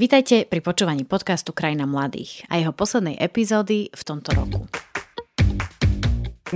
Vítajte 0.00 0.48
pri 0.48 0.64
počúvaní 0.64 1.04
podcastu 1.04 1.52
Krajina 1.52 1.84
mladých 1.84 2.48
a 2.48 2.56
jeho 2.56 2.72
poslednej 2.72 3.20
epizódy 3.20 3.92
v 3.92 4.00
tomto 4.00 4.32
roku. 4.32 4.64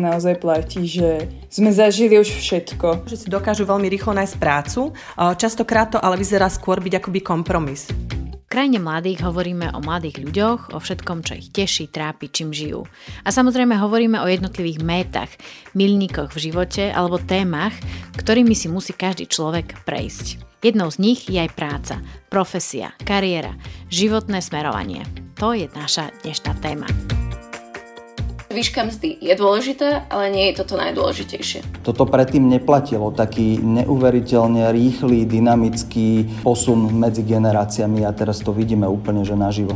Naozaj 0.00 0.40
platí, 0.40 0.88
že 0.88 1.28
sme 1.52 1.68
zažili 1.68 2.16
už 2.16 2.40
všetko. 2.40 3.04
Že 3.04 3.16
si 3.20 3.26
dokážu 3.28 3.68
veľmi 3.68 3.84
rýchlo 3.92 4.16
nájsť 4.16 4.40
prácu. 4.40 4.96
Častokrát 5.36 5.92
to 5.92 6.00
ale 6.00 6.16
vyzerá 6.16 6.48
skôr 6.48 6.80
byť 6.80 7.04
akoby 7.04 7.20
kompromis. 7.20 7.92
Krajine 8.54 8.78
mladých 8.78 9.26
hovoríme 9.26 9.74
o 9.74 9.82
mladých 9.82 10.22
ľuďoch, 10.22 10.60
o 10.70 10.78
všetkom, 10.78 11.26
čo 11.26 11.34
ich 11.34 11.50
teší, 11.50 11.90
trápi, 11.90 12.30
čím 12.30 12.54
žijú. 12.54 12.86
A 13.26 13.34
samozrejme 13.34 13.74
hovoríme 13.74 14.22
o 14.22 14.30
jednotlivých 14.30 14.78
métach, 14.78 15.26
milníkoch 15.74 16.30
v 16.30 16.38
živote 16.38 16.94
alebo 16.94 17.18
témach, 17.18 17.74
ktorými 18.14 18.54
si 18.54 18.70
musí 18.70 18.94
každý 18.94 19.26
človek 19.26 19.82
prejsť. 19.82 20.38
Jednou 20.62 20.86
z 20.86 21.02
nich 21.02 21.26
je 21.26 21.42
aj 21.42 21.50
práca, 21.50 21.98
profesia, 22.30 22.94
kariéra, 23.02 23.58
životné 23.90 24.38
smerovanie. 24.38 25.02
To 25.42 25.50
je 25.50 25.66
naša 25.74 26.14
dnešná 26.22 26.54
téma. 26.62 26.86
Výška 28.54 28.86
mzdy 28.86 29.18
je 29.18 29.34
dôležitá, 29.34 30.06
ale 30.06 30.30
nie 30.30 30.46
je 30.54 30.62
toto 30.62 30.78
najdôležitejšie. 30.78 31.82
Toto 31.82 32.06
predtým 32.06 32.46
neplatilo. 32.46 33.10
Taký 33.10 33.58
neuveriteľne 33.58 34.70
rýchly, 34.70 35.26
dynamický 35.26 36.38
posun 36.46 36.86
medzi 36.94 37.26
generáciami 37.26 38.06
a 38.06 38.14
teraz 38.14 38.38
to 38.46 38.54
vidíme 38.54 38.86
úplne, 38.86 39.26
že 39.26 39.34
naživo. 39.34 39.74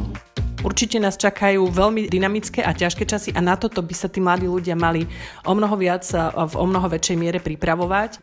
Určite 0.62 1.02
nás 1.02 1.18
čakajú 1.18 1.66
veľmi 1.74 2.06
dynamické 2.06 2.62
a 2.62 2.70
ťažké 2.70 3.02
časy 3.02 3.34
a 3.34 3.42
na 3.42 3.58
toto 3.58 3.82
by 3.82 3.94
sa 3.98 4.06
tí 4.06 4.22
mladí 4.22 4.46
ľudia 4.46 4.78
mali 4.78 5.10
o 5.42 5.52
mnoho 5.58 5.74
viac 5.74 6.06
a 6.14 6.46
v 6.46 6.54
o 6.54 6.62
mnoho 6.62 6.86
väčšej 6.86 7.16
miere 7.18 7.42
pripravovať. 7.42 8.22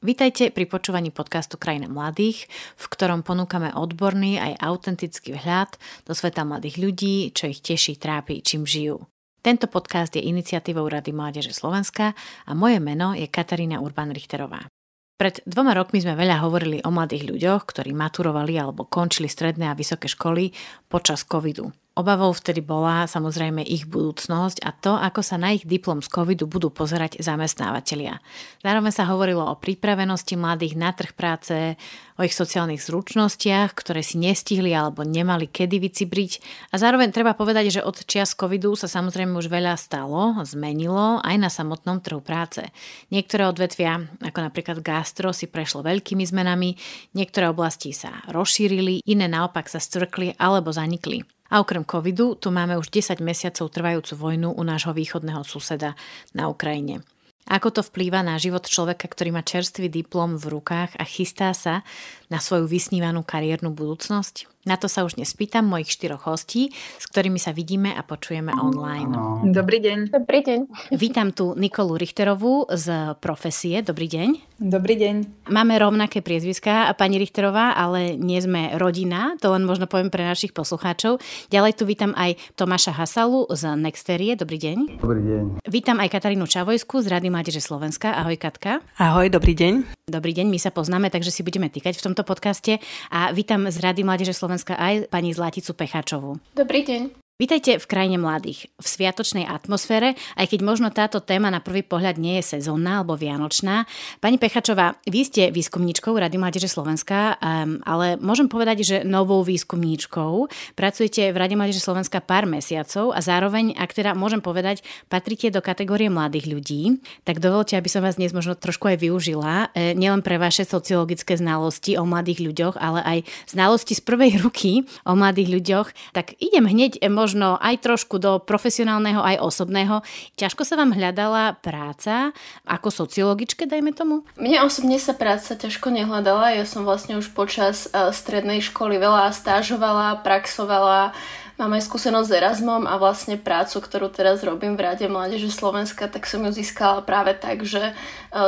Vítajte 0.00 0.48
pri 0.48 0.64
počúvaní 0.64 1.12
podcastu 1.12 1.60
Krajina 1.60 1.84
mladých, 1.84 2.48
v 2.80 2.84
ktorom 2.88 3.20
ponúkame 3.20 3.68
odborný 3.76 4.40
aj 4.40 4.56
autentický 4.56 5.36
vhľad 5.36 5.76
do 6.08 6.16
sveta 6.16 6.40
mladých 6.40 6.80
ľudí, 6.80 7.36
čo 7.36 7.52
ich 7.52 7.60
teší, 7.60 8.00
trápi, 8.00 8.40
čím 8.40 8.64
žijú. 8.64 9.04
Tento 9.44 9.68
podcast 9.68 10.16
je 10.16 10.24
iniciatívou 10.24 10.88
Rady 10.88 11.12
Mládeže 11.12 11.52
Slovenska 11.52 12.16
a 12.48 12.50
moje 12.56 12.80
meno 12.80 13.12
je 13.12 13.28
Katarína 13.28 13.84
Urban-Richterová. 13.84 14.72
Pred 15.20 15.44
dvoma 15.44 15.76
rokmi 15.76 16.00
sme 16.00 16.16
veľa 16.16 16.48
hovorili 16.48 16.80
o 16.80 16.88
mladých 16.88 17.36
ľuďoch, 17.36 17.68
ktorí 17.68 17.92
maturovali 17.92 18.56
alebo 18.56 18.88
končili 18.88 19.28
stredné 19.28 19.68
a 19.68 19.76
vysoké 19.76 20.08
školy 20.08 20.48
počas 20.88 21.28
covidu. 21.28 21.76
Obavou 22.00 22.32
vtedy 22.32 22.64
bola 22.64 23.04
samozrejme 23.04 23.60
ich 23.60 23.84
budúcnosť 23.84 24.64
a 24.64 24.72
to, 24.72 24.96
ako 24.96 25.20
sa 25.20 25.36
na 25.36 25.52
ich 25.52 25.68
diplom 25.68 26.00
z 26.00 26.08
covidu 26.08 26.48
budú 26.48 26.72
pozerať 26.72 27.20
zamestnávateľia. 27.20 28.24
Zároveň 28.64 28.88
sa 28.88 29.04
hovorilo 29.04 29.44
o 29.44 29.60
pripravenosti 29.60 30.32
mladých 30.40 30.80
na 30.80 30.96
trh 30.96 31.12
práce, 31.12 31.76
o 32.16 32.24
ich 32.24 32.32
sociálnych 32.32 32.80
zručnostiach, 32.80 33.76
ktoré 33.76 34.00
si 34.00 34.16
nestihli 34.16 34.72
alebo 34.72 35.04
nemali 35.04 35.44
kedy 35.44 35.76
vycibriť. 35.76 36.32
A 36.72 36.80
zároveň 36.80 37.12
treba 37.12 37.36
povedať, 37.36 37.68
že 37.68 37.84
od 37.84 38.00
čias 38.08 38.32
covidu 38.32 38.72
sa 38.80 38.88
samozrejme 38.88 39.36
už 39.36 39.52
veľa 39.52 39.76
stalo, 39.76 40.40
zmenilo 40.48 41.20
aj 41.20 41.36
na 41.36 41.52
samotnom 41.52 42.00
trhu 42.00 42.24
práce. 42.24 42.64
Niektoré 43.12 43.44
odvetvia, 43.44 44.00
ako 44.24 44.40
napríklad 44.40 44.80
gastro, 44.80 45.36
si 45.36 45.52
prešlo 45.52 45.84
veľkými 45.84 46.24
zmenami, 46.24 46.80
niektoré 47.12 47.52
oblasti 47.52 47.92
sa 47.92 48.24
rozšírili, 48.32 49.04
iné 49.04 49.28
naopak 49.28 49.68
sa 49.68 49.76
strkli 49.76 50.32
alebo 50.40 50.72
zanikli. 50.72 51.39
A 51.50 51.58
okrem 51.58 51.82
covidu 51.82 52.38
tu 52.38 52.54
máme 52.54 52.78
už 52.78 52.90
10 52.90 53.18
mesiacov 53.22 53.70
trvajúcu 53.70 54.14
vojnu 54.14 54.48
u 54.54 54.62
nášho 54.62 54.94
východného 54.94 55.42
suseda 55.46 55.98
na 56.34 56.50
Ukrajine. 56.50 57.02
Ako 57.50 57.74
to 57.74 57.82
vplýva 57.82 58.22
na 58.22 58.38
život 58.38 58.66
človeka, 58.66 59.10
ktorý 59.10 59.34
má 59.34 59.42
čerstvý 59.42 59.90
diplom 59.90 60.38
v 60.38 60.58
rukách 60.58 60.94
a 60.94 61.04
chystá 61.06 61.50
sa 61.50 61.82
na 62.30 62.38
svoju 62.38 62.70
vysnívanú 62.70 63.26
kariérnu 63.26 63.74
budúcnosť? 63.74 64.49
Na 64.68 64.76
to 64.76 64.92
sa 64.92 65.08
už 65.08 65.16
nespýtam 65.16 65.64
mojich 65.64 65.88
štyroch 65.88 66.28
hostí, 66.28 66.68
s 67.00 67.08
ktorými 67.08 67.40
sa 67.40 67.56
vidíme 67.56 67.96
a 67.96 68.04
počujeme 68.04 68.52
online. 68.52 69.08
Dobrý 69.56 69.80
deň. 69.80 70.12
Dobrý 70.12 70.44
deň. 70.44 70.60
Vítam 71.00 71.32
tu 71.32 71.56
Nikolu 71.56 71.96
Richterovú 71.96 72.68
z 72.68 73.16
profesie. 73.24 73.80
Dobrý 73.80 74.04
deň. 74.04 74.60
Dobrý 74.60 75.00
deň. 75.00 75.48
Máme 75.48 75.80
rovnaké 75.80 76.20
priezviská, 76.20 76.92
pani 76.92 77.16
Richterová, 77.16 77.72
ale 77.72 78.20
nie 78.20 78.36
sme 78.36 78.76
rodina, 78.76 79.32
to 79.40 79.48
len 79.48 79.64
možno 79.64 79.88
poviem 79.88 80.12
pre 80.12 80.28
našich 80.28 80.52
poslucháčov. 80.52 81.24
Ďalej 81.48 81.80
tu 81.80 81.88
vítam 81.88 82.12
aj 82.12 82.36
Tomáša 82.60 82.92
Hasalu 82.92 83.48
z 83.56 83.64
Nexterie. 83.80 84.36
Dobrý 84.36 84.60
deň. 84.60 85.00
Dobrý 85.00 85.24
deň. 85.24 85.44
Vítam 85.72 85.96
aj 86.04 86.12
Katarínu 86.12 86.44
Čavojsku 86.44 87.00
z 87.00 87.08
Rady 87.08 87.32
Mládeže 87.32 87.64
Slovenska. 87.64 88.12
Ahoj 88.12 88.36
Katka. 88.36 88.84
Ahoj, 89.00 89.32
dobrý 89.32 89.56
deň. 89.56 90.04
Dobrý 90.10 90.36
deň, 90.36 90.52
my 90.52 90.60
sa 90.60 90.68
poznáme, 90.68 91.08
takže 91.08 91.32
si 91.32 91.40
budeme 91.40 91.72
týkať 91.72 91.96
v 91.96 92.12
tomto 92.12 92.28
podcaste. 92.28 92.76
A 93.08 93.32
vítam 93.32 93.64
z 93.64 93.80
Rady 93.80 94.04
Mládeže 94.04 94.36
Slovenska 94.36 94.49
Slovenska 94.50 94.74
aj 94.74 95.06
pani 95.14 95.30
Zlaticu 95.30 95.78
Pecháčovú. 95.78 96.42
Dobrý 96.58 96.82
deň. 96.82 97.29
Vítajte 97.40 97.80
v 97.80 97.88
krajine 97.88 98.20
mladých, 98.20 98.68
v 98.76 98.84
sviatočnej 98.84 99.48
atmosfére, 99.48 100.12
aj 100.36 100.52
keď 100.52 100.60
možno 100.60 100.92
táto 100.92 101.24
téma 101.24 101.48
na 101.48 101.64
prvý 101.64 101.80
pohľad 101.80 102.20
nie 102.20 102.36
je 102.36 102.52
sezónna 102.52 103.00
alebo 103.00 103.16
vianočná. 103.16 103.88
Pani 104.20 104.36
Pechačová, 104.36 105.00
vy 105.08 105.24
ste 105.24 105.48
výskumníčkou 105.48 106.12
Rady 106.12 106.36
Mládeže 106.36 106.68
Slovenska, 106.68 107.40
um, 107.40 107.80
ale 107.88 108.20
môžem 108.20 108.44
povedať, 108.44 108.84
že 108.84 108.96
novou 109.08 109.40
výskumníčkou. 109.40 110.52
Pracujete 110.76 111.32
v 111.32 111.36
Rade 111.40 111.56
Mládeže 111.56 111.80
Slovenska 111.80 112.20
pár 112.20 112.44
mesiacov 112.44 113.16
a 113.16 113.24
zároveň, 113.24 113.72
ak 113.72 113.96
teda 113.96 114.12
môžem 114.12 114.44
povedať, 114.44 114.84
patrite 115.08 115.48
do 115.48 115.64
kategórie 115.64 116.12
mladých 116.12 116.44
ľudí, 116.44 117.00
tak 117.24 117.40
dovolte, 117.40 117.72
aby 117.72 117.88
som 117.88 118.04
vás 118.04 118.20
dnes 118.20 118.36
možno 118.36 118.52
trošku 118.52 118.84
aj 118.92 119.00
využila, 119.00 119.72
e, 119.72 119.96
nielen 119.96 120.20
pre 120.20 120.36
vaše 120.36 120.68
sociologické 120.68 121.40
znalosti 121.40 121.96
o 121.96 122.04
mladých 122.04 122.44
ľuďoch, 122.52 122.76
ale 122.76 123.00
aj 123.00 123.18
znalosti 123.48 123.96
z 123.96 124.04
prvej 124.04 124.44
ruky 124.44 124.84
o 125.08 125.16
mladých 125.16 125.48
ľuďoch. 125.56 125.88
Tak 126.12 126.36
idem 126.36 126.68
hneď 126.68 127.00
možno 127.08 127.29
možno 127.30 127.54
aj 127.62 127.86
trošku 127.86 128.18
do 128.18 128.42
profesionálneho, 128.42 129.22
aj 129.22 129.38
osobného. 129.38 130.02
Ťažko 130.34 130.66
sa 130.66 130.74
vám 130.74 130.90
hľadala 130.90 131.54
práca 131.62 132.34
ako 132.66 132.90
sociologičke, 132.90 133.70
dajme 133.70 133.94
tomu? 133.94 134.26
Mne 134.34 134.66
osobne 134.66 134.98
sa 134.98 135.14
práca 135.14 135.54
ťažko 135.54 135.94
nehľadala. 135.94 136.58
Ja 136.58 136.66
som 136.66 136.82
vlastne 136.82 137.14
už 137.22 137.30
počas 137.30 137.86
uh, 137.94 138.10
strednej 138.10 138.58
školy 138.66 138.98
veľa 138.98 139.30
stážovala, 139.30 140.26
praxovala, 140.26 141.14
Mám 141.60 141.76
aj 141.76 141.92
skúsenosť 141.92 142.24
s 142.24 142.36
Erasmom 142.40 142.88
a 142.88 142.96
vlastne 142.96 143.36
prácu, 143.36 143.84
ktorú 143.84 144.08
teraz 144.08 144.40
robím 144.40 144.80
v 144.80 144.88
Rade 144.88 145.04
Mládeže 145.12 145.52
Slovenska, 145.52 146.08
tak 146.08 146.24
som 146.24 146.40
ju 146.40 146.56
získala 146.56 147.04
práve 147.04 147.36
tak, 147.36 147.68
že 147.68 147.92
e, 147.92 147.94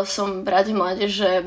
som 0.07 0.47
v 0.47 0.49
Rade 0.49 0.71
Mládeže 0.71 1.43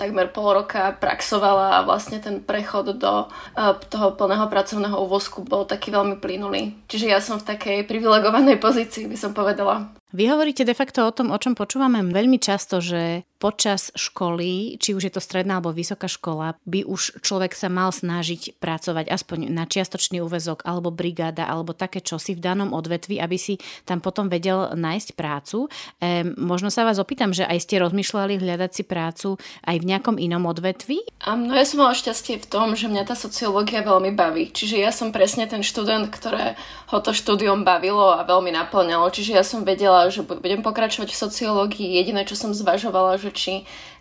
takmer 0.00 0.32
pol 0.32 0.64
roka 0.64 0.96
praxovala 0.96 1.80
a 1.80 1.84
vlastne 1.84 2.16
ten 2.16 2.40
prechod 2.40 2.96
do 2.96 3.14
e, 3.24 3.66
toho 3.92 4.16
plného 4.16 4.48
pracovného 4.48 4.96
úvozku 5.04 5.44
bol 5.44 5.68
taký 5.68 5.92
veľmi 5.92 6.16
plynulý. 6.16 6.74
Čiže 6.88 7.06
ja 7.06 7.20
som 7.20 7.36
v 7.36 7.48
takej 7.54 7.78
privilegovanej 7.84 8.56
pozícii, 8.56 9.04
by 9.04 9.16
som 9.20 9.36
povedala. 9.36 9.92
Vy 10.14 10.30
hovoríte 10.30 10.62
de 10.62 10.78
facto 10.78 11.02
o 11.02 11.10
tom, 11.10 11.34
o 11.34 11.38
čom 11.42 11.58
počúvame 11.58 11.98
veľmi 11.98 12.38
často, 12.38 12.78
že 12.78 13.26
počas 13.42 13.90
školy, 13.98 14.78
či 14.78 14.94
už 14.94 15.10
je 15.10 15.12
to 15.12 15.18
stredná 15.18 15.58
alebo 15.58 15.74
vysoká 15.74 16.06
škola, 16.06 16.54
by 16.64 16.86
už 16.86 17.18
človek 17.18 17.50
sa 17.50 17.66
mal 17.66 17.90
snažiť 17.90 18.62
pracovať 18.62 19.10
aspoň 19.10 19.50
na 19.50 19.66
čiastočný 19.66 20.22
úvezok 20.22 20.62
alebo 20.62 20.94
brigáda 20.94 21.50
alebo 21.50 21.74
také 21.74 21.98
čosi 21.98 22.38
v 22.38 22.40
danom 22.46 22.70
odvetvi, 22.70 23.18
aby 23.18 23.34
si 23.34 23.58
tam 23.82 23.98
potom 23.98 24.30
vedel 24.30 24.78
nájsť 24.78 25.18
prácu. 25.18 25.66
E, 25.98 26.22
možno 26.38 26.70
sa 26.70 26.86
vás 26.86 27.02
opýtam, 27.02 27.34
že 27.34 27.42
aj 27.42 27.58
ste 27.66 27.73
rozmýšľali 27.78 28.40
hľadať 28.40 28.70
si 28.70 28.82
prácu 28.82 29.36
aj 29.66 29.76
v 29.80 29.88
nejakom 29.88 30.16
inom 30.18 30.44
odvetvi? 30.46 31.02
No 31.24 31.52
ja 31.54 31.64
som 31.64 31.84
mala 31.84 31.96
šťastie 31.96 32.40
v 32.42 32.46
tom, 32.46 32.74
že 32.76 32.90
mňa 32.90 33.08
tá 33.08 33.16
sociológia 33.16 33.80
veľmi 33.80 34.12
baví. 34.12 34.52
Čiže 34.52 34.76
ja 34.80 34.90
som 34.92 35.14
presne 35.14 35.48
ten 35.48 35.64
študent, 35.64 36.10
ktoré 36.12 36.58
ho 36.92 36.98
to 37.00 37.16
štúdium 37.16 37.64
bavilo 37.64 38.12
a 38.14 38.22
veľmi 38.22 38.52
naplňalo. 38.52 39.08
Čiže 39.08 39.32
ja 39.32 39.44
som 39.46 39.64
vedela, 39.64 40.06
že 40.12 40.22
budem 40.22 40.60
pokračovať 40.60 41.10
v 41.10 41.20
sociológii. 41.26 41.96
Jediné, 41.96 42.28
čo 42.28 42.36
som 42.36 42.52
zvažovala, 42.52 43.16
že 43.16 43.30
či 43.32 43.52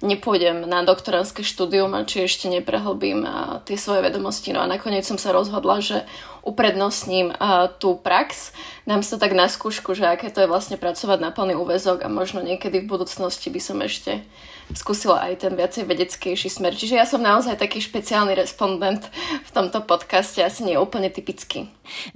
nepôjdem 0.03 0.67
na 0.67 0.83
doktoránske 0.83 1.47
štúdium 1.47 1.95
či 2.03 2.27
ešte 2.27 2.51
neprehlbím 2.51 3.23
tie 3.63 3.79
svoje 3.79 4.03
vedomosti. 4.03 4.51
No 4.51 4.59
a 4.59 4.67
nakoniec 4.67 5.07
som 5.07 5.15
sa 5.15 5.31
rozhodla, 5.31 5.79
že 5.79 6.03
uprednostním 6.43 7.31
tú 7.79 7.95
prax. 7.95 8.51
Dám 8.83 8.99
sa 8.99 9.15
tak 9.15 9.31
na 9.31 9.47
skúšku, 9.47 9.95
že 9.95 10.03
aké 10.11 10.27
to 10.27 10.43
je 10.43 10.51
vlastne 10.51 10.75
pracovať 10.75 11.23
na 11.23 11.31
plný 11.31 11.55
úvezok 11.55 12.03
a 12.03 12.11
možno 12.11 12.43
niekedy 12.43 12.83
v 12.83 12.91
budúcnosti 12.91 13.47
by 13.47 13.61
som 13.63 13.79
ešte 13.79 14.19
skúsila 14.71 15.27
aj 15.27 15.43
ten 15.43 15.53
viacej 15.53 15.83
vedeckejší 15.83 16.47
smer. 16.47 16.71
Čiže 16.71 16.95
ja 16.95 17.03
som 17.03 17.19
naozaj 17.19 17.59
taký 17.59 17.83
špeciálny 17.83 18.31
respondent 18.31 19.03
v 19.43 19.51
tomto 19.51 19.83
podcaste, 19.83 20.39
asi 20.39 20.63
nie 20.63 20.79
úplne 20.79 21.11
typický. 21.11 21.67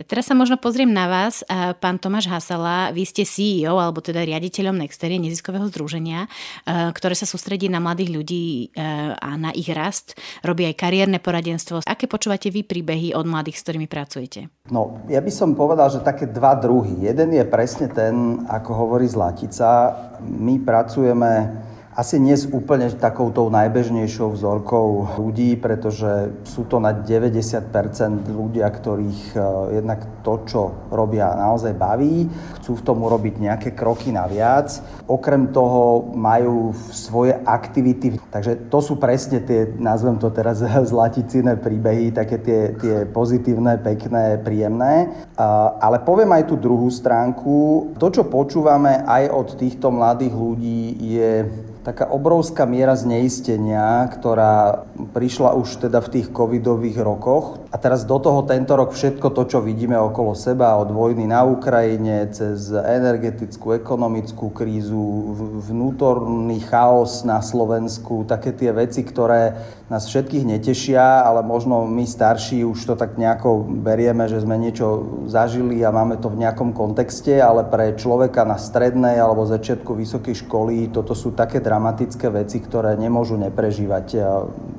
Teraz 0.08 0.32
sa 0.32 0.36
možno 0.38 0.56
pozriem 0.56 0.88
na 0.88 1.12
vás, 1.12 1.44
pán 1.84 2.00
Tomáš 2.00 2.32
Hasala, 2.32 2.96
vy 2.96 3.04
ste 3.04 3.28
CEO, 3.28 3.76
alebo 3.76 4.00
teda 4.00 4.24
riaditeľom 4.24 4.80
Nexterie, 4.80 5.20
neziskového 5.20 5.68
združenia, 5.68 6.32
ktoré 6.68 7.14
sa 7.20 7.28
sústredí 7.28 7.68
na 7.68 7.84
mladých 7.84 8.16
ľudí 8.16 8.72
a 9.20 9.36
na 9.36 9.52
ich 9.52 9.68
rast, 9.68 10.16
robí 10.40 10.64
aj 10.64 10.80
kariérne 10.80 11.20
poradenstvo. 11.20 11.84
Aké 11.84 12.08
počúvate 12.08 12.48
vy 12.48 12.64
príbehy 12.64 13.12
od 13.12 13.28
mladých, 13.28 13.60
s 13.60 13.64
ktorými 13.68 13.92
pracujete? 13.92 14.48
No, 14.72 15.04
ja 15.12 15.20
by 15.20 15.32
som 15.32 15.52
povedal, 15.52 15.92
že 15.92 16.00
také 16.04 16.32
dva 16.32 16.56
druhy. 16.56 17.04
Jeden 17.04 17.36
je 17.36 17.44
presne 17.44 17.92
ten, 17.92 18.48
ako 18.48 18.72
hovorí 18.72 19.08
Zlatica, 19.08 19.92
my 20.24 20.64
pracujeme 20.64 21.32
asi 21.98 22.22
nie 22.22 22.38
sú 22.38 22.62
úplne 22.62 22.94
takou 22.94 23.34
tou 23.34 23.50
najbežnejšou 23.50 24.38
vzorkou 24.38 25.18
ľudí, 25.18 25.58
pretože 25.58 26.30
sú 26.46 26.70
to 26.70 26.78
na 26.78 26.94
90% 26.94 27.74
ľudia, 28.30 28.70
ktorých 28.70 29.34
e, 29.34 29.38
jednak 29.82 30.06
to, 30.22 30.46
čo 30.46 30.62
robia, 30.94 31.34
naozaj 31.34 31.74
baví, 31.74 32.30
chcú 32.62 32.78
v 32.78 32.86
tom 32.86 33.02
urobiť 33.02 33.42
nejaké 33.42 33.70
kroky 33.74 34.14
naviac. 34.14 34.78
Okrem 35.10 35.50
toho 35.50 36.14
majú 36.14 36.78
svoje 36.94 37.34
aktivity, 37.34 38.22
takže 38.30 38.70
to 38.70 38.78
sú 38.78 39.02
presne 39.02 39.42
tie, 39.42 39.66
nazvem 39.82 40.22
to 40.22 40.30
teraz 40.30 40.62
zlaticíne 40.94 41.58
príbehy, 41.58 42.14
také 42.14 42.38
tie, 42.38 42.62
tie 42.78 42.96
pozitívne, 43.10 43.82
pekné, 43.82 44.38
príjemné. 44.46 45.10
Ale 45.82 45.98
poviem 46.06 46.30
aj 46.30 46.54
tú 46.54 46.62
druhú 46.62 46.94
stránku. 46.94 47.90
To, 47.98 48.08
čo 48.14 48.30
počúvame 48.30 49.02
aj 49.02 49.34
od 49.34 49.48
týchto 49.58 49.90
mladých 49.90 50.38
ľudí, 50.38 50.94
je 51.02 51.32
taká 51.88 52.12
obrovská 52.12 52.68
miera 52.68 53.00
zneistenia, 53.00 54.04
ktorá 54.12 54.84
prišla 55.16 55.56
už 55.56 55.88
teda 55.88 56.04
v 56.04 56.20
tých 56.20 56.28
covidových 56.36 57.00
rokoch. 57.00 57.64
A 57.72 57.80
teraz 57.80 58.04
do 58.04 58.20
toho 58.20 58.44
tento 58.44 58.76
rok 58.76 58.92
všetko 58.92 59.32
to, 59.32 59.48
čo 59.48 59.64
vidíme 59.64 59.96
okolo 59.96 60.36
seba, 60.36 60.76
od 60.76 60.92
vojny 60.92 61.32
na 61.32 61.48
Ukrajine, 61.48 62.28
cez 62.36 62.76
energetickú, 62.76 63.72
ekonomickú 63.80 64.52
krízu, 64.52 65.32
vnútorný 65.64 66.60
chaos 66.68 67.24
na 67.24 67.40
Slovensku, 67.40 68.28
také 68.28 68.52
tie 68.52 68.76
veci, 68.76 69.08
ktoré 69.08 69.56
nás 69.88 70.08
všetkých 70.12 70.44
netešia, 70.44 71.24
ale 71.24 71.44
možno 71.44 71.88
my 71.88 72.04
starší 72.04 72.68
už 72.68 72.80
to 72.84 72.94
tak 73.00 73.16
nejako 73.16 73.64
berieme, 73.64 74.28
že 74.28 74.44
sme 74.44 74.60
niečo 74.60 75.24
zažili 75.32 75.80
a 75.84 75.96
máme 75.96 76.20
to 76.20 76.28
v 76.28 76.44
nejakom 76.44 76.76
kontexte, 76.76 77.40
ale 77.40 77.64
pre 77.64 77.96
človeka 77.96 78.44
na 78.44 78.60
strednej 78.60 79.16
alebo 79.16 79.48
začiatku 79.48 79.96
vysokej 79.96 80.44
školy 80.44 80.92
toto 80.92 81.16
sú 81.16 81.32
také 81.32 81.64
dramatické 81.64 82.28
veci, 82.28 82.60
ktoré 82.60 83.00
nemôžu 83.00 83.40
neprežívať 83.40 84.08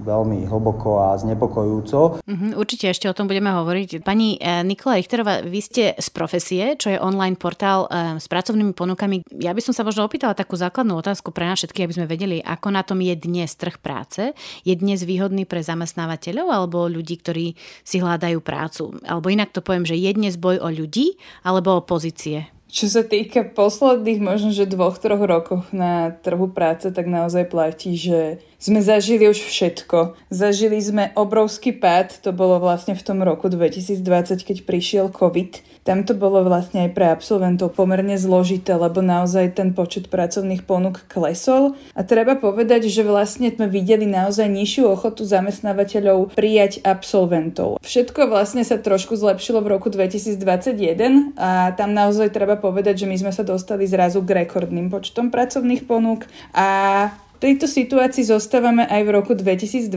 veľmi 0.08 0.48
hlboko 0.48 1.04
a 1.04 1.18
znepokojúco. 1.20 2.24
Mm-hmm, 2.24 2.56
určite 2.56 2.88
ešte 2.88 3.12
o 3.12 3.16
tom 3.16 3.28
budeme 3.28 3.52
hovoriť. 3.52 4.00
Pani 4.00 4.40
eh, 4.40 4.64
Nikola 4.64 4.96
Richterová, 4.96 5.44
vy 5.44 5.60
ste 5.60 5.92
z 5.92 6.08
profesie, 6.08 6.80
čo 6.80 6.88
je 6.88 6.98
online 6.98 7.36
portál 7.36 7.84
eh, 7.88 8.16
s 8.16 8.24
pracovnými 8.24 8.72
ponukami. 8.72 9.24
Ja 9.36 9.52
by 9.52 9.60
som 9.60 9.76
sa 9.76 9.84
možno 9.84 10.08
opýtala 10.08 10.32
takú 10.32 10.56
základnú 10.56 10.96
otázku 10.96 11.28
pre 11.28 11.44
nás 11.44 11.60
všetkých, 11.60 11.84
aby 11.84 11.96
sme 11.96 12.06
vedeli, 12.08 12.36
ako 12.40 12.68
na 12.72 12.80
tom 12.80 13.04
je 13.04 13.12
dnes 13.12 13.52
trh 13.52 13.76
práce. 13.76 14.32
Je 14.64 14.72
dnes 14.72 14.97
dnes 14.98 15.06
výhodný 15.06 15.46
pre 15.46 15.62
zamestnávateľov 15.62 16.50
alebo 16.50 16.90
ľudí, 16.90 17.22
ktorí 17.22 17.54
si 17.86 18.02
hľadajú 18.02 18.42
prácu? 18.42 18.98
Alebo 19.06 19.30
inak 19.30 19.54
to 19.54 19.62
poviem, 19.62 19.86
že 19.86 19.94
je 19.94 20.10
dnes 20.10 20.34
boj 20.34 20.58
o 20.58 20.66
ľudí 20.66 21.14
alebo 21.46 21.78
o 21.78 21.86
pozície? 21.86 22.50
Čo 22.66 22.90
sa 22.90 23.02
týka 23.06 23.46
posledných 23.46 24.18
možno, 24.18 24.50
že 24.50 24.66
dvoch, 24.66 24.98
troch 24.98 25.22
rokov 25.22 25.64
na 25.70 26.12
trhu 26.18 26.50
práce, 26.50 26.90
tak 26.90 27.06
naozaj 27.06 27.46
platí, 27.46 27.94
že 27.94 28.42
sme 28.58 28.82
zažili 28.82 29.30
už 29.30 29.38
všetko. 29.38 30.18
Zažili 30.34 30.82
sme 30.82 31.14
obrovský 31.14 31.70
pád, 31.70 32.18
to 32.18 32.34
bolo 32.34 32.58
vlastne 32.58 32.98
v 32.98 33.02
tom 33.06 33.22
roku 33.22 33.46
2020, 33.46 34.02
keď 34.42 34.56
prišiel 34.66 35.06
COVID. 35.14 35.62
Tam 35.86 36.04
to 36.04 36.12
bolo 36.12 36.44
vlastne 36.44 36.84
aj 36.84 36.90
pre 36.92 37.08
absolventov 37.08 37.72
pomerne 37.72 38.18
zložité, 38.20 38.76
lebo 38.76 39.00
naozaj 39.00 39.56
ten 39.56 39.72
počet 39.72 40.12
pracovných 40.12 40.66
ponúk 40.68 41.06
klesol. 41.08 41.80
A 41.96 42.04
treba 42.04 42.36
povedať, 42.36 42.92
že 42.92 43.06
vlastne 43.06 43.48
sme 43.48 43.70
videli 43.70 44.04
naozaj 44.04 44.52
nižšiu 44.52 44.84
ochotu 44.84 45.24
zamestnávateľov 45.24 46.36
prijať 46.36 46.84
absolventov. 46.84 47.80
Všetko 47.80 48.28
vlastne 48.28 48.66
sa 48.68 48.76
trošku 48.76 49.16
zlepšilo 49.16 49.64
v 49.64 49.80
roku 49.80 49.88
2021 49.88 51.38
a 51.40 51.72
tam 51.72 51.96
naozaj 51.96 52.36
treba 52.36 52.60
povedať, 52.60 53.06
že 53.06 53.08
my 53.08 53.16
sme 53.16 53.32
sa 53.32 53.46
dostali 53.46 53.88
zrazu 53.88 54.20
k 54.20 54.44
rekordným 54.44 54.92
počtom 54.92 55.32
pracovných 55.32 55.88
ponúk 55.88 56.28
a 56.52 57.08
tejto 57.38 57.70
situácii 57.70 58.26
zostávame 58.26 58.82
aj 58.86 59.02
v 59.06 59.10
roku 59.14 59.32
2022, 59.34 59.88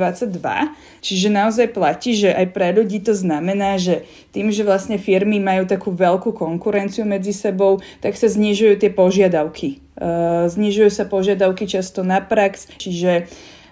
čiže 1.01 1.27
naozaj 1.33 1.73
platí, 1.73 2.13
že 2.13 2.29
aj 2.29 2.53
pre 2.53 2.69
ľudí 2.73 3.01
to 3.01 3.17
znamená, 3.17 3.81
že 3.81 4.05
tým, 4.29 4.53
že 4.53 4.61
vlastne 4.61 5.01
firmy 5.01 5.41
majú 5.41 5.65
takú 5.65 5.89
veľkú 5.89 6.37
konkurenciu 6.37 7.03
medzi 7.03 7.33
sebou, 7.33 7.81
tak 7.99 8.13
sa 8.13 8.29
znižujú 8.29 8.77
tie 8.77 8.93
požiadavky. 8.93 9.81
Uh, 10.01 10.49
znižujú 10.49 10.89
sa 10.89 11.05
požiadavky 11.05 11.65
často 11.69 12.01
na 12.01 12.21
prax, 12.21 12.69
čiže 12.77 13.29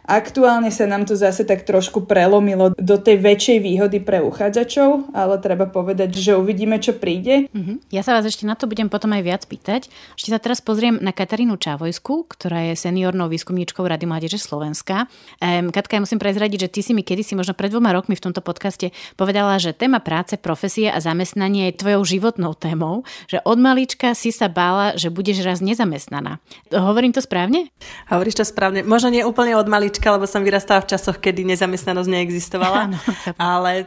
Aktuálne 0.09 0.73
sa 0.73 0.89
nám 0.89 1.05
to 1.05 1.13
zase 1.13 1.45
tak 1.45 1.69
trošku 1.69 2.09
prelomilo 2.09 2.73
do 2.73 2.97
tej 2.97 3.21
väčšej 3.21 3.61
výhody 3.61 4.01
pre 4.01 4.25
uchádzačov, 4.25 5.13
ale 5.13 5.37
treba 5.37 5.69
povedať, 5.69 6.17
že 6.17 6.33
uvidíme, 6.33 6.81
čo 6.81 6.97
príde. 6.97 7.45
Uh-huh. 7.53 7.77
Ja 7.93 8.01
sa 8.01 8.17
vás 8.17 8.25
ešte 8.25 8.49
na 8.49 8.57
to 8.57 8.65
budem 8.65 8.89
potom 8.89 9.13
aj 9.13 9.21
viac 9.21 9.45
pýtať. 9.45 9.85
Ešte 10.17 10.33
sa 10.33 10.41
teraz 10.41 10.65
pozriem 10.65 10.97
na 10.97 11.13
Katarínu 11.13 11.61
Čávojsku, 11.61 12.25
ktorá 12.25 12.73
je 12.73 12.81
seniornou 12.81 13.29
výskumníčkou 13.29 13.85
Rady 13.85 14.09
Mládeže 14.09 14.41
Slovenska. 14.41 15.05
Um, 15.37 15.69
Katka, 15.69 16.01
ja 16.01 16.03
musím 16.03 16.17
prezradiť, 16.17 16.65
že 16.65 16.71
ty 16.73 16.81
si 16.81 16.97
mi 16.97 17.05
kedysi, 17.05 17.37
možno 17.37 17.53
pred 17.53 17.69
dvoma 17.69 17.93
rokmi 17.93 18.17
v 18.17 18.25
tomto 18.25 18.41
podcaste 18.41 18.89
povedala, 19.13 19.61
že 19.61 19.77
téma 19.77 20.01
práce, 20.01 20.41
profesie 20.41 20.89
a 20.89 20.97
zamestnanie 20.97 21.69
je 21.69 21.85
tvojou 21.85 22.01
životnou 22.17 22.57
témou, 22.57 23.05
že 23.29 23.45
od 23.45 23.61
malička 23.61 24.17
si 24.17 24.33
sa 24.33 24.49
bála, 24.49 24.97
že 24.97 25.13
budeš 25.13 25.45
raz 25.45 25.61
nezamestnaná. 25.61 26.41
Hovorím 26.73 27.13
to 27.13 27.21
správne? 27.21 27.69
Hovoríš 28.09 28.41
to 28.41 28.45
správne. 28.49 28.81
Možno 28.81 29.13
nie 29.13 29.21
úplne 29.21 29.53
od 29.53 29.69
malička, 29.69 29.98
malička, 29.99 30.15
lebo 30.15 30.25
som 30.31 30.47
vyrastala 30.47 30.79
v 30.79 30.95
časoch, 30.95 31.19
kedy 31.19 31.43
nezamestnanosť 31.43 32.07
neexistovala. 32.07 32.87
Áno, 32.87 32.97
ale 33.35 33.83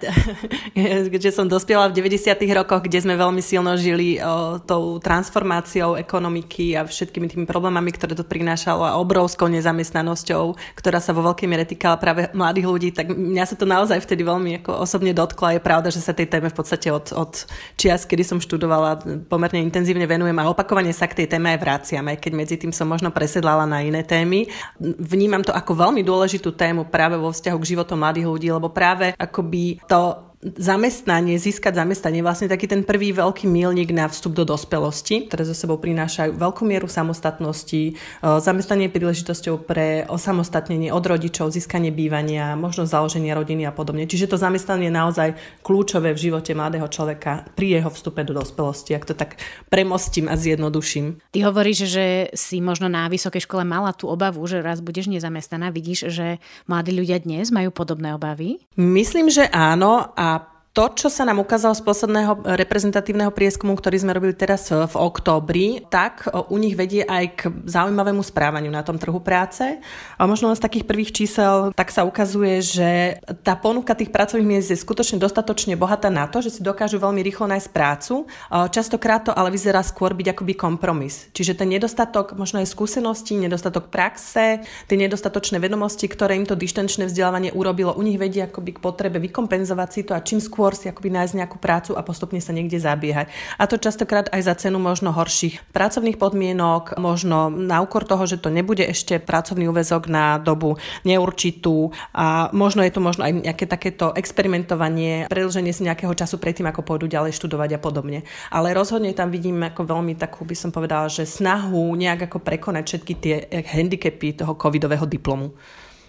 keďže 1.12 1.41
som 1.41 1.49
dospiela 1.49 1.88
v 1.88 2.05
90. 2.05 2.37
rokoch, 2.53 2.85
kde 2.85 3.00
sme 3.00 3.17
veľmi 3.17 3.41
silno 3.41 3.73
žili 3.81 4.20
o, 4.20 4.61
tou 4.61 5.00
transformáciou 5.00 5.97
ekonomiky 5.97 6.76
a 6.76 6.85
všetkými 6.85 7.32
tými 7.32 7.47
problémami, 7.49 7.88
ktoré 7.97 8.12
to 8.12 8.29
prinášalo 8.29 8.85
a 8.85 9.00
obrovskou 9.00 9.49
nezamestnanosťou, 9.49 10.76
ktorá 10.76 11.00
sa 11.00 11.17
vo 11.17 11.25
veľkej 11.32 11.49
miere 11.49 11.64
týkala 11.64 11.97
práve 11.97 12.29
mladých 12.37 12.67
ľudí, 12.69 12.88
tak 12.93 13.09
mňa 13.09 13.44
sa 13.49 13.56
to 13.56 13.64
naozaj 13.64 13.97
vtedy 14.05 14.20
veľmi 14.20 14.61
ako 14.61 14.85
osobne 14.85 15.17
dotklo. 15.17 15.56
Je 15.56 15.64
pravda, 15.64 15.88
že 15.88 16.05
sa 16.05 16.12
tej 16.12 16.29
téme 16.29 16.53
v 16.53 16.56
podstate 16.56 16.93
od, 16.93 17.09
od 17.17 17.49
čias, 17.81 18.05
kedy 18.05 18.20
som 18.20 18.37
študovala, 18.37 19.00
pomerne 19.32 19.64
intenzívne 19.64 20.05
venujem 20.05 20.37
a 20.37 20.53
opakovane 20.53 20.93
sa 20.93 21.09
k 21.09 21.25
tej 21.25 21.26
téme 21.32 21.56
aj 21.56 21.59
vraciam, 21.62 22.05
aj 22.05 22.20
keď 22.20 22.32
medzi 22.37 22.56
tým 22.61 22.75
som 22.75 22.85
možno 22.85 23.09
presedlala 23.09 23.64
na 23.64 23.81
iné 23.81 24.05
témy. 24.05 24.44
Vnímam 24.82 25.41
to 25.41 25.55
ako 25.55 25.79
veľmi 25.79 26.01
veľmi 26.02 26.10
dôležitú 26.10 26.50
tému 26.58 26.90
práve 26.90 27.14
vo 27.14 27.31
vzťahu 27.31 27.58
k 27.62 27.70
životom 27.78 28.02
mladých 28.02 28.26
ľudí, 28.26 28.49
lebo 28.50 28.75
práve 28.75 29.14
akoby 29.14 29.78
to 29.87 30.31
zamestnanie, 30.42 31.38
získať 31.38 31.78
zamestnanie, 31.78 32.18
vlastne 32.18 32.50
taký 32.50 32.66
ten 32.66 32.82
prvý 32.82 33.14
veľký 33.14 33.46
milník 33.46 33.94
na 33.94 34.10
vstup 34.10 34.34
do 34.34 34.42
dospelosti, 34.42 35.30
ktoré 35.30 35.46
zo 35.46 35.54
sebou 35.54 35.78
prinášajú 35.78 36.34
veľkú 36.34 36.66
mieru 36.66 36.90
samostatnosti, 36.90 37.94
zamestnanie 38.20 38.90
príležitosťou 38.90 39.62
pre 39.62 40.02
osamostatnenie 40.10 40.90
od 40.90 41.04
rodičov, 41.06 41.54
získanie 41.54 41.94
bývania, 41.94 42.58
možnosť 42.58 42.90
založenia 42.90 43.38
rodiny 43.38 43.70
a 43.70 43.72
podobne. 43.72 44.10
Čiže 44.10 44.34
to 44.34 44.36
zamestnanie 44.36 44.90
je 44.90 44.98
naozaj 44.98 45.28
kľúčové 45.62 46.11
v 46.11 46.18
živote 46.18 46.58
mladého 46.58 46.90
človeka 46.90 47.46
pri 47.54 47.78
jeho 47.78 47.90
vstupe 47.94 48.26
do 48.26 48.34
dospelosti, 48.34 48.99
ak 48.99 49.06
to 49.06 49.14
tak 49.14 49.38
premostím 49.70 50.26
a 50.26 50.34
zjednoduším. 50.34 51.22
Ty 51.30 51.38
hovoríš, 51.46 51.87
že 51.87 52.34
si 52.34 52.58
možno 52.58 52.90
na 52.90 53.06
vysokej 53.06 53.46
škole 53.46 53.62
mala 53.62 53.94
tú 53.94 54.11
obavu, 54.11 54.42
že 54.50 54.58
raz 54.58 54.82
budeš 54.82 55.06
nezamestnaná. 55.06 55.70
Vidíš, 55.70 56.11
že 56.11 56.42
mladí 56.66 56.90
ľudia 56.90 57.22
dnes 57.22 57.54
majú 57.54 57.70
podobné 57.70 58.11
obavy? 58.11 58.58
Myslím, 58.75 59.30
že 59.30 59.46
áno 59.46 60.11
a 60.18 60.31
to, 60.73 60.88
čo 60.97 61.12
sa 61.12 61.29
nám 61.29 61.37
ukázalo 61.37 61.76
z 61.76 61.85
posledného 61.85 62.49
reprezentatívneho 62.57 63.29
prieskumu, 63.29 63.76
ktorý 63.76 64.00
sme 64.00 64.17
robili 64.17 64.33
teraz 64.33 64.73
v 64.73 64.95
októbri, 64.97 65.85
tak 65.93 66.33
u 66.33 66.57
nich 66.57 66.81
vedie 66.81 67.05
aj 67.05 67.25
k 67.37 67.41
zaujímavému 67.69 68.25
správaniu 68.25 68.73
na 68.73 68.81
tom 68.81 68.97
trhu 68.97 69.21
práce. 69.21 69.76
A 70.17 70.25
možno 70.25 70.49
z 70.57 70.64
takých 70.64 70.88
prvých 70.88 71.12
čísel 71.12 71.76
tak 71.76 71.93
sa 71.93 72.09
ukazuje, 72.09 72.64
že 72.64 73.21
tá 73.45 73.52
ponuka 73.52 73.93
tých 73.93 74.09
pracovných 74.09 74.49
miest 74.49 74.73
je 74.73 74.81
skutočne 74.81 75.21
dostatočne 75.21 75.76
bohatá 75.76 76.09
na 76.09 76.25
to, 76.25 76.41
že 76.41 76.57
si 76.57 76.64
dokážu 76.64 76.97
veľmi 76.97 77.21
rýchlo 77.21 77.52
nájsť 77.52 77.69
prácu. 77.69 78.25
Častokrát 78.49 79.29
to 79.29 79.37
ale 79.37 79.52
vyzerá 79.52 79.85
skôr 79.85 80.17
byť 80.17 80.33
akoby 80.33 80.57
kompromis. 80.57 81.29
Čiže 81.37 81.52
ten 81.52 81.69
nedostatok 81.69 82.33
možno 82.41 82.64
aj 82.64 82.73
skúseností, 82.73 83.37
nedostatok 83.37 83.93
praxe, 83.93 84.64
tie 84.88 84.97
nedostatočné 84.97 85.61
vedomosti, 85.61 86.09
ktoré 86.09 86.33
im 86.33 86.49
to 86.49 86.57
dištančné 86.57 87.12
vzdelávanie 87.12 87.52
urobilo, 87.52 87.93
u 87.93 88.00
nich 88.00 88.17
vedie 88.17 88.49
akoby 88.49 88.81
k 88.81 88.83
potrebe 88.83 89.21
vykompenzovať 89.21 89.88
si 89.93 90.00
to 90.09 90.17
a 90.17 90.25
čím 90.25 90.41
skôr 90.41 90.61
skôr 90.62 90.78
si 90.78 90.87
akoby 90.87 91.11
nájsť 91.11 91.35
nejakú 91.42 91.59
prácu 91.59 91.99
a 91.99 92.07
postupne 92.07 92.38
sa 92.38 92.54
niekde 92.54 92.78
zabiehať. 92.78 93.26
A 93.59 93.66
to 93.66 93.83
častokrát 93.83 94.31
aj 94.31 94.47
za 94.47 94.54
cenu 94.54 94.78
možno 94.78 95.11
horších 95.11 95.75
pracovných 95.75 96.23
podmienok, 96.23 97.02
možno 97.02 97.50
na 97.50 97.83
úkor 97.83 98.07
toho, 98.07 98.23
že 98.31 98.38
to 98.38 98.47
nebude 98.47 98.87
ešte 98.87 99.19
pracovný 99.19 99.66
úvezok 99.66 100.07
na 100.07 100.38
dobu 100.38 100.78
neurčitú 101.02 101.90
a 102.14 102.47
možno 102.54 102.87
je 102.87 102.95
tu 102.95 103.02
možno 103.02 103.26
aj 103.26 103.42
nejaké 103.42 103.66
takéto 103.66 104.14
experimentovanie, 104.14 105.26
predlženie 105.26 105.75
si 105.75 105.83
nejakého 105.83 106.14
času 106.14 106.38
predtým, 106.38 106.71
ako 106.71 106.87
pôjdu 106.87 107.11
ďalej 107.11 107.35
študovať 107.35 107.75
a 107.75 107.83
podobne. 107.83 108.23
Ale 108.54 108.71
rozhodne 108.71 109.11
tam 109.19 109.35
vidím 109.35 109.66
ako 109.66 109.83
veľmi 109.83 110.14
takú, 110.14 110.47
by 110.47 110.54
som 110.54 110.71
povedala, 110.71 111.11
že 111.11 111.26
snahu 111.26 111.90
nejak 111.99 112.31
ako 112.31 112.38
prekonať 112.38 112.85
všetky 112.87 113.14
tie 113.19 113.35
handicapy 113.66 114.38
toho 114.38 114.54
covidového 114.54 115.11
diplomu. 115.11 115.59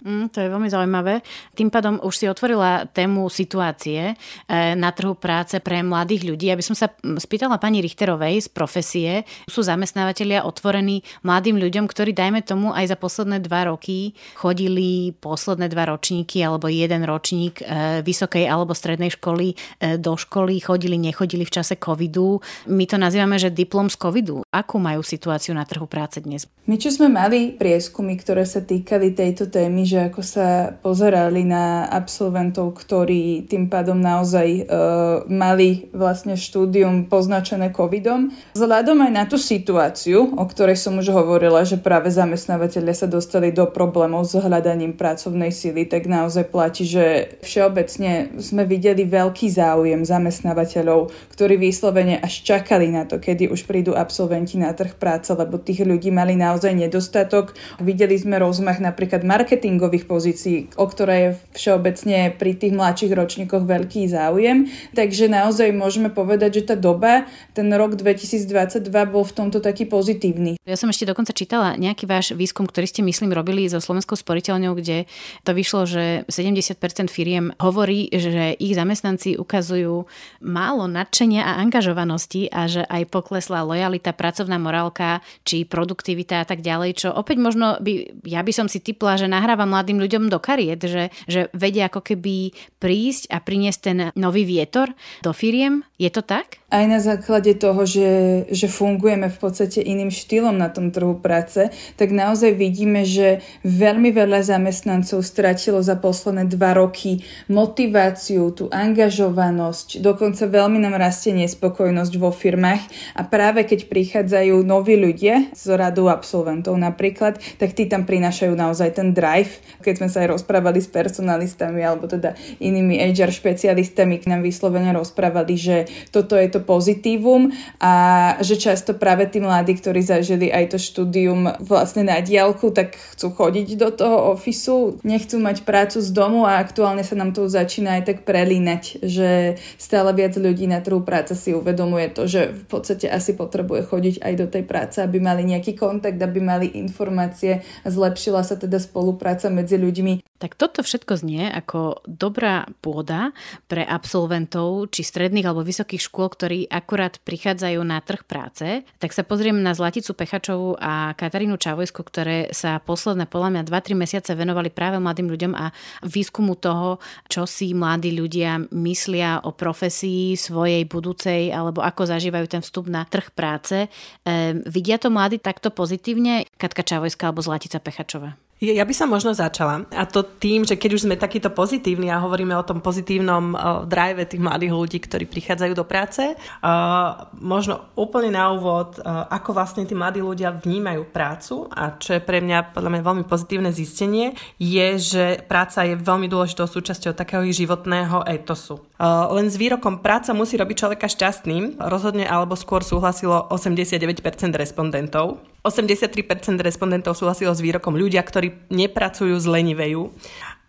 Mm, 0.04 0.36
to 0.36 0.44
je 0.44 0.52
veľmi 0.52 0.68
zaujímavé. 0.68 1.24
Tým 1.56 1.72
pádom 1.72 1.96
už 2.04 2.14
si 2.20 2.26
otvorila 2.28 2.84
tému 2.92 3.32
situácie 3.32 4.12
eh, 4.12 4.76
na 4.76 4.92
trhu 4.92 5.16
práce 5.16 5.56
pre 5.64 5.80
mladých 5.80 6.28
ľudí. 6.28 6.52
Aby 6.52 6.60
som 6.60 6.76
sa 6.76 6.92
spýtala 7.00 7.56
pani 7.56 7.80
Richterovej 7.80 8.44
z 8.44 8.48
profesie, 8.52 9.12
sú 9.48 9.64
zamestnávateľia 9.64 10.44
otvorení 10.44 11.08
mladým 11.24 11.56
ľuďom, 11.56 11.88
ktorí 11.88 12.12
dajme 12.12 12.44
tomu 12.44 12.76
aj 12.76 12.92
za 12.92 12.98
posledné 13.00 13.40
dva 13.48 13.72
roky 13.72 14.12
chodili 14.36 15.16
posledné 15.16 15.72
dva 15.72 15.96
ročníky 15.96 16.44
alebo 16.44 16.68
jeden 16.68 17.08
ročník 17.08 17.64
eh, 17.64 18.04
vysokej 18.04 18.44
alebo 18.44 18.76
strednej 18.76 19.16
školy 19.16 19.56
eh, 19.56 19.96
do 19.96 20.20
školy, 20.20 20.60
chodili, 20.60 21.00
nechodili 21.00 21.48
v 21.48 21.54
čase 21.64 21.80
covidu. 21.80 22.44
My 22.68 22.84
to 22.84 23.00
nazývame, 23.00 23.40
že 23.40 23.56
diplom 23.56 23.88
z 23.88 23.96
covidu. 23.96 24.44
Akú 24.52 24.84
majú 24.84 25.00
situáciu 25.00 25.56
na 25.56 25.64
trhu 25.64 25.88
práce 25.88 26.20
dnes? 26.20 26.44
My, 26.68 26.76
čo 26.76 26.92
sme 26.92 27.08
mali 27.08 27.56
prieskumy, 27.56 28.20
ktoré 28.20 28.44
sa 28.44 28.60
týkali 28.60 29.16
tejto 29.16 29.48
témy, 29.48 29.84
že 29.94 30.10
ako 30.10 30.22
sa 30.26 30.74
pozerali 30.82 31.46
na 31.46 31.86
absolventov, 31.86 32.74
ktorí 32.74 33.46
tým 33.46 33.70
pádom 33.70 34.02
naozaj 34.02 34.66
uh, 34.66 35.22
mali 35.30 35.86
vlastne 35.94 36.34
štúdium 36.34 37.06
poznačené 37.06 37.70
covidom. 37.70 38.34
Vzhľadom 38.58 39.06
aj 39.06 39.12
na 39.14 39.24
tú 39.30 39.38
situáciu, 39.38 40.34
o 40.34 40.46
ktorej 40.50 40.82
som 40.82 40.98
už 40.98 41.14
hovorila, 41.14 41.62
že 41.62 41.78
práve 41.78 42.10
zamestnávateľia 42.10 43.06
sa 43.06 43.06
dostali 43.06 43.54
do 43.54 43.70
problémov 43.70 44.26
s 44.26 44.34
hľadaním 44.34 44.98
pracovnej 44.98 45.54
sily, 45.54 45.86
tak 45.86 46.10
naozaj 46.10 46.50
platí, 46.50 46.90
že 46.90 47.38
všeobecne 47.46 48.34
sme 48.42 48.66
videli 48.66 49.06
veľký 49.06 49.46
záujem 49.54 50.02
zamestnávateľov, 50.02 51.14
ktorí 51.38 51.62
vyslovene 51.62 52.18
až 52.18 52.42
čakali 52.42 52.90
na 52.90 53.06
to, 53.06 53.22
kedy 53.22 53.46
už 53.46 53.70
prídu 53.70 53.94
absolventi 53.94 54.58
na 54.58 54.74
trh 54.74 54.98
práce, 54.98 55.30
lebo 55.30 55.62
tých 55.62 55.86
ľudí 55.86 56.10
mali 56.10 56.34
naozaj 56.34 56.74
nedostatok. 56.74 57.54
Videli 57.78 58.18
sme 58.18 58.42
rozmach 58.42 58.82
napríklad 58.82 59.22
marketingu 59.22 59.83
marketingových 59.84 60.08
pozícií, 60.08 60.58
o 60.80 60.86
ktoré 60.88 61.16
je 61.20 61.30
všeobecne 61.60 62.32
pri 62.40 62.52
tých 62.56 62.72
mladších 62.72 63.12
ročníkoch 63.12 63.68
veľký 63.68 64.08
záujem. 64.08 64.72
Takže 64.96 65.28
naozaj 65.28 65.76
môžeme 65.76 66.08
povedať, 66.08 66.64
že 66.64 66.74
tá 66.74 66.76
doba, 66.80 67.28
ten 67.52 67.68
rok 67.76 68.00
2022 68.00 68.80
bol 69.12 69.24
v 69.28 69.34
tomto 69.36 69.60
taký 69.60 69.84
pozitívny. 69.84 70.56
Ja 70.64 70.80
som 70.80 70.88
ešte 70.88 71.10
dokonca 71.10 71.36
čítala 71.36 71.76
nejaký 71.76 72.08
váš 72.08 72.32
výskum, 72.32 72.64
ktorý 72.64 72.88
ste 72.88 73.02
myslím 73.04 73.36
robili 73.36 73.68
so 73.68 73.84
Slovenskou 73.84 74.16
sporiteľňou, 74.16 74.74
kde 74.80 75.04
to 75.44 75.52
vyšlo, 75.52 75.84
že 75.84 76.24
70% 76.32 76.80
firiem 77.12 77.52
hovorí, 77.60 78.08
že 78.08 78.56
ich 78.56 78.74
zamestnanci 78.78 79.36
ukazujú 79.36 80.08
málo 80.40 80.88
nadšenia 80.88 81.44
a 81.44 81.60
angažovanosti 81.60 82.48
a 82.48 82.72
že 82.72 82.88
aj 82.88 83.12
poklesla 83.12 83.68
lojalita, 83.68 84.16
pracovná 84.16 84.56
morálka 84.56 85.20
či 85.44 85.68
produktivita 85.68 86.44
a 86.44 86.46
tak 86.48 86.64
ďalej, 86.64 86.92
čo 86.96 87.10
opäť 87.12 87.38
možno 87.42 87.76
by, 87.84 88.24
ja 88.24 88.40
by 88.40 88.52
som 88.56 88.68
si 88.72 88.80
typla, 88.80 89.20
že 89.20 89.28
nahrávam 89.34 89.73
mladým 89.74 89.98
ľuďom 89.98 90.30
do 90.30 90.38
kariet, 90.38 90.86
že, 90.86 91.10
že 91.26 91.50
vedia 91.58 91.90
ako 91.90 92.06
keby 92.14 92.54
prísť 92.78 93.34
a 93.34 93.42
priniesť 93.42 93.80
ten 93.82 93.98
nový 94.14 94.46
vietor 94.46 94.94
do 95.26 95.34
firiem. 95.34 95.82
Je 95.98 96.14
to 96.14 96.22
tak? 96.22 96.62
Aj 96.70 96.86
na 96.86 97.02
základe 97.02 97.54
toho, 97.58 97.86
že, 97.86 98.44
že 98.52 98.68
fungujeme 98.70 99.30
v 99.30 99.38
podstate 99.40 99.80
iným 99.80 100.12
štýlom 100.12 100.58
na 100.58 100.68
tom 100.68 100.92
trhu 100.92 101.16
práce, 101.18 101.72
tak 101.96 102.12
naozaj 102.12 102.54
vidíme, 102.54 103.08
že 103.08 103.40
veľmi 103.64 104.12
veľa 104.12 104.44
zamestnancov 104.44 105.24
stratilo 105.24 105.80
za 105.80 105.96
posledné 105.96 106.50
dva 106.52 106.76
roky 106.76 107.24
motiváciu, 107.48 108.52
tú 108.52 108.68
angažovanosť, 108.68 110.04
dokonca 110.04 110.44
veľmi 110.44 110.84
nám 110.84 111.00
rastie 111.00 111.32
nespokojnosť 111.32 112.14
vo 112.20 112.36
firmách 112.36 113.16
a 113.16 113.22
práve 113.24 113.64
keď 113.64 113.88
prichádzajú 113.88 114.60
noví 114.68 115.00
ľudia 115.00 115.56
z 115.56 115.66
radu 115.80 116.12
absolventov 116.12 116.76
napríklad, 116.76 117.40
tak 117.56 117.72
tí 117.72 117.88
tam 117.88 118.04
prinášajú 118.04 118.52
naozaj 118.52 119.00
ten 119.00 119.16
drive 119.16 119.63
keď 119.84 119.94
sme 120.04 120.08
sa 120.12 120.24
aj 120.24 120.38
rozprávali 120.40 120.80
s 120.80 120.90
personalistami 120.90 121.82
alebo 121.84 122.08
teda 122.08 122.36
inými 122.60 123.00
HR 123.14 123.32
špecialistami, 123.32 124.20
k 124.20 124.30
nám 124.32 124.42
vyslovene 124.46 124.96
rozprávali, 124.96 125.56
že 125.60 125.78
toto 126.14 126.40
je 126.40 126.48
to 126.50 126.64
pozitívum 126.64 127.52
a 127.80 127.94
že 128.40 128.56
často 128.60 128.96
práve 128.96 129.28
tí 129.28 129.44
mladí, 129.44 129.76
ktorí 129.76 130.04
zažili 130.04 130.50
aj 130.54 130.76
to 130.76 130.78
štúdium 130.80 131.50
vlastne 131.60 132.08
na 132.08 132.20
diálku, 132.24 132.72
tak 132.72 132.96
chcú 133.16 133.34
chodiť 133.34 133.68
do 133.80 133.90
toho 133.92 134.38
ofisu, 134.38 135.02
nechcú 135.02 135.40
mať 135.40 135.68
prácu 135.68 136.00
z 136.00 136.10
domu 136.14 136.46
a 136.48 136.60
aktuálne 136.62 137.04
sa 137.04 137.18
nám 137.18 137.36
to 137.36 137.48
začína 137.50 138.00
aj 138.00 138.04
tak 138.14 138.18
prelínať, 138.24 139.04
že 139.04 139.60
stále 139.76 140.14
viac 140.16 140.36
ľudí 140.38 140.70
na 140.70 140.80
trhu 140.80 141.04
práce 141.04 141.36
si 141.36 141.52
uvedomuje 141.52 142.12
to, 142.12 142.30
že 142.30 142.54
v 142.54 142.66
podstate 142.68 143.10
asi 143.10 143.36
potrebuje 143.36 143.88
chodiť 143.90 144.16
aj 144.24 144.34
do 144.40 144.48
tej 144.48 144.64
práce, 144.64 144.98
aby 145.04 145.20
mali 145.20 145.44
nejaký 145.44 145.76
kontakt, 145.76 146.20
aby 146.20 146.40
mali 146.40 146.68
informácie 146.78 147.66
zlepšila 147.84 148.44
sa 148.44 148.56
teda 148.56 148.80
spolupráca 148.80 149.43
medzi 149.50 149.80
ľuďmi. 149.80 150.24
Tak 150.44 150.60
toto 150.60 150.84
všetko 150.84 151.24
znie 151.24 151.48
ako 151.48 152.04
dobrá 152.04 152.68
pôda 152.84 153.32
pre 153.72 153.80
absolventov 153.88 154.92
či 154.92 155.08
stredných 155.08 155.48
alebo 155.48 155.64
vysokých 155.64 156.04
škôl, 156.04 156.28
ktorí 156.28 156.68
akurát 156.68 157.16
prichádzajú 157.24 157.80
na 157.80 158.04
trh 158.04 158.28
práce. 158.28 158.84
Tak 159.00 159.16
sa 159.16 159.24
pozriem 159.24 159.56
na 159.64 159.72
Zlaticu 159.72 160.12
Pechačovú 160.12 160.76
a 160.84 161.16
Katarínu 161.16 161.56
Čavojsku, 161.56 162.04
ktoré 162.04 162.52
sa 162.52 162.84
posledné 162.84 163.24
podľa 163.32 163.50
mňa 163.56 163.72
2-3 163.72 163.96
mesiace 163.96 164.36
venovali 164.36 164.68
práve 164.68 165.00
mladým 165.00 165.32
ľuďom 165.32 165.56
a 165.56 165.72
výskumu 166.04 166.60
toho, 166.60 167.00
čo 167.32 167.48
si 167.48 167.72
mladí 167.72 168.12
ľudia 168.12 168.68
myslia 168.76 169.40
o 169.48 169.56
profesii 169.56 170.36
svojej 170.36 170.84
budúcej 170.84 171.56
alebo 171.56 171.80
ako 171.80 172.04
zažívajú 172.04 172.46
ten 172.52 172.60
vstup 172.60 172.92
na 172.92 173.08
trh 173.08 173.32
práce. 173.32 173.88
E, 173.88 174.60
vidia 174.68 175.00
to 175.00 175.08
mladí 175.08 175.40
takto 175.40 175.72
pozitívne? 175.72 176.44
Katka 176.60 176.84
Čavojská 176.84 177.32
alebo 177.32 177.40
Zlatica 177.40 177.80
Pechačová? 177.80 178.36
Ja 178.64 178.88
by 178.88 178.96
som 178.96 179.12
možno 179.12 179.36
začala. 179.36 179.84
A 179.92 180.08
to 180.08 180.24
tým, 180.24 180.64
že 180.64 180.80
keď 180.80 180.96
už 180.96 181.04
sme 181.04 181.20
takýto 181.20 181.52
pozitívni 181.52 182.08
a 182.08 182.24
hovoríme 182.24 182.56
o 182.56 182.64
tom 182.64 182.80
pozitívnom 182.80 183.52
uh, 183.52 183.84
drive 183.84 184.24
tých 184.24 184.40
mladých 184.40 184.72
ľudí, 184.72 184.98
ktorí 185.04 185.28
prichádzajú 185.28 185.74
do 185.76 185.84
práce, 185.84 186.24
uh, 186.32 187.28
možno 187.44 187.92
úplne 188.00 188.32
na 188.32 188.56
úvod, 188.56 189.04
uh, 189.04 189.28
ako 189.28 189.52
vlastne 189.52 189.84
tí 189.84 189.92
mladí 189.92 190.24
ľudia 190.24 190.56
vnímajú 190.56 191.12
prácu 191.12 191.68
a 191.76 192.00
čo 192.00 192.16
je 192.16 192.24
pre 192.24 192.40
mňa 192.40 192.72
podľa 192.72 192.90
mňa 192.96 193.02
veľmi 193.04 193.26
pozitívne 193.28 193.76
zistenie, 193.76 194.32
je, 194.56 194.88
že 194.96 195.26
práca 195.44 195.84
je 195.84 196.00
veľmi 196.00 196.32
dôležitou 196.32 196.64
súčasťou 196.64 197.12
takého 197.12 197.44
ich 197.44 197.60
životného 197.60 198.24
etosu. 198.32 198.80
Uh, 198.96 199.28
len 199.36 199.52
s 199.52 199.60
výrokom 199.60 200.00
práca 200.00 200.32
musí 200.32 200.56
robiť 200.56 200.88
človeka 200.88 201.12
šťastným, 201.12 201.84
rozhodne 201.84 202.24
alebo 202.24 202.56
skôr 202.56 202.80
súhlasilo 202.80 203.52
89% 203.52 204.24
respondentov. 204.56 205.44
83% 205.64 206.60
respondentov 206.60 207.16
súhlasilo 207.16 207.56
s 207.56 207.64
výrokom 207.64 207.96
ľudia, 207.96 208.20
ktorí 208.20 208.53
nepracujú, 208.70 209.36
zlenivejú. 209.40 210.14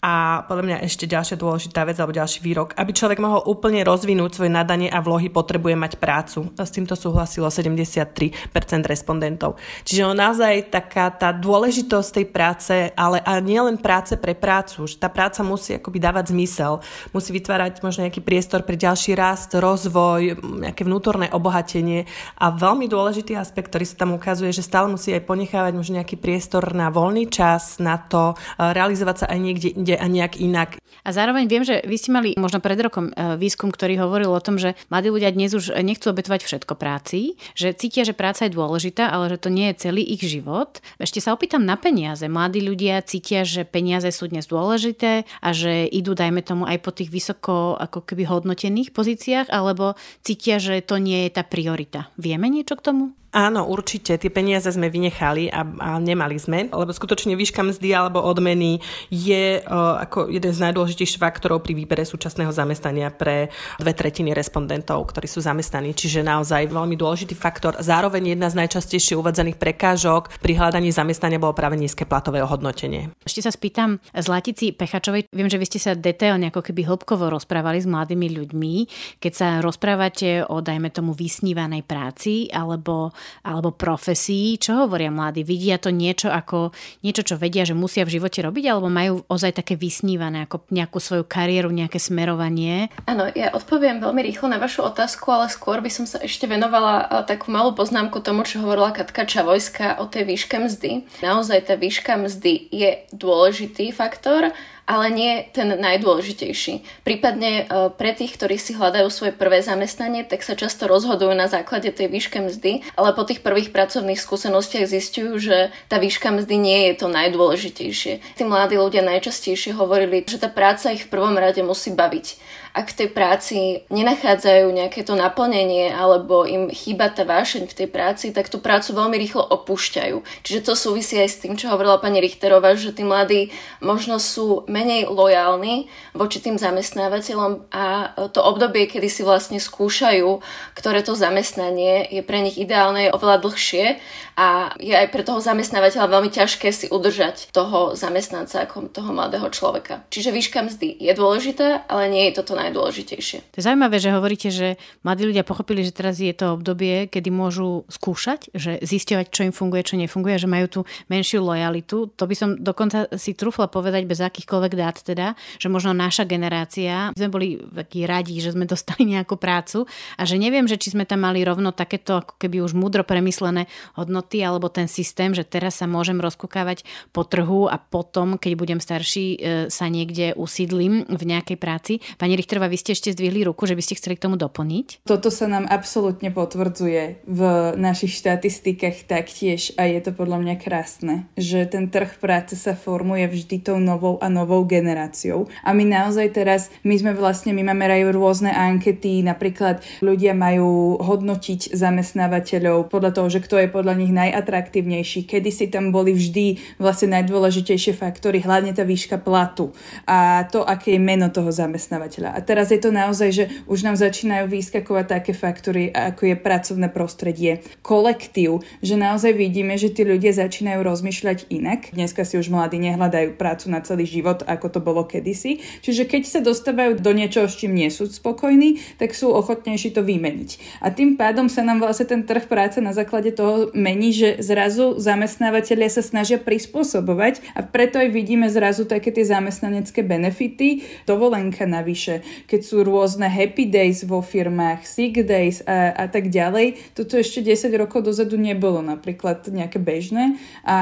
A 0.05 0.45
podľa 0.45 0.65
mňa 0.69 0.79
ešte 0.85 1.09
ďalšia 1.09 1.41
dôležitá 1.41 1.81
vec 1.89 1.97
alebo 1.97 2.13
ďalší 2.13 2.45
výrok. 2.45 2.77
Aby 2.77 2.93
človek 2.93 3.25
mohol 3.25 3.41
úplne 3.49 3.81
rozvinúť 3.89 4.37
svoje 4.37 4.53
nadanie 4.53 4.93
a 4.93 5.01
vlohy, 5.01 5.33
potrebuje 5.33 5.73
mať 5.81 5.97
prácu. 5.97 6.53
S 6.61 6.69
týmto 6.69 6.93
súhlasilo 6.93 7.49
73% 7.49 8.37
respondentov. 8.85 9.57
Čiže 9.89 10.05
on 10.05 10.13
naozaj 10.13 10.69
taká 10.69 11.09
tá 11.09 11.33
dôležitosť 11.33 12.21
tej 12.21 12.27
práce, 12.29 12.75
ale 12.93 13.25
a 13.25 13.41
nie 13.41 13.57
len 13.57 13.81
práce 13.81 14.13
pre 14.21 14.37
prácu. 14.37 14.85
Že 14.85 15.01
tá 15.01 15.09
práca 15.09 15.41
musí 15.41 15.81
akoby 15.81 15.97
dávať 15.97 16.37
zmysel. 16.37 16.85
Musí 17.17 17.33
vytvárať 17.33 17.81
možno 17.81 18.05
nejaký 18.05 18.21
priestor 18.21 18.61
pre 18.69 18.77
ďalší 18.77 19.17
rast, 19.17 19.57
rozvoj, 19.57 20.37
nejaké 20.69 20.85
vnútorné 20.85 21.33
obohatenie. 21.33 22.05
A 22.37 22.53
veľmi 22.53 22.93
dôležitý 22.93 23.41
aspekt, 23.41 23.73
ktorý 23.73 23.89
sa 23.89 24.05
tam 24.05 24.13
ukazuje, 24.13 24.53
že 24.53 24.61
stále 24.61 24.93
musí 24.93 25.17
aj 25.17 25.25
ponechávať 25.25 25.73
možno 25.73 25.97
nejaký 25.97 26.21
priestor 26.21 26.77
na 26.77 26.93
voľný 26.93 27.25
čas, 27.33 27.81
na 27.81 27.97
to 27.97 28.37
eh, 28.37 28.69
realizovať 28.77 29.25
sa 29.25 29.27
aj 29.33 29.41
niekde 29.41 29.73
inde 29.73 29.94
bude 29.95 30.03
a 30.03 30.07
nejak 30.11 30.43
inak. 30.43 30.71
A 31.05 31.13
zároveň 31.13 31.47
viem, 31.47 31.63
že 31.63 31.85
vy 31.85 31.97
ste 32.01 32.11
mali 32.11 32.35
možno 32.35 32.59
pred 32.59 32.81
rokom 32.81 33.13
e, 33.13 33.37
výskum, 33.39 33.71
ktorý 33.71 34.01
hovoril 34.01 34.33
o 34.33 34.41
tom, 34.41 34.59
že 34.59 34.75
mladí 34.89 35.13
ľudia 35.13 35.31
dnes 35.31 35.55
už 35.55 35.77
nechcú 35.85 36.11
obetovať 36.11 36.41
všetko 36.43 36.75
práci, 36.75 37.37
že 37.53 37.77
cítia, 37.77 38.09
že 38.09 38.17
práca 38.17 38.49
je 38.49 38.57
dôležitá, 38.57 39.13
ale 39.13 39.31
že 39.31 39.39
to 39.39 39.53
nie 39.53 39.71
je 39.71 39.91
celý 39.91 40.03
ich 40.03 40.25
život. 40.25 40.81
Ešte 40.97 41.21
sa 41.21 41.37
opýtam 41.37 41.63
na 41.63 41.77
peniaze. 41.77 42.25
Mladí 42.25 42.65
ľudia 42.65 43.05
cítia, 43.05 43.45
že 43.45 43.69
peniaze 43.69 44.09
sú 44.11 44.33
dnes 44.33 44.49
dôležité 44.49 45.29
a 45.45 45.49
že 45.53 45.87
idú, 45.93 46.17
dajme 46.17 46.41
tomu, 46.41 46.65
aj 46.65 46.81
po 46.81 46.91
tých 46.91 47.13
vysoko 47.13 47.77
ako 47.77 48.03
keby 48.09 48.25
hodnotených 48.25 48.97
pozíciách, 48.97 49.53
alebo 49.53 49.95
cítia, 50.25 50.57
že 50.57 50.81
to 50.81 50.97
nie 50.97 51.29
je 51.29 51.31
tá 51.37 51.43
priorita. 51.45 52.09
Vieme 52.17 52.49
niečo 52.49 52.81
k 52.81 52.85
tomu? 52.91 53.05
Áno, 53.35 53.67
určite. 53.67 54.15
Tie 54.15 54.31
peniaze 54.31 54.71
sme 54.71 54.87
vynechali 54.87 55.51
a, 55.51 55.67
a 55.67 55.99
nemali 55.99 56.39
sme, 56.39 56.71
lebo 56.71 56.95
skutočne 56.95 57.35
výška 57.35 57.67
mzdy 57.67 57.91
alebo 57.91 58.23
odmeny 58.23 58.79
je 59.11 59.59
uh, 59.59 59.99
ako 60.07 60.31
jeden 60.31 60.55
z 60.55 60.63
najdôležitejších 60.63 61.19
faktorov 61.19 61.67
pri 61.67 61.75
výbere 61.75 62.07
súčasného 62.07 62.55
zamestnania 62.55 63.11
pre 63.11 63.51
dve 63.83 63.91
tretiny 63.91 64.31
respondentov, 64.31 65.11
ktorí 65.11 65.27
sú 65.27 65.43
zamestnaní. 65.43 65.99
Čiže 65.99 66.23
naozaj 66.23 66.71
veľmi 66.71 66.95
dôležitý 66.95 67.35
faktor. 67.35 67.75
Zároveň 67.83 68.39
jedna 68.39 68.47
z 68.55 68.63
najčastejšie 68.63 69.19
uvádzaných 69.19 69.59
prekážok 69.59 70.39
pri 70.39 70.55
hľadaní 70.55 70.95
zamestnania 70.95 71.43
bolo 71.43 71.59
práve 71.59 71.75
nízke 71.75 72.07
platové 72.07 72.39
ohodnotenie. 72.39 73.11
Ešte 73.27 73.43
sa 73.43 73.51
spýtam 73.51 73.99
z 74.15 74.27
Latici 74.31 74.71
Pechačovej. 74.71 75.27
Viem, 75.35 75.51
že 75.51 75.59
vy 75.59 75.67
ste 75.67 75.83
sa 75.83 75.99
detailne 75.99 76.55
ako 76.55 76.71
keby 76.71 76.87
hĺbkovo 76.87 77.35
rozprávali 77.35 77.83
s 77.83 77.91
mladými 77.91 78.31
ľuďmi. 78.31 78.75
Keď 79.19 79.33
sa 79.35 79.49
rozprávate 79.59 80.47
o, 80.47 80.63
dajme 80.63 80.95
tomu, 80.95 81.19
vysnívanej 81.19 81.83
práci 81.83 82.47
alebo 82.55 83.11
alebo 83.45 83.75
profesí. 83.75 84.57
Čo 84.57 84.87
hovoria 84.87 85.13
mladí? 85.13 85.43
Vidia 85.45 85.77
to 85.81 85.93
niečo 85.93 86.33
ako 86.33 86.73
niečo, 87.05 87.23
čo 87.23 87.35
vedia, 87.37 87.63
že 87.69 87.77
musia 87.77 88.05
v 88.05 88.21
živote 88.21 88.43
robiť, 88.45 88.65
alebo 88.71 88.89
majú 88.89 89.25
ozaj 89.29 89.61
také 89.61 89.75
vysnívané, 89.77 90.45
ako 90.45 90.65
nejakú 90.73 90.99
svoju 90.99 91.25
kariéru, 91.29 91.73
nejaké 91.73 92.01
smerovanie? 92.01 92.89
Áno, 93.09 93.29
ja 93.33 93.53
odpoviem 93.55 94.01
veľmi 94.01 94.21
rýchlo 94.25 94.49
na 94.49 94.59
vašu 94.59 94.85
otázku, 94.87 95.29
ale 95.31 95.53
skôr 95.53 95.81
by 95.85 95.91
som 95.91 96.05
sa 96.09 96.21
ešte 96.21 96.49
venovala 96.49 97.25
takú 97.29 97.53
malú 97.53 97.73
poznámku 97.77 98.21
tomu, 98.25 98.43
čo 98.49 98.65
hovorila 98.65 98.95
Katka 98.95 99.25
Čavojská 99.25 100.01
o 100.01 100.09
tej 100.09 100.29
výške 100.29 100.57
mzdy. 100.61 101.07
Naozaj 101.21 101.71
tá 101.71 101.75
výška 101.77 102.17
mzdy 102.17 102.73
je 102.73 102.91
dôležitý 103.13 103.91
faktor, 103.95 104.55
ale 104.85 105.09
nie 105.09 105.33
ten 105.57 105.81
najdôležitejší. 105.81 107.05
Prípadne 107.09 107.65
e, 107.65 107.89
pre 107.97 108.13
tých, 108.13 108.37
ktorí 108.37 108.61
si 108.61 108.77
hľadajú 108.77 109.09
svoje 109.09 109.33
prvé 109.33 109.65
zamestnanie, 109.65 110.29
tak 110.29 110.45
sa 110.45 110.53
často 110.53 110.85
rozhodujú 110.85 111.33
na 111.33 111.49
základe 111.49 111.89
tej 111.89 112.13
výške 112.13 112.45
mzdy, 112.45 112.85
ale 112.93 113.17
po 113.17 113.25
tých 113.25 113.41
prvých 113.41 113.73
pracovných 113.73 114.21
skúsenostiach 114.21 114.85
zistujú, 114.85 115.41
že 115.41 115.73
tá 115.89 115.97
výška 115.97 116.29
mzdy 116.37 116.55
nie 116.61 116.79
je 116.93 116.95
to 117.01 117.07
najdôležitejšie. 117.09 118.37
Tí 118.37 118.43
mladí 118.45 118.77
ľudia 118.77 119.01
najčastejšie 119.01 119.73
hovorili, 119.73 120.25
že 120.29 120.37
tá 120.37 120.53
práca 120.53 120.93
ich 120.93 121.09
v 121.09 121.13
prvom 121.13 121.37
rade 121.41 121.65
musí 121.65 121.89
baviť 121.89 122.27
ak 122.75 122.91
v 122.91 122.99
tej 122.99 123.09
práci 123.15 123.59
nenachádzajú 123.87 124.67
nejaké 124.75 125.07
to 125.07 125.15
naplnenie 125.15 125.95
alebo 125.95 126.43
im 126.43 126.67
chýba 126.75 127.07
tá 127.07 127.23
vášeň 127.23 127.71
v 127.71 127.77
tej 127.79 127.89
práci, 127.89 128.35
tak 128.35 128.51
tú 128.51 128.59
prácu 128.59 128.91
veľmi 128.91 129.15
rýchlo 129.15 129.47
opúšťajú. 129.47 130.43
Čiže 130.43 130.61
to 130.67 130.75
súvisí 130.75 131.15
aj 131.23 131.31
s 131.31 131.41
tým, 131.47 131.55
čo 131.55 131.71
hovorila 131.71 132.03
pani 132.03 132.19
Richterová, 132.19 132.75
že 132.75 132.91
tí 132.91 133.07
mladí 133.07 133.55
možno 133.79 134.19
sú 134.19 134.67
menej 134.67 135.07
lojálni 135.07 135.87
voči 136.19 136.43
tým 136.43 136.59
zamestnávateľom 136.59 137.71
a 137.71 138.11
to 138.35 138.43
obdobie, 138.43 138.91
kedy 138.91 139.07
si 139.07 139.23
vlastne 139.23 139.63
skúšajú, 139.63 140.43
ktoré 140.75 141.07
to 141.07 141.15
zamestnanie 141.15 142.11
je 142.11 142.27
pre 142.27 142.43
nich 142.43 142.59
ideálne, 142.59 143.07
je 143.07 143.15
oveľa 143.15 143.39
dlhšie 143.39 144.03
a 144.35 144.75
je 144.83 144.91
aj 144.91 145.15
pre 145.15 145.23
toho 145.23 145.39
zamestnávateľa 145.39 146.11
veľmi 146.11 146.31
ťažké 146.35 146.75
si 146.75 146.91
udržať 146.91 147.55
toho 147.55 147.95
zamestnanca 147.95 148.67
ako 148.67 148.91
toho 148.91 149.15
mladého 149.15 149.47
človeka. 149.55 150.03
Čiže 150.11 150.35
výška 150.35 150.59
mzdy 150.67 150.99
je 150.99 151.13
dôležitá, 151.15 151.87
ale 151.87 152.11
nie 152.11 152.27
je 152.27 152.43
toto 152.43 152.59
najdôležitejšie. 152.69 153.39
To 153.55 153.57
je 153.61 153.65
zaujímavé, 153.65 153.97
že 154.01 154.15
hovoríte, 154.15 154.49
že 154.49 154.81
mladí 155.05 155.29
ľudia 155.29 155.45
pochopili, 155.45 155.85
že 155.85 155.93
teraz 155.93 156.19
je 156.19 156.33
to 156.33 156.57
obdobie, 156.57 157.07
kedy 157.07 157.29
môžu 157.29 157.85
skúšať, 157.93 158.51
že 158.57 158.81
zisťovať, 158.81 159.27
čo 159.29 159.41
im 159.47 159.55
funguje, 159.55 159.83
čo 159.85 160.01
nefunguje, 160.01 160.41
že 160.41 160.49
majú 160.49 160.67
tú 160.67 160.81
menšiu 161.13 161.45
lojalitu. 161.45 162.11
To 162.17 162.25
by 162.25 162.35
som 162.35 162.49
dokonca 162.57 163.13
si 163.21 163.37
trúfla 163.37 163.69
povedať 163.69 164.09
bez 164.09 164.25
akýchkoľvek 164.25 164.73
dát 164.75 164.97
teda, 164.99 165.39
že 165.61 165.69
možno 165.69 165.93
naša 165.93 166.25
generácia, 166.25 167.13
sme 167.13 167.29
boli 167.29 167.61
takí 167.61 168.09
radi, 168.09 168.41
že 168.41 168.57
sme 168.57 168.65
dostali 168.65 169.05
nejakú 169.05 169.37
prácu 169.37 169.85
a 170.17 170.23
že 170.25 170.41
neviem, 170.41 170.65
že 170.65 170.81
či 170.81 170.97
sme 170.97 171.05
tam 171.05 171.27
mali 171.27 171.45
rovno 171.45 171.71
takéto 171.75 172.25
ako 172.25 172.41
keby 172.41 172.65
už 172.65 172.73
múdro 172.73 173.05
premyslené 173.05 173.69
hodnoty 173.99 174.41
alebo 174.41 174.73
ten 174.73 174.89
systém, 174.89 175.37
že 175.37 175.45
teraz 175.45 175.83
sa 175.83 175.87
môžem 175.91 176.19
rozkúkávať 176.19 176.87
po 177.13 177.27
trhu 177.27 177.67
a 177.69 177.77
potom, 177.77 178.41
keď 178.41 178.53
budem 178.57 178.81
starší, 178.81 179.27
e, 179.35 179.39
sa 179.69 179.87
niekde 179.91 180.33
usídlim 180.35 181.05
v 181.07 181.23
nejakej 181.23 181.59
práci. 181.59 181.93
Pani 182.17 182.39
Richterová, 182.55 182.71
vy 182.71 182.79
ste 182.87 182.95
ešte 182.95 183.11
zdvihli 183.19 183.51
ruku, 183.51 183.67
že 183.67 183.75
by 183.75 183.83
ste 183.83 183.99
chceli 183.99 184.15
k 184.15 184.31
tomu 184.31 184.39
doplniť? 184.39 185.03
Toto 185.03 185.27
sa 185.27 185.51
nám 185.51 185.67
absolútne 185.67 186.31
potvrdzuje 186.31 187.27
v 187.27 187.41
našich 187.75 188.15
štatistikách 188.15 189.11
taktiež 189.11 189.75
a 189.75 189.91
je 189.91 189.99
to 189.99 190.15
podľa 190.15 190.39
mňa 190.39 190.55
krásne, 190.63 191.27
že 191.35 191.67
ten 191.67 191.91
trh 191.91 192.15
práce 192.23 192.55
sa 192.55 192.79
formuje 192.79 193.27
vždy 193.27 193.59
tou 193.59 193.83
novou 193.83 194.23
a 194.23 194.31
novou 194.31 194.63
generáciou. 194.71 195.51
A 195.67 195.75
my 195.75 195.83
naozaj 195.83 196.31
teraz, 196.31 196.71
my 196.87 196.95
sme 196.95 197.11
vlastne, 197.19 197.51
my 197.51 197.75
máme 197.75 197.91
aj 197.91 198.15
rôzne 198.15 198.55
ankety, 198.55 199.27
napríklad 199.27 199.83
ľudia 199.99 200.31
majú 200.39 201.03
hodnotiť 201.03 201.75
zamestnávateľov 201.75 202.87
podľa 202.87 203.19
toho, 203.19 203.35
že 203.35 203.43
kto 203.43 203.67
je 203.67 203.69
podľa 203.75 203.99
nich 203.99 204.15
najatraktívnejší. 204.15 205.27
Kedy 205.27 205.51
si 205.51 205.67
tam 205.75 205.91
boli 205.91 206.15
vždy 206.15 206.79
vlastne 206.79 207.19
najdôležitejšie 207.19 207.99
faktory, 207.99 208.47
hlavne 208.47 208.71
tá 208.71 208.87
výška 208.87 209.19
platu 209.19 209.75
a 210.07 210.47
to, 210.47 210.63
aké 210.63 210.95
je 210.95 211.03
meno 211.03 211.35
toho 211.35 211.51
zamestnávateľa. 211.51 212.31
A 212.31 212.44
teraz 212.47 212.71
je 212.71 212.81
to 212.81 212.95
naozaj, 212.95 213.29
že 213.35 213.45
už 213.67 213.83
nám 213.83 213.99
začínajú 213.99 214.49
vyskakovať 214.49 215.07
také 215.21 215.33
faktory, 215.37 215.91
ako 215.91 216.33
je 216.33 216.37
pracovné 216.39 216.89
prostredie, 216.89 217.61
kolektív, 217.83 218.63
že 218.81 218.95
naozaj 218.95 219.37
vidíme, 219.37 219.75
že 219.77 219.91
tí 219.91 220.07
ľudia 220.07 220.33
začínajú 220.33 220.81
rozmýšľať 220.81 221.51
inak. 221.51 221.93
Dneska 221.93 222.23
si 222.23 222.39
už 222.39 222.49
mladí 222.49 222.81
nehľadajú 222.81 223.37
prácu 223.37 223.69
na 223.69 223.83
celý 223.83 224.07
život, 224.07 224.47
ako 224.47 224.67
to 224.71 224.81
bolo 224.81 225.03
kedysi. 225.05 225.61
Čiže 225.83 226.07
keď 226.07 226.23
sa 226.25 226.41
dostávajú 226.41 227.03
do 227.03 227.13
niečoho, 227.13 227.51
s 227.51 227.59
čím 227.59 227.77
nie 227.77 227.91
sú 227.91 228.07
spokojní, 228.07 228.81
tak 228.97 229.13
sú 229.13 229.35
ochotnejší 229.35 229.93
to 229.93 230.07
vymeniť. 230.07 230.81
A 230.81 230.95
tým 230.95 231.19
pádom 231.19 231.51
sa 231.51 231.67
nám 231.67 231.83
vlastne 231.83 232.07
ten 232.07 232.23
trh 232.23 232.47
práce 232.47 232.79
na 232.79 232.95
základe 232.95 233.35
toho 233.35 233.75
mení 233.75 234.15
že 234.15 234.39
zrazu 234.39 235.01
zamestnávateľia 235.01 235.91
sa 235.91 236.03
snažia 236.05 236.39
prispôsobovať 236.39 237.43
a 237.59 237.67
preto 237.67 237.99
aj 237.99 238.09
vidíme 238.15 238.47
zrazu 238.47 238.87
také 238.87 239.11
tie 239.11 239.27
zamestnanecké 239.27 240.07
benefity, 240.07 240.87
dovolenka 241.09 241.67
navyše, 241.67 242.23
keď 242.47 242.61
sú 242.63 242.85
rôzne 242.85 243.27
happy 243.27 243.67
days 243.73 244.07
vo 244.07 244.21
firmách, 244.21 244.87
sick 244.87 245.17
days 245.25 245.65
a, 245.67 245.97
a 245.97 246.05
tak 246.07 246.29
ďalej. 246.29 246.93
Toto 246.93 247.17
ešte 247.17 247.41
10 247.41 247.73
rokov 247.81 248.07
dozadu 248.07 248.37
nebolo 248.37 248.85
napríklad 248.85 249.49
nejaké 249.49 249.81
bežné 249.81 250.37
a 250.63 250.79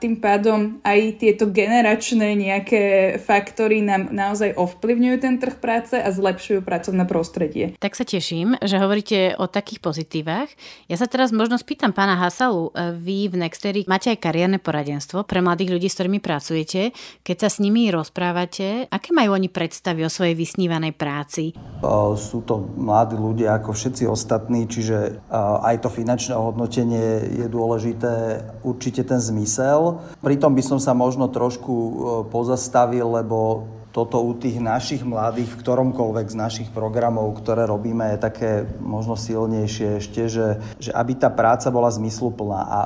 tým 0.00 0.18
pádom 0.18 0.80
aj 0.82 1.20
tieto 1.20 1.46
generačné 1.46 2.34
nejaké 2.34 2.82
faktory 3.20 3.84
nám 3.84 4.10
naozaj 4.10 4.56
ovplyvňujú 4.56 5.16
ten 5.20 5.36
trh 5.36 5.60
práce 5.60 5.94
a 5.94 6.08
zlepšujú 6.08 6.64
pracovné 6.64 7.06
prostredie. 7.06 7.76
Tak 7.78 7.94
sa 7.94 8.08
teším, 8.08 8.56
že 8.64 8.80
hovoríte 8.80 9.36
o 9.36 9.46
takých 9.46 9.84
pozitívach. 9.84 10.48
Ja 10.88 10.96
sa 10.96 11.06
teraz 11.06 11.30
možno 11.30 11.60
spýtam 11.60 11.92
pána 11.92 12.16
Hasal, 12.16 12.54
spolu 12.54 12.70
e, 12.74 12.92
vy 12.94 13.18
v 13.28 13.34
Nextery 13.40 13.80
máte 13.86 14.10
aj 14.10 14.22
kariérne 14.22 14.58
poradenstvo 14.58 15.24
pre 15.26 15.42
mladých 15.42 15.74
ľudí, 15.76 15.88
s 15.90 15.96
ktorými 15.98 16.20
pracujete. 16.20 16.94
Keď 17.24 17.36
sa 17.36 17.48
s 17.50 17.58
nimi 17.60 17.90
rozprávate, 17.90 18.86
aké 18.88 19.10
majú 19.12 19.34
oni 19.34 19.50
predstavy 19.50 20.04
o 20.06 20.10
svojej 20.10 20.38
vysnívanej 20.38 20.83
práci? 20.92 21.56
Sú 22.18 22.44
to 22.44 22.68
mladí 22.76 23.16
ľudia 23.16 23.56
ako 23.56 23.72
všetci 23.72 24.04
ostatní, 24.04 24.68
čiže 24.68 25.24
aj 25.64 25.80
to 25.80 25.88
finančné 25.88 26.36
hodnotenie 26.36 27.40
je 27.40 27.46
dôležité, 27.48 28.44
určite 28.66 29.06
ten 29.06 29.22
zmysel. 29.22 30.02
Pritom 30.20 30.52
by 30.52 30.62
som 30.66 30.82
sa 30.82 30.92
možno 30.92 31.32
trošku 31.32 31.72
pozastavil, 32.28 33.08
lebo 33.14 33.70
toto 33.94 34.18
u 34.18 34.34
tých 34.34 34.58
našich 34.58 35.06
mladých 35.06 35.54
v 35.54 35.58
ktoromkoľvek 35.62 36.26
z 36.26 36.34
našich 36.34 36.68
programov, 36.74 37.30
ktoré 37.38 37.62
robíme, 37.62 38.10
je 38.10 38.26
také 38.26 38.50
možno 38.82 39.14
silnejšie 39.14 40.02
ešte, 40.02 40.26
že, 40.26 40.58
že 40.82 40.90
aby 40.90 41.14
tá 41.14 41.30
práca 41.30 41.70
bola 41.70 41.94
zmysluplná. 41.94 42.58
A 42.58 42.78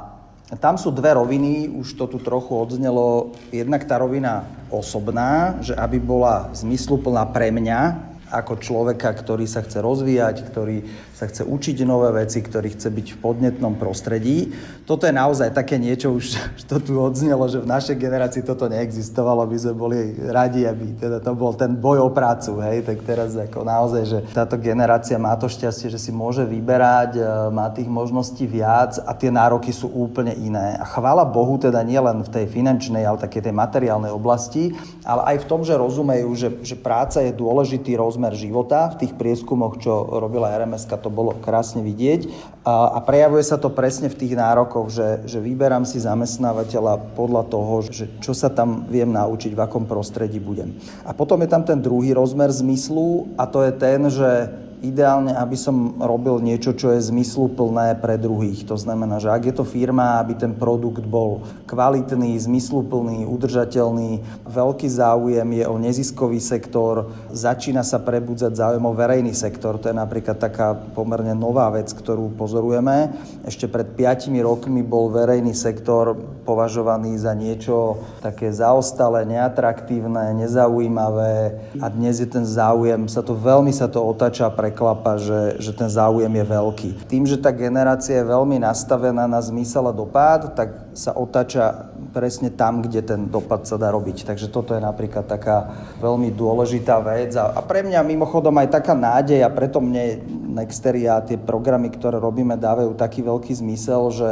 tam 0.56 0.80
sú 0.80 0.88
dve 0.88 1.12
roviny, 1.12 1.68
už 1.68 1.92
to 1.92 2.08
tu 2.08 2.16
trochu 2.16 2.56
odznelo. 2.56 3.36
Jednak 3.52 3.84
tá 3.84 4.00
rovina 4.00 4.48
osobná, 4.72 5.60
že 5.60 5.76
aby 5.76 6.00
bola 6.00 6.48
zmysluplná 6.56 7.28
pre 7.28 7.52
mňa, 7.52 8.08
ako 8.28 8.60
človeka, 8.60 9.08
ktorý 9.12 9.48
sa 9.48 9.64
chce 9.64 9.80
rozvíjať, 9.80 10.48
ktorý 10.52 10.84
sa 11.18 11.26
chce 11.26 11.42
učiť 11.42 11.82
nové 11.82 12.14
veci, 12.14 12.38
ktorý 12.38 12.78
chce 12.78 12.94
byť 12.94 13.06
v 13.10 13.18
podnetnom 13.18 13.74
prostredí. 13.74 14.54
Toto 14.86 15.02
je 15.02 15.10
naozaj 15.10 15.50
také 15.50 15.74
niečo, 15.74 16.14
už 16.14 16.38
to 16.70 16.78
tu 16.78 16.94
odznelo, 16.94 17.50
že 17.50 17.58
v 17.58 17.66
našej 17.66 17.98
generácii 17.98 18.46
toto 18.46 18.70
neexistovalo, 18.70 19.42
by 19.50 19.58
sme 19.58 19.74
boli 19.74 19.98
radi, 20.30 20.62
aby 20.62 20.94
teda 20.94 21.18
to 21.18 21.34
bol 21.34 21.50
ten 21.58 21.74
boj 21.74 22.06
o 22.06 22.10
prácu, 22.14 22.62
hej, 22.62 22.86
tak 22.86 23.02
teraz 23.02 23.34
ako 23.34 23.66
naozaj, 23.66 24.02
že 24.06 24.18
táto 24.30 24.54
generácia 24.62 25.18
má 25.18 25.34
to 25.34 25.50
šťastie, 25.50 25.90
že 25.90 25.98
si 25.98 26.14
môže 26.14 26.46
vyberať, 26.46 27.18
e, 27.18 27.22
má 27.50 27.66
tých 27.74 27.90
možností 27.90 28.46
viac 28.46 29.02
a 29.02 29.10
tie 29.10 29.34
nároky 29.34 29.74
sú 29.74 29.90
úplne 29.90 30.38
iné. 30.38 30.78
A 30.78 30.86
chvála 30.86 31.26
Bohu 31.26 31.58
teda 31.58 31.82
nielen 31.82 32.22
v 32.22 32.30
tej 32.30 32.46
finančnej, 32.46 33.02
ale 33.02 33.18
také 33.18 33.42
tej 33.42 33.58
materiálnej 33.58 34.14
oblasti, 34.14 34.70
ale 35.02 35.34
aj 35.34 35.42
v 35.42 35.48
tom, 35.50 35.66
že 35.66 35.74
rozumejú, 35.74 36.30
že, 36.38 36.48
že 36.62 36.78
práca 36.78 37.26
je 37.26 37.34
dôležitý 37.34 37.98
rozmer 37.98 38.38
života. 38.38 38.94
V 38.94 39.02
tých 39.02 39.18
prieskumoch, 39.18 39.82
čo 39.82 40.06
robila 40.22 40.54
RMS, 40.54 40.86
to 41.08 41.10
bolo 41.10 41.32
krásne 41.40 41.80
vidieť. 41.80 42.28
A, 42.68 42.92
a 42.92 42.98
prejavuje 43.00 43.40
sa 43.40 43.56
to 43.56 43.72
presne 43.72 44.12
v 44.12 44.18
tých 44.20 44.36
nárokoch, 44.36 44.92
že, 44.92 45.24
že 45.24 45.40
vyberám 45.40 45.88
si 45.88 45.96
zamestnávateľa 45.96 47.16
podľa 47.16 47.48
toho, 47.48 47.74
že 47.88 48.12
čo 48.20 48.36
sa 48.36 48.52
tam 48.52 48.84
viem 48.92 49.08
naučiť, 49.08 49.56
v 49.56 49.64
akom 49.64 49.88
prostredí 49.88 50.36
budem. 50.36 50.76
A 51.08 51.16
potom 51.16 51.40
je 51.40 51.48
tam 51.48 51.64
ten 51.64 51.80
druhý 51.80 52.12
rozmer 52.12 52.52
zmyslu 52.52 53.32
a 53.40 53.48
to 53.48 53.64
je 53.64 53.72
ten, 53.72 54.00
že 54.12 54.52
ideálne, 54.80 55.34
aby 55.34 55.58
som 55.58 55.98
robil 55.98 56.38
niečo, 56.38 56.74
čo 56.74 56.94
je 56.94 57.10
zmysluplné 57.10 57.98
pre 57.98 58.14
druhých. 58.14 58.62
To 58.70 58.78
znamená, 58.78 59.18
že 59.18 59.30
ak 59.30 59.42
je 59.50 59.54
to 59.54 59.64
firma, 59.66 60.22
aby 60.22 60.38
ten 60.38 60.54
produkt 60.54 61.02
bol 61.02 61.42
kvalitný, 61.66 62.38
zmysluplný, 62.38 63.26
udržateľný, 63.26 64.22
veľký 64.46 64.88
záujem 64.88 65.48
je 65.58 65.64
o 65.66 65.76
neziskový 65.76 66.38
sektor, 66.38 67.10
začína 67.34 67.82
sa 67.82 67.98
prebudzať 67.98 68.54
záujem 68.54 68.84
o 68.84 68.94
verejný 68.94 69.34
sektor. 69.34 69.76
To 69.82 69.90
je 69.90 69.96
napríklad 69.96 70.38
taká 70.38 70.74
pomerne 70.74 71.34
nová 71.34 71.68
vec, 71.74 71.90
ktorú 71.90 72.34
pozorujeme. 72.38 73.12
Ešte 73.44 73.66
pred 73.66 73.90
5 73.92 74.30
rokmi 74.42 74.86
bol 74.86 75.10
verejný 75.10 75.52
sektor 75.52 76.14
považovaný 76.48 77.20
za 77.20 77.36
niečo 77.36 78.00
také 78.24 78.48
zaostalé, 78.48 79.28
neatraktívne, 79.28 80.32
nezaujímavé 80.32 81.60
a 81.76 81.86
dnes 81.92 82.24
je 82.24 82.28
ten 82.28 82.48
záujem, 82.48 83.04
sa 83.04 83.20
to 83.20 83.36
veľmi 83.36 83.68
sa 83.68 83.84
to 83.84 84.00
otača 84.00 84.48
pre 84.56 84.67
preklapa, 84.68 85.16
že, 85.16 85.56
že 85.56 85.72
ten 85.72 85.88
záujem 85.88 86.28
je 86.28 86.44
veľký. 86.44 86.90
Tým, 87.08 87.24
že 87.24 87.40
tá 87.40 87.48
generácia 87.48 88.20
je 88.20 88.28
veľmi 88.28 88.60
nastavená 88.60 89.24
na 89.24 89.40
zmysel 89.40 89.88
a 89.88 89.96
dopad, 89.96 90.52
tak 90.52 90.92
sa 90.92 91.16
otáča 91.16 91.88
presne 92.12 92.52
tam, 92.52 92.84
kde 92.84 93.00
ten 93.00 93.32
dopad 93.32 93.64
sa 93.64 93.80
dá 93.80 93.88
robiť. 93.88 94.28
Takže 94.28 94.52
toto 94.52 94.76
je 94.76 94.84
napríklad 94.84 95.24
taká 95.24 95.72
veľmi 96.04 96.28
dôležitá 96.36 97.00
vec 97.00 97.32
a, 97.40 97.56
a 97.56 97.60
pre 97.64 97.80
mňa 97.80 98.04
mimochodom 98.04 98.52
aj 98.60 98.68
taká 98.68 98.92
nádej 98.92 99.40
a 99.40 99.48
preto 99.48 99.80
mne 99.80 100.20
Nexteria 100.52 101.16
a 101.16 101.24
tie 101.24 101.40
programy, 101.40 101.88
ktoré 101.88 102.20
robíme, 102.20 102.60
dávajú 102.60 102.92
taký 102.92 103.24
veľký 103.24 103.56
zmysel, 103.56 104.12
že, 104.12 104.30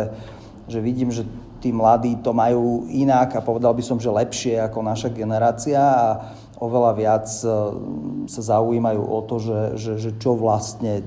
že 0.68 0.78
vidím, 0.84 1.08
že 1.08 1.24
tí 1.60 1.72
mladí 1.72 2.20
to 2.20 2.36
majú 2.36 2.84
inak 2.92 3.34
a 3.34 3.40
povedal 3.40 3.72
by 3.72 3.82
som, 3.82 3.96
že 3.96 4.12
lepšie 4.12 4.60
ako 4.60 4.84
naša 4.84 5.08
generácia 5.10 5.80
a 5.80 6.06
oveľa 6.56 6.92
viac 6.96 7.26
e, 7.28 7.48
sa 8.26 8.42
zaujímajú 8.56 9.02
o 9.02 9.20
to, 9.28 9.36
že, 9.40 9.60
že, 9.76 9.92
že 10.00 10.10
čo 10.16 10.34
vlastne 10.36 11.04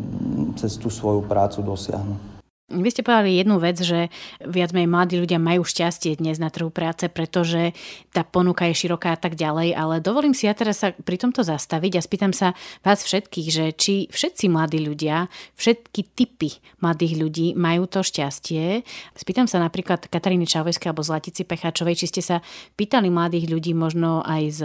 cez 0.55 0.77
tú 0.77 0.93
svoju 0.93 1.25
prácu 1.25 1.65
dosiahnu. 1.65 2.28
Vy 2.69 2.93
ste 2.93 3.01
povedali 3.01 3.41
jednu 3.41 3.57
vec, 3.57 3.81
že 3.81 4.13
viac 4.45 4.69
menej 4.77 4.93
mladí 4.93 5.17
ľudia 5.17 5.41
majú 5.41 5.65
šťastie 5.65 6.21
dnes 6.21 6.37
na 6.37 6.53
trhu 6.53 6.69
práce, 6.69 7.09
pretože 7.09 7.73
tá 8.13 8.21
ponuka 8.21 8.69
je 8.69 8.77
široká 8.85 9.17
a 9.17 9.19
tak 9.19 9.33
ďalej, 9.33 9.73
ale 9.73 9.97
dovolím 10.05 10.37
si 10.37 10.45
ja 10.45 10.53
teraz 10.53 10.85
sa 10.85 10.93
pri 10.93 11.17
tomto 11.17 11.41
zastaviť 11.41 11.97
a 11.97 12.05
spýtam 12.05 12.29
sa 12.29 12.53
vás 12.85 13.01
všetkých, 13.01 13.47
že 13.49 13.65
či 13.73 13.93
všetci 14.13 14.53
mladí 14.53 14.85
ľudia, 14.85 15.25
všetky 15.57 16.13
typy 16.13 16.61
mladých 16.77 17.13
ľudí 17.17 17.47
majú 17.57 17.89
to 17.89 18.05
šťastie. 18.05 18.85
Spýtam 19.17 19.49
sa 19.49 19.57
napríklad 19.57 20.05
Kataríny 20.05 20.45
Čavojskej 20.45 20.93
alebo 20.93 21.01
Zlatici 21.01 21.49
Pecháčovej, 21.49 22.05
či 22.05 22.05
ste 22.13 22.21
sa 22.21 22.37
pýtali 22.77 23.09
mladých 23.09 23.49
ľudí 23.49 23.73
možno 23.73 24.21
aj 24.21 24.43
z, 24.53 24.61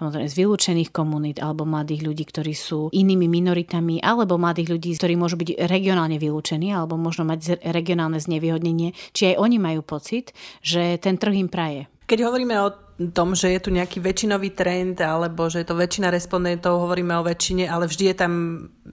z 0.00 0.32
vylúčených 0.32 0.88
komunít 0.88 1.44
alebo 1.44 1.68
mladých 1.68 2.08
ľudí, 2.08 2.24
ktorí 2.24 2.56
sú 2.56 2.88
inými 2.88 3.28
minoritami 3.28 4.00
alebo 4.00 4.40
mladých 4.40 4.80
ľudí, 4.80 4.96
ktorí 4.96 5.12
môžu 5.20 5.36
byť 5.36 5.68
regionálne 5.68 6.16
vylúčení 6.16 6.72
alebo 6.72 6.96
možno 6.96 7.33
mať 7.34 7.58
regionálne 7.74 8.22
znevýhodnenie, 8.22 8.94
či 9.10 9.34
aj 9.34 9.42
oni 9.42 9.58
majú 9.58 9.82
pocit, 9.82 10.30
že 10.62 10.96
ten 11.02 11.18
trh 11.18 11.34
im 11.34 11.50
praje. 11.50 11.90
Keď 12.06 12.18
hovoríme 12.22 12.54
o 12.62 12.83
tom, 13.10 13.34
že 13.34 13.50
je 13.50 13.60
tu 13.60 13.70
nejaký 13.74 13.98
väčšinový 13.98 14.54
trend 14.54 15.02
alebo 15.02 15.50
že 15.50 15.62
je 15.62 15.66
to 15.66 15.74
väčšina 15.74 16.14
respondentov, 16.14 16.78
hovoríme 16.78 17.10
o 17.18 17.26
väčšine, 17.26 17.66
ale 17.66 17.90
vždy 17.90 18.04
je 18.14 18.16
tam 18.16 18.32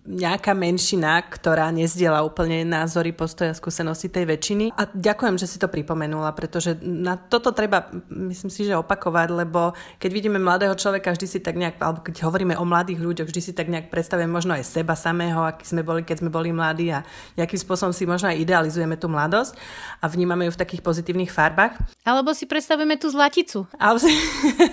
nejaká 0.10 0.58
menšina, 0.58 1.22
ktorá 1.22 1.70
nezdiela 1.70 2.26
úplne 2.26 2.66
názory, 2.66 3.14
postoja, 3.14 3.54
skúsenosti 3.54 4.10
tej 4.10 4.26
väčšiny. 4.26 4.66
A 4.74 4.90
ďakujem, 4.90 5.38
že 5.38 5.46
si 5.46 5.62
to 5.62 5.70
pripomenula, 5.70 6.34
pretože 6.34 6.82
na 6.82 7.14
toto 7.14 7.54
treba, 7.54 7.94
myslím 8.10 8.50
si, 8.50 8.66
že 8.66 8.74
opakovať, 8.74 9.30
lebo 9.46 9.78
keď 10.02 10.10
vidíme 10.10 10.42
mladého 10.42 10.74
človeka, 10.74 11.14
vždy 11.14 11.28
si 11.30 11.40
tak 11.44 11.60
nejak, 11.60 11.78
alebo 11.78 12.02
keď 12.02 12.26
hovoríme 12.26 12.58
o 12.58 12.66
mladých 12.66 13.04
ľuďoch, 13.04 13.30
vždy 13.30 13.42
si 13.44 13.52
tak 13.54 13.70
nejak 13.70 13.94
predstavujeme 13.94 14.32
možno 14.32 14.58
aj 14.58 14.66
seba 14.66 14.98
samého, 14.98 15.46
aký 15.46 15.70
sme 15.70 15.86
boli, 15.86 16.02
keď 16.02 16.26
sme 16.26 16.34
boli 16.34 16.50
mladí 16.50 16.90
a 16.90 17.06
nejakým 17.38 17.62
spôsobom 17.62 17.94
si 17.94 18.10
možno 18.10 18.34
aj 18.34 18.42
idealizujeme 18.42 18.98
tú 18.98 19.12
mladosť 19.12 19.54
a 20.02 20.10
vnímame 20.10 20.50
ju 20.50 20.58
v 20.58 20.62
takých 20.62 20.82
pozitívnych 20.82 21.30
farbách. 21.30 21.78
Alebo 22.02 22.34
si 22.34 22.50
predstavujeme 22.50 22.98
tú 22.98 23.14
zlaticu. 23.14 23.70
Ale 23.92 24.00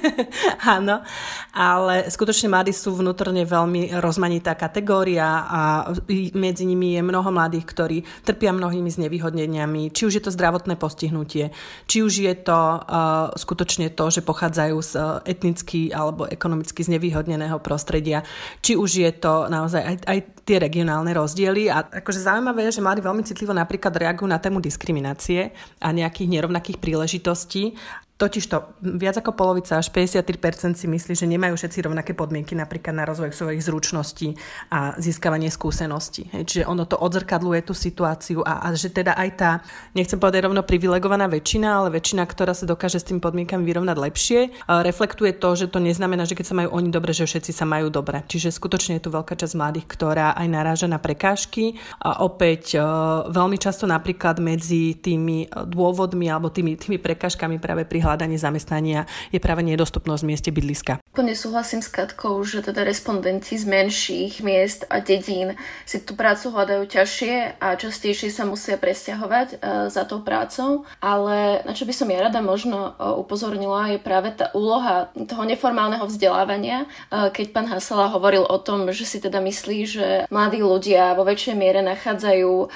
Áno, 0.78 1.02
ale 1.50 2.06
skutočne 2.06 2.46
mladí 2.46 2.70
sú 2.70 2.94
vnútorne 2.94 3.42
veľmi 3.42 3.98
rozmanitá 3.98 4.54
kategória 4.54 5.42
a 5.42 5.60
medzi 6.38 6.62
nimi 6.62 6.94
je 6.94 7.02
mnoho 7.02 7.26
mladých, 7.34 7.66
ktorí 7.66 7.98
trpia 8.22 8.54
mnohými 8.54 8.86
znevýhodneniami, 8.86 9.90
či 9.90 10.06
už 10.06 10.12
je 10.18 10.22
to 10.22 10.30
zdravotné 10.30 10.78
postihnutie, 10.78 11.50
či 11.90 11.98
už 12.06 12.12
je 12.30 12.34
to 12.46 12.54
uh, 12.54 13.34
skutočne 13.34 13.90
to, 13.90 14.06
že 14.06 14.22
pochádzajú 14.22 14.76
z 14.86 14.92
uh, 14.94 15.18
etnicky 15.26 15.90
alebo 15.90 16.30
ekonomicky 16.30 16.86
znevýhodneného 16.86 17.58
prostredia, 17.58 18.22
či 18.62 18.78
už 18.78 19.02
je 19.02 19.12
to 19.18 19.50
naozaj 19.50 19.82
aj, 19.82 19.96
aj 20.06 20.18
tie 20.46 20.62
regionálne 20.62 21.10
rozdiely. 21.10 21.66
A 21.74 21.82
akože 22.00 22.22
zaujímavé 22.22 22.70
je, 22.70 22.78
že 22.78 22.84
mladí 22.86 23.02
veľmi 23.02 23.26
citlivo 23.26 23.50
napríklad 23.50 23.98
reagujú 23.98 24.30
na 24.30 24.38
tému 24.38 24.62
diskriminácie 24.62 25.50
a 25.82 25.90
nejakých 25.90 26.38
nerovnakých 26.38 26.78
príležitostí 26.78 27.74
Totižto 28.18 28.82
viac 28.98 29.22
ako 29.22 29.30
polovica, 29.30 29.78
až 29.78 29.94
53% 29.94 30.74
si 30.74 30.90
myslí, 30.90 31.14
že 31.14 31.22
nemajú 31.30 31.54
všetci 31.54 31.86
rovnaké 31.86 32.18
podmienky 32.18 32.58
napríklad 32.58 32.90
na 32.90 33.06
rozvoj 33.06 33.30
svojich 33.30 33.62
zručností 33.62 34.34
a 34.74 34.98
získavanie 34.98 35.46
skúseností. 35.54 36.26
Čiže 36.26 36.66
ono 36.66 36.82
to 36.82 36.98
odzrkadluje 36.98 37.62
tú 37.62 37.78
situáciu 37.78 38.42
a, 38.42 38.66
a 38.66 38.74
že 38.74 38.90
teda 38.90 39.14
aj 39.14 39.28
tá, 39.38 39.50
nechcem 39.94 40.18
povedať 40.18 40.50
rovno 40.50 40.66
privilegovaná 40.66 41.30
väčšina, 41.30 41.78
ale 41.78 41.94
väčšina, 41.94 42.26
ktorá 42.26 42.58
sa 42.58 42.66
dokáže 42.66 42.98
s 42.98 43.06
tým 43.06 43.22
podmienkami 43.22 43.62
vyrovnať 43.62 43.94
lepšie, 43.94 44.50
reflektuje 44.66 45.38
to, 45.38 45.54
že 45.54 45.70
to 45.70 45.78
neznamená, 45.78 46.26
že 46.26 46.34
keď 46.34 46.46
sa 46.50 46.58
majú 46.58 46.74
oni 46.74 46.90
dobre, 46.90 47.14
že 47.14 47.22
všetci 47.22 47.54
sa 47.54 47.70
majú 47.70 47.86
dobre. 47.86 48.26
Čiže 48.26 48.50
skutočne 48.50 48.98
je 48.98 49.06
tu 49.06 49.14
veľká 49.14 49.38
časť 49.38 49.54
mladých, 49.54 49.86
ktorá 49.86 50.34
aj 50.34 50.46
naráža 50.50 50.90
na 50.90 50.98
prekážky. 50.98 51.78
A 52.02 52.26
opäť 52.26 52.82
veľmi 53.30 53.62
často 53.62 53.86
napríklad 53.86 54.42
medzi 54.42 54.98
tými 54.98 55.46
dôvodmi 55.54 56.26
alebo 56.26 56.50
tými, 56.50 56.74
tými 56.74 56.98
prekážkami 56.98 57.62
práve 57.62 57.86
pri 57.86 58.07
hľadanie 58.08 58.40
zamestnania 58.40 59.04
je 59.28 59.36
práve 59.36 59.60
nedostupnosť 59.60 60.24
v 60.24 60.30
mieste 60.32 60.50
bydliska. 60.50 61.04
Plne 61.18 61.34
súhlasím 61.34 61.82
s 61.82 61.90
Katkou, 61.90 62.46
že 62.46 62.62
teda 62.62 62.86
respondenti 62.86 63.58
z 63.58 63.66
menších 63.66 64.38
miest 64.38 64.86
a 64.86 65.02
dedín 65.02 65.58
si 65.82 65.98
tú 65.98 66.14
prácu 66.14 66.54
hľadajú 66.54 66.86
ťažšie 66.86 67.58
a 67.58 67.74
častejšie 67.74 68.30
sa 68.30 68.46
musia 68.46 68.78
presťahovať 68.78 69.58
uh, 69.58 69.90
za 69.90 70.06
tou 70.06 70.22
prácou, 70.22 70.86
ale 71.02 71.66
na 71.66 71.74
čo 71.74 71.90
by 71.90 71.94
som 71.98 72.06
ja 72.06 72.22
rada 72.22 72.38
možno 72.38 72.94
uh, 72.94 73.18
upozornila 73.18 73.90
je 73.90 73.98
práve 73.98 74.30
tá 74.30 74.54
úloha 74.54 75.10
toho 75.10 75.42
neformálneho 75.42 76.06
vzdelávania, 76.06 76.86
uh, 76.86 77.34
keď 77.34 77.50
pán 77.50 77.66
Hasala 77.66 78.14
hovoril 78.14 78.46
o 78.46 78.58
tom, 78.62 78.86
že 78.94 79.02
si 79.02 79.18
teda 79.18 79.42
myslí, 79.42 79.78
že 79.90 80.06
mladí 80.30 80.62
ľudia 80.62 81.18
vo 81.18 81.26
väčšej 81.26 81.58
miere 81.58 81.82
nachádzajú 81.82 82.70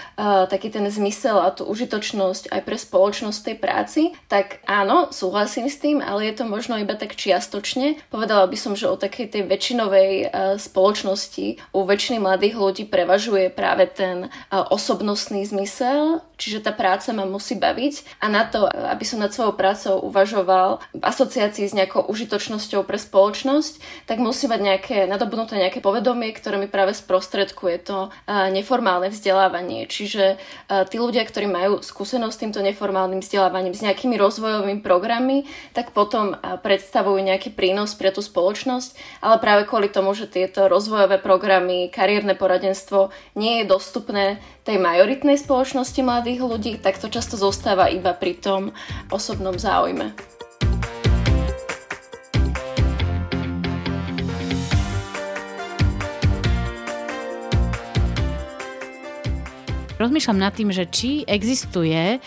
taký 0.50 0.74
ten 0.74 0.82
zmysel 0.90 1.38
a 1.38 1.54
tú 1.54 1.62
užitočnosť 1.70 2.50
aj 2.50 2.60
pre 2.66 2.74
spoločnosť 2.74 3.38
tej 3.38 3.56
práci, 3.62 4.02
tak 4.26 4.58
áno, 4.66 5.14
súhlasím 5.14 5.70
s 5.70 5.78
tým, 5.78 6.02
ale 6.02 6.26
je 6.26 6.42
to 6.42 6.44
možno 6.48 6.74
iba 6.82 6.98
tak 6.98 7.14
čiastočne. 7.14 8.02
Povedala 8.32 8.48
by 8.48 8.56
som, 8.64 8.72
že 8.72 8.88
o 8.88 8.96
takej 8.96 9.28
tej 9.28 9.42
väčšinovej 9.44 10.10
uh, 10.24 10.56
spoločnosti 10.56 11.68
u 11.76 11.84
väčšiny 11.84 12.16
mladých 12.16 12.56
ľudí 12.56 12.88
prevažuje 12.88 13.52
práve 13.52 13.84
ten 13.92 14.32
uh, 14.32 14.64
osobnostný 14.72 15.44
zmysel, 15.44 16.24
čiže 16.40 16.64
tá 16.64 16.72
práca 16.72 17.12
ma 17.12 17.28
musí 17.28 17.60
baviť 17.60 18.24
a 18.24 18.32
na 18.32 18.48
to, 18.48 18.64
aby 18.64 19.04
som 19.04 19.20
nad 19.20 19.36
svojou 19.36 19.52
prácou 19.52 20.00
uvažoval 20.00 20.80
v 20.96 21.04
asociácii 21.04 21.68
s 21.68 21.76
nejakou 21.76 22.08
užitočnosťou 22.08 22.88
pre 22.88 22.96
spoločnosť, 22.96 24.08
tak 24.08 24.16
musí 24.16 24.48
mať 24.48 24.60
nejaké, 24.64 24.96
nadobudnuté 25.04 25.60
nejaké 25.60 25.84
povedomie, 25.84 26.32
ktoré 26.32 26.56
mi 26.56 26.72
práve 26.72 26.96
sprostredkuje 26.96 27.84
to 27.84 28.08
uh, 28.08 28.48
neformálne 28.48 29.12
vzdelávanie. 29.12 29.84
Čiže 29.92 30.40
tí 30.88 30.96
ľudia, 30.96 31.28
ktorí 31.28 31.52
majú 31.52 31.84
skúsenosť 31.84 32.32
s 32.32 32.40
týmto 32.40 32.64
neformálnym 32.64 33.20
vzdelávaním, 33.20 33.76
s 33.76 33.84
nejakými 33.84 34.16
rozvojovými 34.16 34.80
programy, 34.80 35.44
tak 35.76 35.92
potom 35.92 36.32
predstavujú 36.40 37.20
nejaký 37.20 37.52
prínos 37.52 37.92
pre 37.92 38.08
tú 38.08 38.21
spoločnosť, 38.22 39.20
ale 39.20 39.36
práve 39.42 39.66
kvôli 39.66 39.90
tomu, 39.90 40.14
že 40.14 40.30
tieto 40.30 40.70
rozvojové 40.70 41.18
programy, 41.18 41.90
kariérne 41.90 42.38
poradenstvo 42.38 43.10
nie 43.34 43.60
je 43.60 43.68
dostupné 43.68 44.38
tej 44.62 44.78
majoritnej 44.78 45.36
spoločnosti 45.36 46.00
mladých 46.00 46.40
ľudí, 46.46 46.72
tak 46.78 47.02
to 47.02 47.10
často 47.10 47.34
zostáva 47.34 47.90
iba 47.90 48.14
pri 48.14 48.38
tom 48.38 48.70
osobnom 49.10 49.58
záujme. 49.58 50.14
Rozmýšľam 60.02 60.38
nad 60.42 60.50
tým, 60.50 60.74
že 60.74 60.82
či 60.90 61.22
existuje 61.30 62.18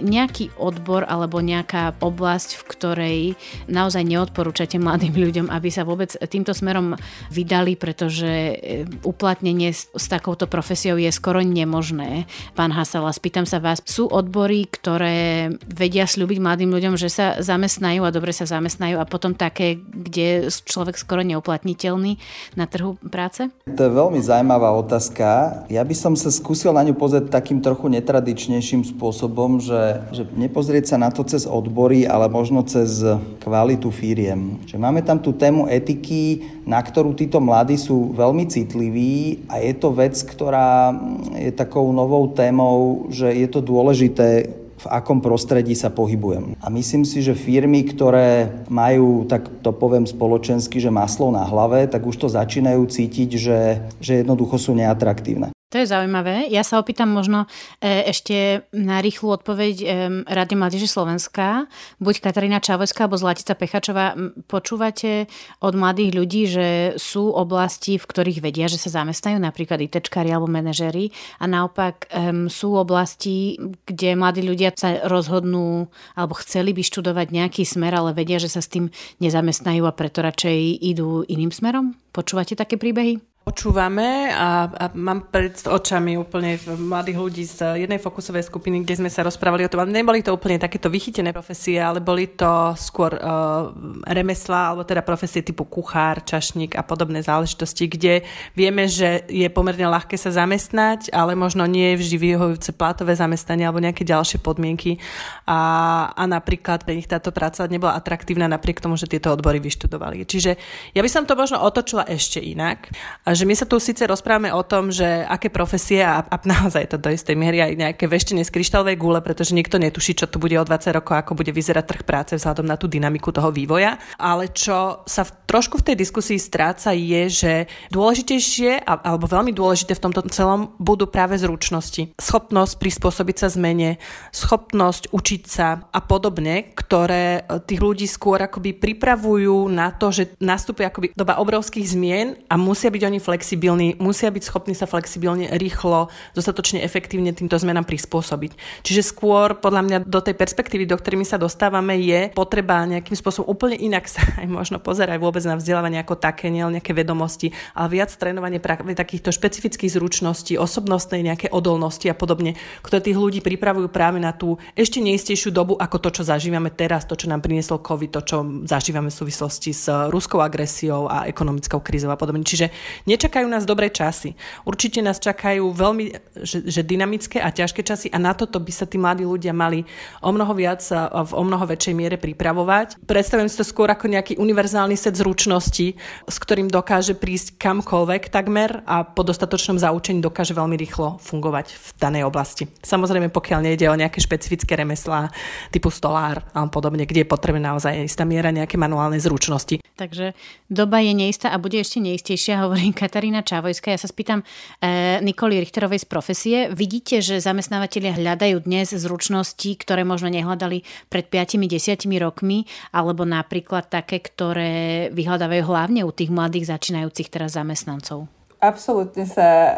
nejaký 0.00 0.52
odbor 0.60 1.08
alebo 1.08 1.40
nejaká 1.40 1.96
oblasť, 2.00 2.50
v 2.60 2.62
ktorej 2.68 3.18
naozaj 3.66 4.04
neodporúčate 4.04 4.76
mladým 4.76 5.16
ľuďom, 5.16 5.46
aby 5.48 5.68
sa 5.72 5.82
vôbec 5.82 6.12
týmto 6.28 6.52
smerom 6.52 6.94
vydali, 7.32 7.74
pretože 7.74 8.26
e, 8.26 8.54
uplatnenie 9.02 9.72
s, 9.72 9.88
s 9.96 10.06
takouto 10.06 10.44
profesiou 10.46 11.00
je 11.00 11.08
skoro 11.08 11.40
nemožné. 11.40 12.28
Pán 12.52 12.72
Hasala, 12.72 13.12
spýtam 13.12 13.48
sa 13.48 13.58
vás, 13.58 13.80
sú 13.84 14.06
odbory, 14.06 14.68
ktoré 14.68 15.50
vedia 15.64 16.04
slúbiť 16.04 16.38
mladým 16.38 16.70
ľuďom, 16.70 16.94
že 17.00 17.08
sa 17.08 17.26
zamestnajú 17.40 18.04
a 18.04 18.14
dobre 18.14 18.36
sa 18.36 18.44
zamestnajú 18.44 19.00
a 19.00 19.08
potom 19.08 19.32
také, 19.32 19.80
kde 19.80 20.52
človek 20.52 21.00
skoro 21.00 21.24
neuplatniteľný 21.24 22.20
na 22.54 22.64
trhu 22.68 23.00
práce? 23.08 23.48
To 23.66 23.82
je 23.82 23.92
veľmi 23.92 24.20
zaujímavá 24.20 24.72
otázka. 24.76 25.64
Ja 25.72 25.82
by 25.82 25.94
som 25.96 26.12
sa 26.14 26.28
skúsil 26.28 26.76
na 26.76 26.84
ňu 26.84 26.94
pozrieť 26.94 27.32
takým 27.32 27.64
trochu 27.64 27.88
netradičnejším 27.90 28.84
spôsobom 28.96 29.55
že, 29.58 30.06
že 30.12 30.22
nepozrieť 30.34 30.90
sa 30.90 30.96
na 30.96 31.10
to 31.10 31.26
cez 31.26 31.44
odbory, 31.46 32.04
ale 32.04 32.30
možno 32.30 32.62
cez 32.66 33.02
kvalitu 33.42 33.90
firiem. 33.90 34.62
Že 34.68 34.76
máme 34.78 35.00
tam 35.02 35.18
tú 35.18 35.32
tému 35.34 35.66
etiky, 35.66 36.44
na 36.66 36.82
ktorú 36.82 37.14
títo 37.14 37.42
mladí 37.42 37.78
sú 37.78 38.14
veľmi 38.14 38.46
citliví 38.50 39.46
a 39.50 39.62
je 39.62 39.74
to 39.76 39.94
vec, 39.94 40.14
ktorá 40.14 40.94
je 41.34 41.52
takou 41.54 41.88
novou 41.94 42.30
témou, 42.30 43.08
že 43.08 43.30
je 43.32 43.48
to 43.48 43.60
dôležité 43.62 44.50
v 44.76 44.86
akom 44.92 45.24
prostredí 45.24 45.72
sa 45.72 45.88
pohybujem. 45.88 46.52
A 46.60 46.68
myslím 46.68 47.08
si, 47.08 47.24
že 47.24 47.32
firmy, 47.32 47.88
ktoré 47.88 48.52
majú, 48.68 49.24
tak 49.24 49.48
to 49.64 49.72
poviem 49.72 50.04
spoločensky, 50.04 50.76
že 50.76 50.92
maslo 50.92 51.32
na 51.32 51.48
hlave, 51.48 51.88
tak 51.88 52.04
už 52.04 52.16
to 52.20 52.28
začínajú 52.28 52.84
cítiť, 52.84 53.30
že, 53.40 53.60
že 53.98 54.12
jednoducho 54.20 54.60
sú 54.60 54.76
neatraktívne. 54.76 55.55
To 55.74 55.82
je 55.82 55.90
zaujímavé. 55.90 56.46
Ja 56.46 56.62
sa 56.62 56.78
opýtam 56.78 57.10
možno 57.10 57.50
e, 57.82 58.06
ešte 58.06 58.70
na 58.70 59.02
rýchlu 59.02 59.34
odpoveď 59.34 59.74
e, 59.82 59.86
Rady 60.22 60.54
Mládeže 60.54 60.86
Slovenska. 60.86 61.66
Buď 61.98 62.22
Katarína 62.22 62.62
Čavojská 62.62 63.10
alebo 63.10 63.18
Zlatica 63.18 63.58
Pechačová. 63.58 64.14
Počúvate 64.46 65.26
od 65.58 65.74
mladých 65.74 66.10
ľudí, 66.14 66.42
že 66.46 66.68
sú 67.02 67.34
oblasti, 67.34 67.98
v 67.98 68.06
ktorých 68.06 68.46
vedia, 68.46 68.70
že 68.70 68.78
sa 68.78 69.02
zamestnajú, 69.02 69.42
napríklad 69.42 69.82
ITčkári 69.82 70.30
alebo 70.30 70.46
manažery 70.46 71.10
a 71.42 71.50
naopak 71.50 72.14
e, 72.14 72.46
sú 72.46 72.78
oblasti, 72.78 73.58
kde 73.90 74.14
mladí 74.14 74.46
ľudia 74.46 74.70
sa 74.70 75.02
rozhodnú 75.10 75.90
alebo 76.14 76.38
chceli 76.46 76.78
by 76.78 76.86
študovať 76.86 77.34
nejaký 77.34 77.66
smer, 77.66 77.90
ale 77.90 78.14
vedia, 78.14 78.38
že 78.38 78.54
sa 78.54 78.62
s 78.62 78.70
tým 78.70 78.86
nezamestnajú 79.18 79.82
a 79.82 79.90
preto 79.90 80.22
radšej 80.22 80.78
idú 80.78 81.26
iným 81.26 81.50
smerom? 81.50 81.98
Počúvate 82.14 82.54
také 82.54 82.78
príbehy? 82.78 83.35
Počúvame 83.46 84.34
a, 84.34 84.66
a 84.66 84.84
mám 84.98 85.30
pred 85.30 85.54
očami 85.54 86.18
úplne 86.18 86.58
mladých 86.66 87.14
ľudí 87.14 87.44
z 87.46 87.78
jednej 87.78 88.02
fokusovej 88.02 88.42
skupiny, 88.42 88.82
kde 88.82 88.98
sme 88.98 89.06
sa 89.06 89.22
rozprávali 89.22 89.62
o 89.62 89.70
tom, 89.70 89.86
neboli 89.86 90.18
to 90.18 90.34
úplne 90.34 90.58
takéto 90.58 90.90
vychytené 90.90 91.30
profesie, 91.30 91.78
ale 91.78 92.02
boli 92.02 92.34
to 92.34 92.74
skôr 92.74 93.14
uh, 93.14 93.70
remeslá, 94.02 94.74
alebo 94.74 94.82
teda 94.82 94.98
profesie 95.06 95.46
typu 95.46 95.62
kuchár, 95.62 96.26
čašník 96.26 96.74
a 96.74 96.82
podobné 96.82 97.22
záležitosti, 97.22 97.86
kde 97.86 98.26
vieme, 98.58 98.90
že 98.90 99.22
je 99.30 99.46
pomerne 99.46 99.94
ľahké 99.94 100.18
sa 100.18 100.34
zamestnať, 100.34 101.14
ale 101.14 101.38
možno 101.38 101.70
nie 101.70 101.94
je 101.94 102.02
vždy 102.02 102.16
vyhovujúce 102.18 102.74
plátové 102.74 103.14
zamestnanie 103.14 103.62
alebo 103.62 103.78
nejaké 103.78 104.02
ďalšie 104.02 104.42
podmienky 104.42 104.98
a, 105.46 106.10
a 106.18 106.22
napríklad 106.26 106.82
pre 106.82 106.98
nich 106.98 107.06
táto 107.06 107.30
práca 107.30 107.62
nebola 107.70 107.94
atraktívna 107.94 108.50
napriek 108.50 108.82
tomu, 108.82 108.98
že 108.98 109.06
tieto 109.06 109.30
odbory 109.30 109.62
vyštudovali. 109.62 110.26
Čiže 110.26 110.58
ja 110.98 111.00
by 111.06 111.10
som 111.14 111.30
to 111.30 111.38
možno 111.38 111.62
otočila 111.62 112.02
ešte 112.10 112.42
inak. 112.42 112.90
Že 113.36 113.44
my 113.44 113.52
sa 113.52 113.68
tu 113.68 113.76
síce 113.76 114.00
rozprávame 114.08 114.48
o 114.50 114.64
tom, 114.64 114.88
že 114.88 115.04
aké 115.28 115.52
profesie 115.52 116.00
a, 116.00 116.24
a 116.24 116.36
naozaj 116.40 116.88
to 116.90 116.96
do 116.96 117.12
istej 117.12 117.36
miery 117.36 117.60
aj 117.60 117.72
nejaké 117.76 118.04
veštenie 118.08 118.42
z 118.42 118.50
kryštálovej 118.50 118.96
gule, 118.96 119.20
pretože 119.20 119.52
nikto 119.52 119.76
netuší, 119.76 120.16
čo 120.16 120.26
tu 120.26 120.40
bude 120.40 120.56
o 120.56 120.64
20 120.64 120.96
rokov, 120.96 121.20
ako 121.20 121.36
bude 121.36 121.52
vyzerať 121.52 121.84
trh 121.84 122.02
práce 122.08 122.32
vzhľadom 122.34 122.64
na 122.64 122.80
tú 122.80 122.88
dynamiku 122.88 123.30
toho 123.30 123.52
vývoja. 123.52 124.00
Ale 124.16 124.48
čo 124.50 125.04
sa 125.04 125.28
v, 125.28 125.30
trošku 125.44 125.84
v 125.84 125.92
tej 125.92 125.96
diskusii 126.00 126.40
stráca 126.40 126.96
je, 126.96 127.22
že 127.28 127.52
dôležitejšie 127.92 128.88
alebo 128.88 129.28
veľmi 129.28 129.52
dôležité 129.52 129.92
v 129.94 130.04
tomto 130.08 130.24
celom 130.32 130.72
budú 130.80 131.04
práve 131.10 131.36
zručnosti. 131.36 132.16
Schopnosť 132.16 132.80
prispôsobiť 132.80 133.36
sa 133.36 133.48
zmene, 133.52 134.00
schopnosť 134.32 135.12
učiť 135.12 135.42
sa 135.44 135.84
a 135.92 136.00
podobne, 136.00 136.72
ktoré 136.72 137.44
e, 137.44 137.60
tých 137.62 137.80
ľudí 137.82 138.06
skôr 138.08 138.40
akoby 138.40 138.72
pripravujú 138.76 139.68
na 139.68 139.92
to, 139.92 140.14
že 140.14 140.38
nastúpi 140.40 140.86
akoby 140.86 141.12
doba 141.12 141.42
obrovských 141.42 141.86
zmien 141.86 142.28
a 142.46 142.54
musia 142.54 142.88
byť 142.88 143.02
oni 143.02 143.18
flexibilní, 143.26 143.98
musia 143.98 144.30
byť 144.30 144.42
schopní 144.46 144.78
sa 144.78 144.86
flexibilne, 144.86 145.50
rýchlo, 145.58 146.06
dostatočne 146.38 146.86
efektívne 146.86 147.34
týmto 147.34 147.58
zmenám 147.58 147.82
prispôsobiť. 147.82 148.84
Čiže 148.86 149.02
skôr 149.02 149.58
podľa 149.58 149.82
mňa 149.82 149.98
do 150.06 150.22
tej 150.22 150.38
perspektívy, 150.38 150.86
do 150.86 150.94
ktorými 150.94 151.26
sa 151.26 151.42
dostávame, 151.42 151.98
je 151.98 152.30
potreba 152.30 152.86
nejakým 152.86 153.18
spôsobom 153.18 153.50
úplne 153.50 153.74
inak 153.74 154.06
sa 154.06 154.22
aj 154.40 154.46
možno 154.46 154.78
pozerať 154.78 155.18
vôbec 155.18 155.42
na 155.42 155.58
vzdelávanie 155.58 155.98
ako 155.98 156.14
také, 156.14 156.46
nie 156.46 156.62
nejaké 156.62 156.94
vedomosti, 156.94 157.50
ale 157.74 157.98
viac 157.98 158.14
trénovanie 158.14 158.62
práve 158.62 158.94
takýchto 158.94 159.34
špecifických 159.34 159.98
zručností, 159.98 160.54
osobnostnej 160.60 161.26
nejaké 161.26 161.50
odolnosti 161.50 162.06
a 162.06 162.14
podobne, 162.14 162.54
ktoré 162.84 163.02
tých 163.02 163.18
ľudí 163.18 163.40
pripravujú 163.42 163.88
práve 163.90 164.22
na 164.22 164.30
tú 164.30 164.60
ešte 164.76 165.00
neistejšiu 165.02 165.50
dobu 165.50 165.74
ako 165.80 165.96
to, 165.98 166.08
čo 166.20 166.22
zažívame 166.28 166.68
teraz, 166.70 167.08
to, 167.08 167.16
čo 167.16 167.26
nám 167.26 167.40
priniesol 167.40 167.80
COVID, 167.80 168.10
to, 168.12 168.20
čo 168.22 168.36
zažívame 168.68 169.08
v 169.08 169.18
súvislosti 169.18 169.70
s 169.72 169.88
ruskou 170.12 170.44
agresiou 170.44 171.08
a 171.08 171.24
ekonomickou 171.24 171.80
krízou 171.80 172.12
a 172.12 172.18
podobne. 172.20 172.44
Čiže 172.44 172.68
Nečakajú 173.16 173.48
nás 173.48 173.64
dobré 173.64 173.88
časy. 173.88 174.36
Určite 174.68 175.00
nás 175.00 175.16
čakajú 175.16 175.72
veľmi 175.72 176.12
že, 176.44 176.68
že 176.68 176.84
dynamické 176.84 177.40
a 177.40 177.48
ťažké 177.48 177.80
časy 177.80 178.12
a 178.12 178.20
na 178.20 178.36
toto 178.36 178.60
by 178.60 178.68
sa 178.68 178.84
tí 178.84 179.00
mladí 179.00 179.24
ľudia 179.24 179.56
mali 179.56 179.88
o 180.20 180.28
mnoho 180.28 180.52
viac 180.52 180.84
a 180.92 181.24
v 181.24 181.32
o 181.32 181.40
mnoho 181.40 181.64
väčšej 181.64 181.94
miere 181.96 182.20
pripravovať. 182.20 183.00
Predstavujem 183.08 183.48
si 183.48 183.56
to 183.56 183.64
skôr 183.64 183.88
ako 183.88 184.12
nejaký 184.12 184.36
univerzálny 184.36 185.00
set 185.00 185.16
zručností, 185.16 185.96
s 186.28 186.36
ktorým 186.36 186.68
dokáže 186.68 187.16
prísť 187.16 187.56
kamkoľvek 187.56 188.28
takmer 188.28 188.84
a 188.84 189.08
po 189.08 189.24
dostatočnom 189.24 189.80
zaučení 189.80 190.20
dokáže 190.20 190.52
veľmi 190.52 190.76
rýchlo 190.76 191.16
fungovať 191.24 191.72
v 191.72 191.88
danej 191.96 192.28
oblasti. 192.28 192.68
Samozrejme, 192.84 193.32
pokiaľ 193.32 193.64
nejde 193.64 193.88
o 193.88 193.96
nejaké 193.96 194.20
špecifické 194.20 194.76
remeslá 194.76 195.32
typu 195.72 195.88
stolár 195.88 196.44
a 196.52 196.68
podobne, 196.68 197.08
kde 197.08 197.24
je 197.24 197.32
potrebná 197.32 197.72
naozaj 197.72 198.04
istá 198.04 198.28
miera 198.28 198.52
nejaké 198.52 198.76
manuálnej 198.76 199.24
zručnosti. 199.24 199.80
Takže 199.96 200.36
doba 200.68 201.00
je 201.00 201.16
neistá 201.16 201.48
a 201.48 201.56
bude 201.56 201.80
ešte 201.80 202.04
neistejšia, 202.04 202.60
hovorí 202.68 202.92
Katarína 203.06 203.46
Čávojská. 203.46 203.94
Ja 203.94 204.02
sa 204.02 204.10
spýtam 204.10 204.42
e, 204.42 205.22
Nikoli 205.22 205.62
Richterovej 205.62 206.02
z 206.02 206.06
profesie. 206.10 206.58
Vidíte, 206.74 207.22
že 207.22 207.38
zamestnávateľia 207.38 208.18
hľadajú 208.18 208.66
dnes 208.66 208.90
zručnosti, 208.90 209.78
ktoré 209.78 210.02
možno 210.02 210.26
nehľadali 210.34 210.82
pred 211.06 211.30
5-10 211.30 212.02
rokmi, 212.18 212.66
alebo 212.90 213.22
napríklad 213.22 213.86
také, 213.86 214.18
ktoré 214.18 215.06
vyhľadávajú 215.14 215.62
hlavne 215.62 216.02
u 216.02 216.10
tých 216.10 216.34
mladých 216.34 216.66
začínajúcich 216.66 217.30
teraz 217.30 217.54
zamestnancov? 217.54 218.26
absolútne 218.66 219.28
sa 219.28 219.48
uh, 219.48 219.72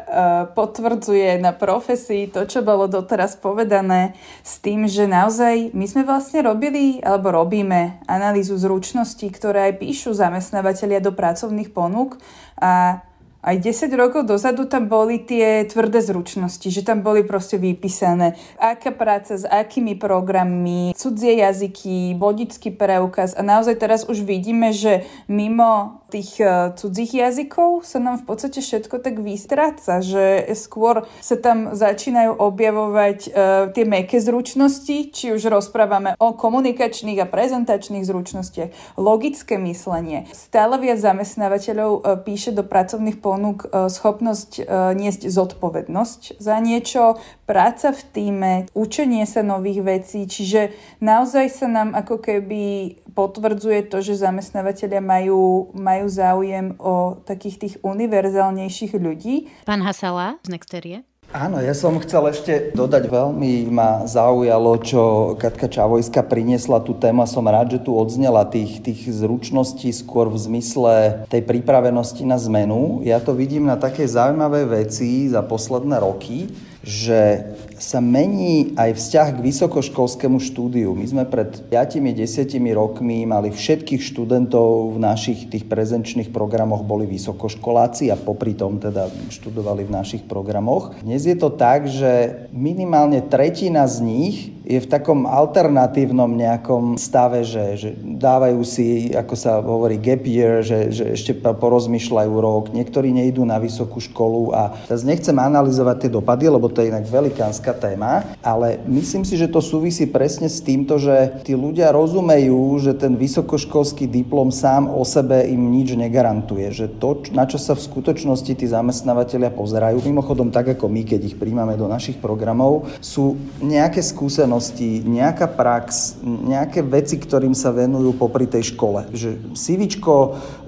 potvrdzuje 0.55 1.43
na 1.43 1.53
profesii 1.53 2.31
to, 2.31 2.47
čo 2.47 2.65
bolo 2.65 2.87
doteraz 2.87 3.35
povedané 3.37 4.15
s 4.41 4.63
tým, 4.63 4.87
že 4.87 5.05
naozaj 5.05 5.75
my 5.75 5.87
sme 5.87 6.03
vlastne 6.07 6.47
robili 6.47 7.03
alebo 7.03 7.35
robíme 7.35 8.01
analýzu 8.07 8.55
zručností, 8.57 9.29
ktoré 9.35 9.73
aj 9.73 9.83
píšu 9.83 10.15
zamestnávateľia 10.15 11.03
do 11.03 11.13
pracovných 11.13 11.71
ponúk 11.75 12.17
a 12.59 13.03
aj 13.39 13.57
10 13.63 13.95
rokov 13.95 14.27
dozadu 14.27 14.67
tam 14.67 14.91
boli 14.91 15.23
tie 15.23 15.63
tvrdé 15.63 16.03
zručnosti, 16.03 16.67
že 16.67 16.83
tam 16.83 17.07
boli 17.07 17.23
proste 17.23 17.55
vypísané, 17.55 18.35
aká 18.59 18.91
práca 18.91 19.39
s 19.39 19.47
akými 19.47 19.95
programmi, 19.95 20.91
cudzie 20.99 21.39
jazyky, 21.39 22.19
vodický 22.19 22.75
preukaz. 22.75 23.39
A 23.39 23.47
naozaj 23.47 23.79
teraz 23.79 24.03
už 24.11 24.27
vidíme, 24.27 24.75
že 24.75 25.07
mimo 25.31 26.03
tých 26.09 26.41
uh, 26.41 26.73
cudzích 26.73 27.15
jazykov 27.15 27.85
sa 27.85 28.01
nám 28.01 28.25
v 28.25 28.33
podstate 28.33 28.65
všetko 28.65 29.05
tak 29.05 29.21
vystráca, 29.21 30.01
že 30.01 30.49
skôr 30.57 31.05
sa 31.21 31.37
tam 31.37 31.77
začínajú 31.77 32.41
objavovať 32.41 33.19
uh, 33.29 33.33
tie 33.77 33.85
meké 33.85 34.19
zručnosti, 34.19 35.13
či 35.13 35.27
už 35.37 35.53
rozprávame 35.53 36.17
o 36.17 36.33
komunikačných 36.33 37.21
a 37.21 37.31
prezentačných 37.31 38.09
zručnostiach, 38.09 38.97
logické 38.97 39.61
myslenie. 39.61 40.25
Stále 40.33 40.81
viac 40.81 40.99
zamestnávateľov 40.99 41.91
uh, 41.93 42.01
píše 42.19 42.57
do 42.57 42.65
pracovných 42.65 43.21
ponúk 43.21 43.69
uh, 43.69 43.93
schopnosť 43.93 44.51
uh, 44.65 44.97
niesť 44.97 45.29
zodpovednosť 45.29 46.41
za 46.41 46.57
niečo, 46.59 47.21
práca 47.49 47.97
v 47.97 48.03
týme, 48.13 48.53
učenie 48.77 49.25
sa 49.25 49.41
nových 49.41 49.81
vecí, 49.81 50.29
čiže 50.29 50.77
naozaj 51.01 51.49
sa 51.49 51.65
nám 51.65 51.97
ako 51.97 52.21
keby 52.21 52.93
potvrdzuje 53.17 53.89
to, 53.89 54.05
že 54.05 54.21
zamestnávateľia 54.21 55.01
majú, 55.01 55.73
majú 55.73 56.07
záujem 56.13 56.77
o 56.77 57.17
takých 57.25 57.57
tých 57.57 57.75
univerzálnejších 57.81 58.93
ľudí. 59.01 59.49
Pán 59.65 59.81
Hasala 59.81 60.37
z 60.45 60.53
Nexterie. 60.53 61.09
Áno, 61.29 61.61
ja 61.61 61.77
som 61.77 62.01
chcel 62.01 62.33
ešte 62.33 62.73
dodať, 62.73 63.05
veľmi 63.13 63.69
ma 63.69 64.09
zaujalo, 64.09 64.81
čo 64.81 65.03
Katka 65.37 65.69
Čavojska 65.69 66.25
priniesla 66.25 66.81
tú 66.81 66.97
tému 66.97 67.21
a 67.21 67.29
som 67.29 67.45
rád, 67.45 67.77
že 67.77 67.85
tu 67.85 67.93
odznela 67.93 68.49
tých, 68.49 68.81
tých 68.81 69.13
zručností 69.13 69.93
skôr 69.93 70.33
v 70.33 70.41
zmysle 70.41 71.29
tej 71.29 71.45
pripravenosti 71.45 72.25
na 72.25 72.41
zmenu. 72.41 73.05
Ja 73.05 73.21
to 73.21 73.37
vidím 73.37 73.69
na 73.69 73.77
také 73.77 74.09
zaujímavé 74.09 74.65
veci 74.65 75.29
za 75.29 75.45
posledné 75.45 76.01
roky, 76.01 76.49
že 76.83 77.45
sa 77.79 78.03
mení 78.03 78.75
aj 78.75 78.99
vzťah 78.99 79.29
k 79.39 79.45
vysokoškolskému 79.47 80.43
štúdiu. 80.43 80.93
My 80.99 81.07
sme 81.07 81.25
pred 81.25 81.71
5-10 81.71 82.59
rokmi 82.75 83.23
mali 83.25 83.55
všetkých 83.55 84.03
študentov 84.03 84.95
v 84.95 84.99
našich 84.99 85.47
tých 85.47 85.65
prezenčných 85.71 86.35
programoch 86.35 86.83
boli 86.83 87.07
vysokoškoláci 87.07 88.11
a 88.11 88.19
popri 88.19 88.59
tom 88.59 88.83
teda 88.83 89.07
študovali 89.31 89.87
v 89.87 89.95
našich 89.95 90.23
programoch. 90.27 90.99
Dnes 91.01 91.25
je 91.25 91.39
to 91.39 91.55
tak, 91.55 91.87
že 91.87 92.45
minimálne 92.51 93.23
tretina 93.25 93.87
z 93.87 93.97
nich 94.03 94.37
je 94.69 94.77
v 94.85 94.91
takom 94.91 95.25
alternatívnom 95.25 96.29
nejakom 96.29 97.01
stave, 97.01 97.41
že, 97.41 97.81
že 97.81 97.91
dávajú 97.97 98.61
si, 98.69 99.09
ako 99.17 99.33
sa 99.33 99.65
hovorí, 99.65 99.97
gap 99.97 100.29
year, 100.29 100.61
že, 100.61 100.93
že 100.93 101.05
ešte 101.17 101.33
porozmýšľajú 101.41 102.33
rok, 102.37 102.77
niektorí 102.77 103.09
nejdú 103.17 103.49
na 103.49 103.57
vysokú 103.57 103.97
školu 103.97 104.53
a 104.53 104.77
teraz 104.85 105.09
nechcem 105.09 105.33
analyzovať 105.33 105.97
tie 106.05 106.11
dopady, 106.13 106.53
lebo 106.53 106.69
to 106.69 106.85
je 106.85 106.93
inak 106.93 107.09
velikánska 107.09 107.68
téma, 107.75 108.25
ale 108.45 108.81
myslím 108.87 109.25
si, 109.25 109.37
že 109.37 109.51
to 109.51 109.61
súvisí 109.65 110.09
presne 110.09 110.47
s 110.49 110.61
týmto, 110.61 110.97
že 110.97 111.43
tí 111.45 111.53
ľudia 111.57 111.93
rozumejú, 111.93 112.79
že 112.81 112.93
ten 112.97 113.17
vysokoškolský 113.17 114.09
diplom 114.09 114.53
sám 114.53 114.89
o 114.89 115.03
sebe 115.03 115.45
im 115.49 115.73
nič 115.73 115.97
negarantuje, 115.97 116.69
že 116.73 116.87
to, 116.89 117.25
na 117.33 117.45
čo 117.49 117.57
sa 117.57 117.77
v 117.77 117.85
skutočnosti 117.85 118.53
tí 118.53 118.67
zamestnávateľia 118.67 119.53
pozerajú, 119.53 120.01
mimochodom 120.05 120.53
tak 120.53 120.77
ako 120.79 120.89
my, 120.89 121.03
keď 121.05 121.21
ich 121.33 121.37
príjmame 121.37 121.75
do 121.77 121.89
našich 121.89 122.21
programov, 122.21 122.89
sú 123.01 123.39
nejaké 123.61 124.01
skúsenosti, 124.05 125.01
nejaká 125.05 125.49
prax, 125.49 126.19
nejaké 126.23 126.85
veci, 126.85 127.17
ktorým 127.17 127.53
sa 127.53 127.73
venujú 127.75 128.15
popri 128.17 128.47
tej 128.49 128.75
škole. 128.75 129.09
Že 129.13 129.55
CVčko 129.55 130.15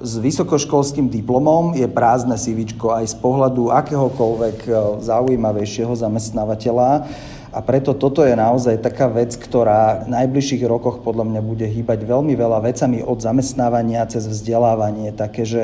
s 0.00 0.16
vysokoškolským 0.16 1.12
diplomom 1.12 1.76
je 1.76 1.84
prázdne 1.84 2.32
CVčko 2.32 2.96
aj 2.96 3.12
z 3.12 3.16
pohľadu 3.20 3.68
akéhokoľvek 3.68 4.58
e, 4.64 4.70
zaujímavejšieho 5.04 5.92
zamestnávateľa. 5.92 7.04
A 7.50 7.58
preto 7.60 7.92
toto 7.92 8.24
je 8.24 8.32
naozaj 8.32 8.80
taká 8.80 9.10
vec, 9.12 9.36
ktorá 9.36 10.06
v 10.06 10.14
najbližších 10.16 10.64
rokoch 10.64 11.04
podľa 11.04 11.28
mňa 11.28 11.40
bude 11.44 11.66
hýbať 11.68 12.06
veľmi 12.06 12.32
veľa 12.32 12.64
vecami 12.64 13.04
od 13.04 13.18
zamestnávania 13.20 14.08
cez 14.08 14.24
vzdelávanie. 14.24 15.12
Také, 15.12 15.44
že 15.44 15.62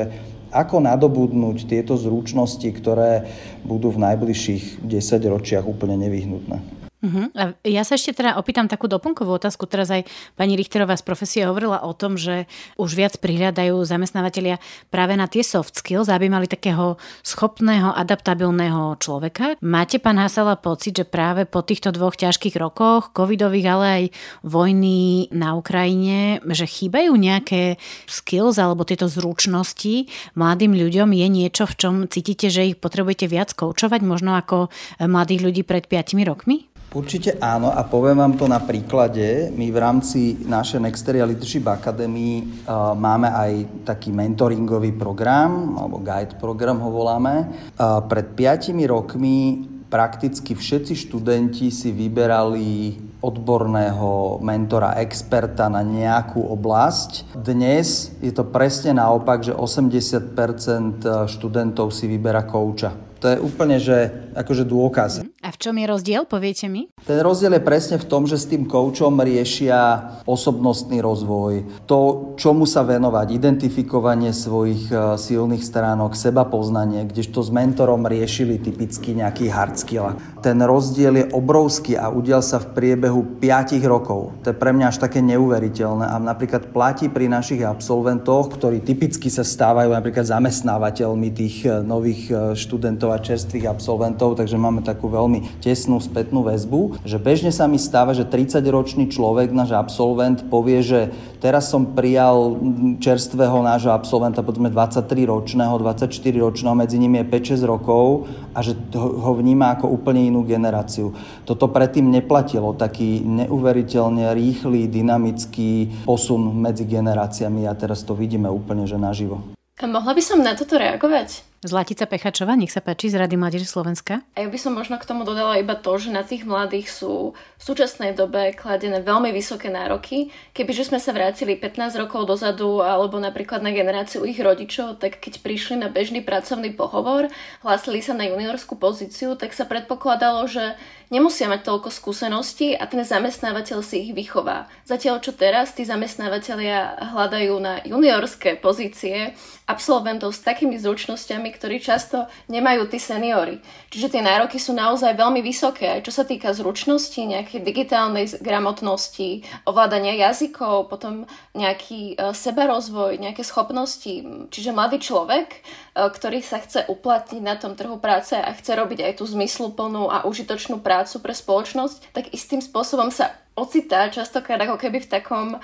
ako 0.53 0.85
nadobudnúť 0.85 1.65
tieto 1.65 1.97
zručnosti, 1.97 2.67
ktoré 2.67 3.25
budú 3.65 3.89
v 3.89 4.03
najbližších 4.03 4.85
10 4.85 5.33
ročiach 5.33 5.65
úplne 5.65 5.97
nevyhnutné. 5.97 6.76
Uh-huh. 7.07 7.31
A 7.31 7.55
ja 7.63 7.87
sa 7.87 7.95
ešte 7.95 8.19
teda 8.19 8.35
opýtam 8.35 8.67
takú 8.67 8.91
doplnkovú 8.91 9.39
otázku. 9.39 9.63
Teraz 9.63 9.87
aj 9.87 10.03
pani 10.35 10.59
Richterová 10.59 10.99
z 10.99 11.07
profesie 11.07 11.47
hovorila 11.47 11.79
o 11.87 11.95
tom, 11.95 12.19
že 12.19 12.51
už 12.75 12.99
viac 12.99 13.15
prihľadajú 13.23 13.79
zamestnávateľia 13.87 14.59
práve 14.91 15.15
na 15.15 15.31
tie 15.31 15.39
soft 15.39 15.79
skills, 15.79 16.11
aby 16.11 16.27
mali 16.27 16.51
takého 16.51 16.99
schopného, 17.23 17.95
adaptabilného 17.95 18.99
človeka. 18.99 19.55
Máte, 19.63 20.03
pán 20.03 20.19
Hasala, 20.19 20.59
pocit, 20.59 20.99
že 20.99 21.05
práve 21.07 21.47
po 21.47 21.63
týchto 21.63 21.95
dvoch 21.95 22.19
ťažkých 22.19 22.59
rokoch, 22.59 23.15
covidových, 23.15 23.67
ale 23.71 23.85
aj 23.87 24.03
vojny 24.43 25.31
na 25.31 25.55
Ukrajine, 25.55 26.43
že 26.51 26.67
chýbajú 26.67 27.15
nejaké 27.15 27.79
skills 28.09 28.59
alebo 28.59 28.83
tieto 28.83 29.07
zručnosti 29.07 30.11
mladým 30.35 30.75
ľuďom? 30.75 31.15
Je 31.15 31.27
niečo, 31.31 31.63
v 31.63 31.77
čom 31.79 31.93
cítite, 32.11 32.51
že 32.51 32.73
ich 32.73 32.75
potrebujete 32.75 33.31
viac 33.31 33.55
koučovať, 33.55 34.01
možno 34.03 34.35
ako 34.35 34.67
mladých 34.99 35.41
ľudí 35.47 35.61
pred 35.63 35.87
5 35.87 36.19
rokmi? 36.27 36.66
Určite 36.87 37.35
áno 37.43 37.75
a 37.75 37.83
poviem 37.83 38.23
vám 38.23 38.39
to 38.39 38.47
na 38.47 38.63
príklade. 38.63 39.51
My 39.51 39.67
v 39.67 39.77
rámci 39.77 40.39
našej 40.39 40.79
Nexteria 40.79 41.27
Leadership 41.27 41.67
Academy 41.67 42.63
uh, 42.63 42.95
máme 42.95 43.27
aj 43.27 43.83
taký 43.83 44.15
mentoringový 44.15 44.95
program, 44.95 45.75
alebo 45.75 45.99
guide 45.99 46.39
program 46.39 46.79
ho 46.79 46.87
voláme. 46.87 47.67
Uh, 47.75 47.99
pred 48.07 48.31
piatimi 48.31 48.87
rokmi 48.87 49.67
prakticky 49.91 50.55
všetci 50.55 50.95
študenti 50.95 51.67
si 51.75 51.91
vyberali 51.91 52.95
odborného 53.19 54.39
mentora, 54.39 54.95
experta 55.03 55.67
na 55.67 55.83
nejakú 55.83 56.39
oblasť. 56.39 57.35
Dnes 57.35 58.15
je 58.23 58.31
to 58.31 58.47
presne 58.47 58.95
naopak, 58.95 59.43
že 59.43 59.51
80% 59.51 61.03
študentov 61.27 61.91
si 61.91 62.07
vyberá 62.07 62.47
kouča 62.47 63.07
to 63.17 63.33
je 63.33 63.37
úplne, 63.41 63.81
že 63.81 64.29
akože 64.37 64.63
dôkaz. 64.63 65.11
Mhm. 65.25 65.36
A 65.47 65.51
v 65.55 65.63
čom 65.63 65.79
je 65.79 65.87
rozdiel, 65.87 66.27
poviete 66.27 66.67
mi? 66.67 66.91
Ten 67.07 67.23
rozdiel 67.23 67.55
je 67.55 67.63
presne 67.63 67.95
v 67.95 68.03
tom, 68.03 68.27
že 68.27 68.35
s 68.35 68.51
tým 68.51 68.67
koučom 68.67 69.15
riešia 69.23 70.11
osobnostný 70.27 70.99
rozvoj, 70.99 71.87
to, 71.87 72.35
čomu 72.35 72.67
sa 72.67 72.83
venovať, 72.83 73.31
identifikovanie 73.31 74.35
svojich 74.35 74.91
e, 74.91 75.15
silných 75.15 75.63
stránok, 75.63 76.19
seba 76.19 76.43
poznanie, 76.43 77.07
kdežto 77.07 77.39
s 77.39 77.47
mentorom 77.47 78.03
riešili 78.03 78.59
typicky 78.59 79.15
nejaký 79.15 79.47
hard 79.47 79.79
skill. 79.79 80.19
Ten 80.43 80.59
rozdiel 80.59 81.23
je 81.23 81.25
obrovský 81.31 81.95
a 81.95 82.11
udial 82.11 82.43
sa 82.43 82.59
v 82.59 82.75
priebehu 82.75 83.39
5 83.39 83.79
rokov. 83.87 84.35
To 84.43 84.51
je 84.51 84.59
pre 84.59 84.75
mňa 84.75 84.91
až 84.91 84.99
také 84.99 85.23
neuveriteľné 85.23 86.11
a 86.11 86.19
napríklad 86.19 86.75
platí 86.75 87.07
pri 87.07 87.31
našich 87.31 87.63
absolventoch, 87.63 88.51
ktorí 88.59 88.83
typicky 88.83 89.31
sa 89.31 89.47
stávajú 89.47 89.95
napríklad 89.95 90.27
zamestnávateľmi 90.27 91.31
tých 91.31 91.71
e, 91.71 91.79
nových 91.87 92.21
e, 92.27 92.35
študentov 92.51 93.15
a 93.15 93.23
čerstvých 93.23 93.71
absolventov, 93.71 94.35
takže 94.35 94.59
máme 94.59 94.83
takú 94.83 95.07
veľmi 95.07 95.63
tesnú 95.63 96.03
spätnú 96.03 96.43
väzbu, 96.43 96.96
že 97.05 97.17
bežne 97.21 97.53
sa 97.53 97.65
mi 97.65 97.81
stáva, 97.81 98.13
že 98.17 98.25
30-ročný 98.25 99.09
človek, 99.09 99.53
náš 99.53 99.73
absolvent, 99.73 100.45
povie, 100.49 100.81
že 100.85 101.13
teraz 101.39 101.69
som 101.69 101.95
prijal 101.95 102.57
čerstvého 102.99 103.61
nášho 103.63 103.93
absolventa, 103.93 104.45
povedzme 104.45 104.69
23-ročného, 104.69 105.79
24-ročného, 105.79 106.75
medzi 106.75 106.97
nimi 106.99 107.21
je 107.21 107.29
5-6 107.57 107.63
rokov 107.63 108.27
a 108.51 108.59
že 108.59 108.75
ho 108.97 109.31
vníma 109.33 109.79
ako 109.79 109.89
úplne 109.89 110.27
inú 110.27 110.43
generáciu. 110.43 111.15
Toto 111.47 111.71
predtým 111.71 112.11
neplatilo, 112.11 112.75
taký 112.75 113.23
neuveriteľne 113.23 114.35
rýchly, 114.35 114.91
dynamický 114.91 116.03
posun 116.03 116.51
medzi 116.59 116.83
generáciami 116.83 117.69
a 117.69 117.73
teraz 117.77 118.03
to 118.03 118.11
vidíme 118.11 118.51
úplne, 118.51 118.83
že 118.83 118.99
naživo. 118.99 119.39
A 119.77 119.85
mohla 119.85 120.11
by 120.17 120.23
som 120.25 120.41
na 120.41 120.57
toto 120.57 120.75
reagovať? 120.75 121.46
Zlatica 121.65 122.05
Pechačová, 122.05 122.53
nech 122.53 122.69
sa 122.69 122.85
páči, 122.85 123.09
z 123.09 123.17
Rady 123.17 123.33
Mládeže 123.33 123.65
Slovenska. 123.65 124.21
A 124.37 124.45
ja 124.45 124.47
by 124.49 124.59
som 124.61 124.77
možno 124.77 125.01
k 125.01 125.09
tomu 125.09 125.25
dodala 125.25 125.57
iba 125.57 125.73
to, 125.73 125.97
že 125.97 126.13
na 126.13 126.21
tých 126.21 126.45
mladých 126.45 126.93
sú 126.93 127.33
v 127.57 127.61
súčasnej 127.65 128.13
dobe 128.13 128.53
kladené 128.53 129.01
veľmi 129.01 129.33
vysoké 129.33 129.73
nároky. 129.73 130.29
Kebyže 130.53 130.93
sme 130.93 131.01
sa 131.01 131.09
vrátili 131.09 131.57
15 131.57 131.97
rokov 131.97 132.29
dozadu 132.29 132.85
alebo 132.85 133.17
napríklad 133.17 133.65
na 133.65 133.73
generáciu 133.73 134.21
ich 134.29 134.37
rodičov, 134.37 135.01
tak 135.01 135.17
keď 135.17 135.41
prišli 135.41 135.81
na 135.81 135.89
bežný 135.89 136.21
pracovný 136.21 136.69
pohovor, 136.77 137.33
hlásili 137.65 138.05
sa 138.05 138.13
na 138.13 138.29
juniorskú 138.29 138.77
pozíciu, 138.77 139.33
tak 139.33 139.57
sa 139.57 139.65
predpokladalo, 139.65 140.45
že 140.45 140.77
nemusia 141.09 141.49
mať 141.49 141.65
toľko 141.65 141.89
skúseností 141.89 142.77
a 142.77 142.85
ten 142.85 143.01
zamestnávateľ 143.01 143.79
si 143.81 144.05
ich 144.05 144.11
vychová. 144.13 144.69
Zatiaľ 144.85 145.23
čo 145.23 145.33
teraz 145.33 145.73
tí 145.73 145.81
zamestnávateľia 145.81 147.09
hľadajú 147.15 147.55
na 147.57 147.81
juniorské 147.87 148.59
pozície 148.59 149.33
absolventov 149.67 150.31
s 150.31 150.43
takými 150.43 150.79
zručnosťami, 150.79 151.51
ktorí 151.51 151.83
často 151.83 152.27
nemajú 152.47 152.87
tí 152.87 152.99
seniory. 152.99 153.59
Čiže 153.91 154.15
tie 154.15 154.21
nároky 154.23 154.59
sú 154.59 154.71
naozaj 154.71 155.15
veľmi 155.15 155.43
vysoké, 155.43 155.99
aj 155.99 156.07
čo 156.07 156.11
sa 156.15 156.23
týka 156.23 156.55
zručnosti, 156.55 157.19
nejakej 157.47 157.63
digitálnej 157.63 158.27
gramotnosti, 158.43 159.47
ovládania 159.63 160.19
jazykov, 160.27 160.91
potom 160.91 161.23
nejaký 161.55 162.19
e, 162.19 162.35
sebarozvoj, 162.35 163.23
nejaké 163.23 163.47
schopnosti. 163.47 164.19
Čiže 164.51 164.75
mladý 164.75 164.99
človek, 164.99 165.47
e, 165.55 165.59
ktorý 165.95 166.43
sa 166.43 166.59
chce 166.59 166.91
uplatniť 166.91 167.39
na 167.39 167.55
tom 167.55 167.79
trhu 167.79 167.95
práce 168.03 168.35
a 168.35 168.51
chce 168.51 168.75
robiť 168.75 168.99
aj 169.07 169.13
tú 169.23 169.25
zmysluplnú 169.31 170.11
a 170.11 170.27
užitočnú 170.27 170.83
prácu 170.83 171.23
pre 171.23 171.31
spoločnosť, 171.31 172.11
tak 172.11 172.35
istým 172.35 172.59
spôsobom 172.59 173.07
sa 173.15 173.31
ocitá 173.57 174.05
častokrát 174.13 174.61
ako 174.61 174.77
keby 174.77 175.01
v 175.01 175.09
takom 175.09 175.47
e, 175.57 175.59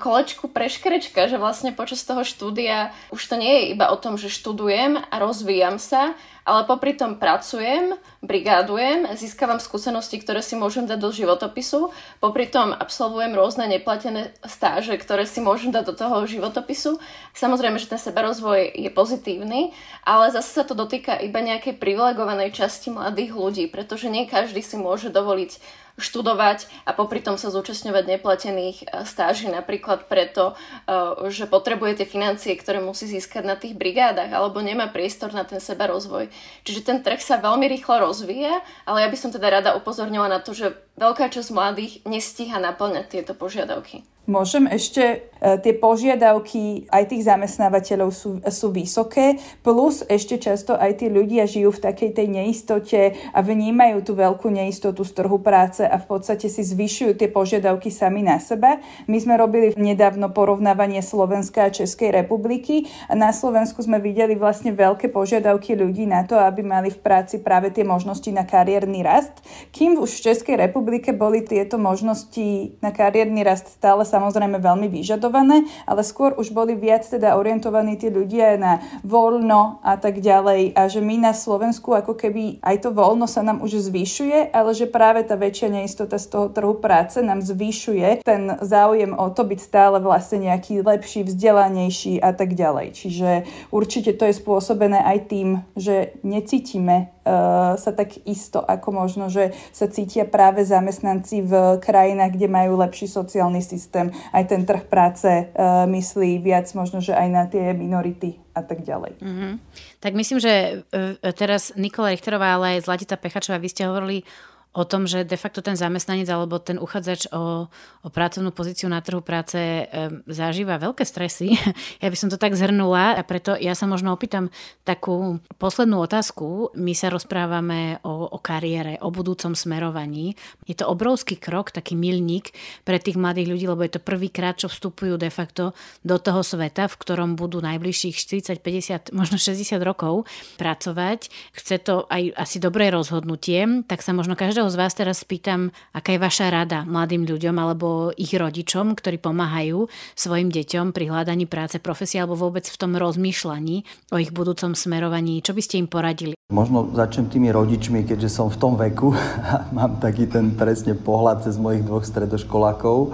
kolečku 0.00 0.48
preškrečka, 0.48 1.28
že 1.28 1.36
vlastne 1.36 1.76
počas 1.76 2.00
toho 2.00 2.24
štúdia 2.24 2.96
už 3.12 3.20
to 3.20 3.36
nie 3.36 3.52
je 3.52 3.62
iba 3.76 3.92
o 3.92 4.00
tom, 4.00 4.16
že 4.16 4.32
študujem 4.32 4.96
a 4.96 5.14
rozvíjam 5.20 5.76
sa, 5.76 6.16
ale 6.44 6.68
popri 6.68 6.92
tom 6.92 7.16
pracujem, 7.16 7.96
brigádujem, 8.20 9.08
získavam 9.16 9.56
skúsenosti, 9.60 10.20
ktoré 10.20 10.44
si 10.44 10.56
môžem 10.56 10.84
dať 10.84 10.98
do 11.00 11.08
životopisu, 11.12 11.88
popri 12.20 12.48
tom 12.48 12.72
absolvujem 12.72 13.32
rôzne 13.32 13.64
neplatené 13.68 14.36
stáže, 14.44 14.92
ktoré 15.00 15.24
si 15.24 15.40
môžem 15.40 15.72
dať 15.72 15.84
do 15.88 15.94
toho 15.96 16.28
životopisu. 16.28 17.00
Samozrejme, 17.32 17.80
že 17.80 17.92
ten 17.92 18.00
seberozvoj 18.00 18.76
je 18.76 18.90
pozitívny, 18.92 19.72
ale 20.04 20.32
zase 20.32 20.52
sa 20.52 20.64
to 20.68 20.76
dotýka 20.76 21.16
iba 21.20 21.40
nejakej 21.40 21.80
privilegovanej 21.80 22.52
časti 22.52 22.92
mladých 22.92 23.32
ľudí, 23.32 23.64
pretože 23.72 24.12
nie 24.12 24.28
každý 24.28 24.60
si 24.60 24.76
môže 24.76 25.08
dovoliť 25.08 25.83
študovať 25.94 26.66
a 26.82 26.90
popri 26.90 27.22
tom 27.22 27.38
sa 27.38 27.54
zúčastňovať 27.54 28.04
neplatených 28.18 28.78
eh, 28.82 29.06
stáží 29.06 29.46
napríklad 29.46 30.10
preto, 30.10 30.54
eh, 30.86 31.30
že 31.30 31.46
potrebuje 31.46 32.02
tie 32.02 32.06
financie, 32.08 32.52
ktoré 32.58 32.82
musí 32.82 33.06
získať 33.06 33.42
na 33.46 33.54
tých 33.54 33.78
brigádach 33.78 34.30
alebo 34.30 34.58
nemá 34.58 34.90
priestor 34.90 35.30
na 35.30 35.46
ten 35.46 35.62
seba 35.62 35.86
rozvoj. 35.90 36.30
Čiže 36.66 36.80
ten 36.86 36.98
trh 37.02 37.20
sa 37.22 37.38
veľmi 37.38 37.66
rýchlo 37.70 38.10
rozvíja, 38.10 38.62
ale 38.86 39.06
ja 39.06 39.08
by 39.10 39.18
som 39.18 39.30
teda 39.30 39.60
rada 39.60 39.70
upozornila 39.78 40.26
na 40.26 40.42
to, 40.42 40.54
že 40.54 40.74
veľká 40.98 41.30
časť 41.30 41.50
mladých 41.54 41.92
nestíha 42.06 42.58
naplňať 42.58 43.06
tieto 43.10 43.32
požiadavky. 43.34 44.06
Môžem 44.24 44.64
ešte, 44.72 45.28
e, 45.36 45.60
tie 45.60 45.76
požiadavky 45.76 46.88
aj 46.88 47.12
tých 47.12 47.28
zamestnávateľov 47.28 48.08
sú, 48.08 48.40
sú 48.40 48.72
vysoké, 48.72 49.36
plus 49.60 50.00
ešte 50.00 50.40
často 50.40 50.72
aj 50.72 51.04
tí 51.04 51.12
ľudia 51.12 51.44
žijú 51.44 51.76
v 51.76 51.84
takej 51.84 52.10
tej 52.16 52.32
neistote 52.32 53.20
a 53.36 53.38
vnímajú 53.44 54.00
tú 54.00 54.16
veľkú 54.16 54.48
neistotu 54.48 55.04
z 55.04 55.12
trhu 55.12 55.36
práce 55.44 55.84
a 55.84 56.00
v 56.00 56.06
podstate 56.08 56.48
si 56.48 56.64
zvyšujú 56.64 57.20
tie 57.20 57.28
požiadavky 57.28 57.92
sami 57.92 58.24
na 58.24 58.40
seba. 58.40 58.80
My 59.04 59.20
sme 59.20 59.36
robili 59.36 59.76
nedávno 59.76 60.32
porovnávanie 60.32 61.04
Slovenska 61.04 61.68
a 61.68 61.74
Českej 61.74 62.16
republiky 62.24 62.88
a 63.12 63.12
na 63.12 63.28
Slovensku 63.36 63.84
sme 63.84 64.00
videli 64.00 64.40
vlastne 64.40 64.72
veľké 64.72 65.12
požiadavky 65.12 65.76
ľudí 65.76 66.08
na 66.08 66.24
to, 66.24 66.40
aby 66.40 66.64
mali 66.64 66.88
v 66.88 66.96
práci 66.96 67.44
práve 67.44 67.68
tie 67.76 67.84
možnosti 67.84 68.32
na 68.32 68.48
kariérny 68.48 69.04
rast, 69.04 69.44
kým 69.68 70.00
už 70.00 70.16
v 70.16 70.32
Českej 70.32 70.56
republike 70.56 71.12
boli 71.12 71.44
tieto 71.44 71.76
možnosti 71.76 72.80
na 72.80 72.88
kariérny 72.88 73.44
rast 73.44 73.68
stále 73.68 74.13
samozrejme 74.14 74.62
veľmi 74.62 74.86
vyžadované, 74.86 75.66
ale 75.84 76.06
skôr 76.06 76.38
už 76.38 76.54
boli 76.54 76.78
viac 76.78 77.02
teda 77.02 77.34
orientovaní 77.34 77.98
tí 77.98 78.14
ľudia 78.14 78.54
na 78.54 78.78
voľno 79.02 79.82
a 79.82 79.98
tak 79.98 80.22
ďalej 80.22 80.78
a 80.78 80.86
že 80.86 81.02
my 81.02 81.18
na 81.18 81.32
Slovensku 81.34 81.90
ako 81.90 82.14
keby 82.14 82.62
aj 82.62 82.86
to 82.86 82.94
voľno 82.94 83.26
sa 83.26 83.42
nám 83.42 83.58
už 83.66 83.90
zvyšuje, 83.90 84.54
ale 84.54 84.70
že 84.70 84.86
práve 84.86 85.26
tá 85.26 85.34
väčšia 85.34 85.68
neistota 85.74 86.16
z 86.20 86.30
toho 86.30 86.46
trhu 86.54 86.78
práce 86.78 87.18
nám 87.18 87.42
zvyšuje 87.42 88.22
ten 88.22 88.54
záujem 88.62 89.16
o 89.16 89.26
to 89.32 89.42
byť 89.42 89.60
stále 89.60 89.96
vlastne 89.98 90.46
nejaký 90.46 90.84
lepší, 90.84 91.26
vzdelanejší 91.26 92.20
a 92.20 92.30
tak 92.30 92.54
ďalej. 92.54 92.94
Čiže 92.94 93.28
určite 93.72 94.14
to 94.14 94.28
je 94.28 94.34
spôsobené 94.36 95.00
aj 95.00 95.18
tým, 95.26 95.48
že 95.74 96.14
necítime 96.22 97.14
uh, 97.24 97.74
sa 97.80 97.90
tak 97.90 98.20
isto, 98.28 98.60
ako 98.60 98.88
možno, 98.92 99.32
že 99.32 99.56
sa 99.72 99.88
cítia 99.88 100.28
práve 100.28 100.62
zamestnanci 100.62 101.42
v 101.44 101.52
krajinách, 101.80 102.36
kde 102.36 102.48
majú 102.48 102.78
lepší 102.78 103.08
sociálny 103.08 103.64
systém. 103.64 104.03
Aj 104.12 104.44
ten 104.44 104.66
trh 104.66 104.84
práce 104.88 105.28
uh, 105.28 105.84
myslí 105.86 106.42
viac 106.42 106.66
možno, 106.74 106.98
že 107.00 107.14
aj 107.14 107.28
na 107.30 107.44
tie 107.46 107.72
minority 107.72 108.40
a 108.54 108.62
tak 108.62 108.82
ďalej. 108.82 109.18
Mm-hmm. 109.20 109.52
Tak 110.00 110.12
myslím, 110.14 110.38
že 110.40 110.84
uh, 110.90 111.16
teraz 111.36 111.72
Nikola 111.78 112.12
Richterová, 112.12 112.58
ale 112.58 112.78
aj 112.78 112.88
Zlatica 112.90 113.16
Pechačová, 113.20 113.62
vy 113.62 113.68
ste 113.70 113.88
hovorili 113.88 114.26
o 114.74 114.82
tom, 114.82 115.06
že 115.06 115.22
de 115.22 115.38
facto 115.38 115.62
ten 115.62 115.78
zamestnanec 115.78 116.26
alebo 116.26 116.58
ten 116.58 116.82
uchádzač 116.82 117.30
o, 117.30 117.70
o 118.02 118.08
pracovnú 118.10 118.50
pozíciu 118.50 118.90
na 118.90 118.98
trhu 118.98 119.22
práce 119.22 119.56
e, 119.56 119.84
zažíva 120.26 120.82
veľké 120.82 121.06
stresy. 121.06 121.54
Ja 122.02 122.10
by 122.12 122.18
som 122.18 122.28
to 122.28 122.36
tak 122.36 122.58
zhrnula 122.58 123.16
a 123.16 123.22
preto 123.24 123.56
ja 123.56 123.72
sa 123.72 123.86
možno 123.88 124.12
opýtam 124.12 124.50
takú 124.82 125.40
poslednú 125.56 126.04
otázku. 126.04 126.74
My 126.76 126.92
sa 126.92 127.08
rozprávame 127.08 128.02
o, 128.02 128.28
o 128.28 128.38
kariére, 128.42 129.00
o 129.00 129.08
budúcom 129.08 129.56
smerovaní. 129.56 130.36
Je 130.68 130.76
to 130.76 130.90
obrovský 130.90 131.38
krok, 131.38 131.70
taký 131.70 131.96
milník 131.96 132.52
pre 132.82 132.98
tých 133.00 133.16
mladých 133.16 133.48
ľudí, 133.56 133.64
lebo 133.70 133.86
je 133.86 133.96
to 133.96 134.02
prvýkrát, 134.02 134.58
čo 134.58 134.68
vstupujú 134.68 135.16
de 135.16 135.30
facto 135.32 135.72
do 136.02 136.18
toho 136.18 136.42
sveta, 136.44 136.90
v 136.90 136.98
ktorom 136.98 137.38
budú 137.38 137.62
najbližších 137.62 138.16
40, 138.18 138.60
50, 138.60 139.16
možno 139.16 139.40
60 139.40 139.80
rokov 139.80 140.28
pracovať. 140.60 141.30
Chce 141.56 141.76
to 141.80 142.04
aj 142.10 142.36
asi 142.36 142.58
dobré 142.60 142.92
rozhodnutie, 142.92 143.86
tak 143.86 144.04
sa 144.04 144.12
možno 144.12 144.36
každého 144.36 144.63
každého 144.64 144.80
z 144.80 144.80
vás 144.80 144.96
teraz 144.96 145.16
spýtam, 145.20 145.60
aká 145.92 146.16
je 146.16 146.24
vaša 146.24 146.48
rada 146.48 146.88
mladým 146.88 147.28
ľuďom 147.28 147.52
alebo 147.60 148.16
ich 148.16 148.32
rodičom, 148.32 148.96
ktorí 148.96 149.20
pomáhajú 149.20 149.92
svojim 150.16 150.48
deťom 150.48 150.96
pri 150.96 151.12
hľadaní 151.12 151.44
práce, 151.44 151.76
profesie 151.76 152.16
alebo 152.16 152.32
vôbec 152.32 152.64
v 152.64 152.80
tom 152.80 152.96
rozmýšľaní 152.96 154.08
o 154.08 154.16
ich 154.16 154.32
budúcom 154.32 154.72
smerovaní. 154.72 155.44
Čo 155.44 155.52
by 155.52 155.60
ste 155.60 155.84
im 155.84 155.88
poradili? 155.92 156.32
Možno 156.48 156.88
začnem 156.96 157.28
tými 157.28 157.52
rodičmi, 157.52 158.08
keďže 158.08 158.40
som 158.40 158.48
v 158.48 158.56
tom 158.56 158.80
veku 158.80 159.12
a 159.52 159.68
mám 159.68 160.00
taký 160.00 160.32
ten 160.32 160.56
presne 160.56 160.96
pohľad 160.96 161.44
cez 161.44 161.60
mojich 161.60 161.84
dvoch 161.84 162.08
stredoškolákov. 162.08 163.12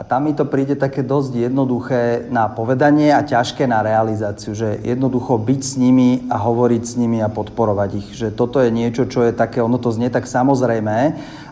A 0.00 0.04
tam 0.04 0.24
mi 0.24 0.32
to 0.32 0.48
príde 0.48 0.80
také 0.80 1.04
dosť 1.04 1.44
jednoduché 1.44 2.24
na 2.32 2.48
povedanie 2.48 3.12
a 3.12 3.20
ťažké 3.20 3.68
na 3.68 3.84
realizáciu, 3.84 4.56
že 4.56 4.80
jednoducho 4.80 5.36
byť 5.36 5.60
s 5.60 5.76
nimi 5.76 6.24
a 6.32 6.40
hovoriť 6.40 6.82
s 6.88 6.96
nimi 6.96 7.20
a 7.20 7.28
podporovať 7.28 7.90
ich. 8.00 8.08
Že 8.16 8.32
toto 8.32 8.64
je 8.64 8.72
niečo, 8.72 9.04
čo 9.04 9.28
je 9.28 9.36
také, 9.36 9.60
ono 9.60 9.76
to 9.76 9.92
znie 9.92 10.08
tak 10.08 10.24
samozrejme, 10.24 10.96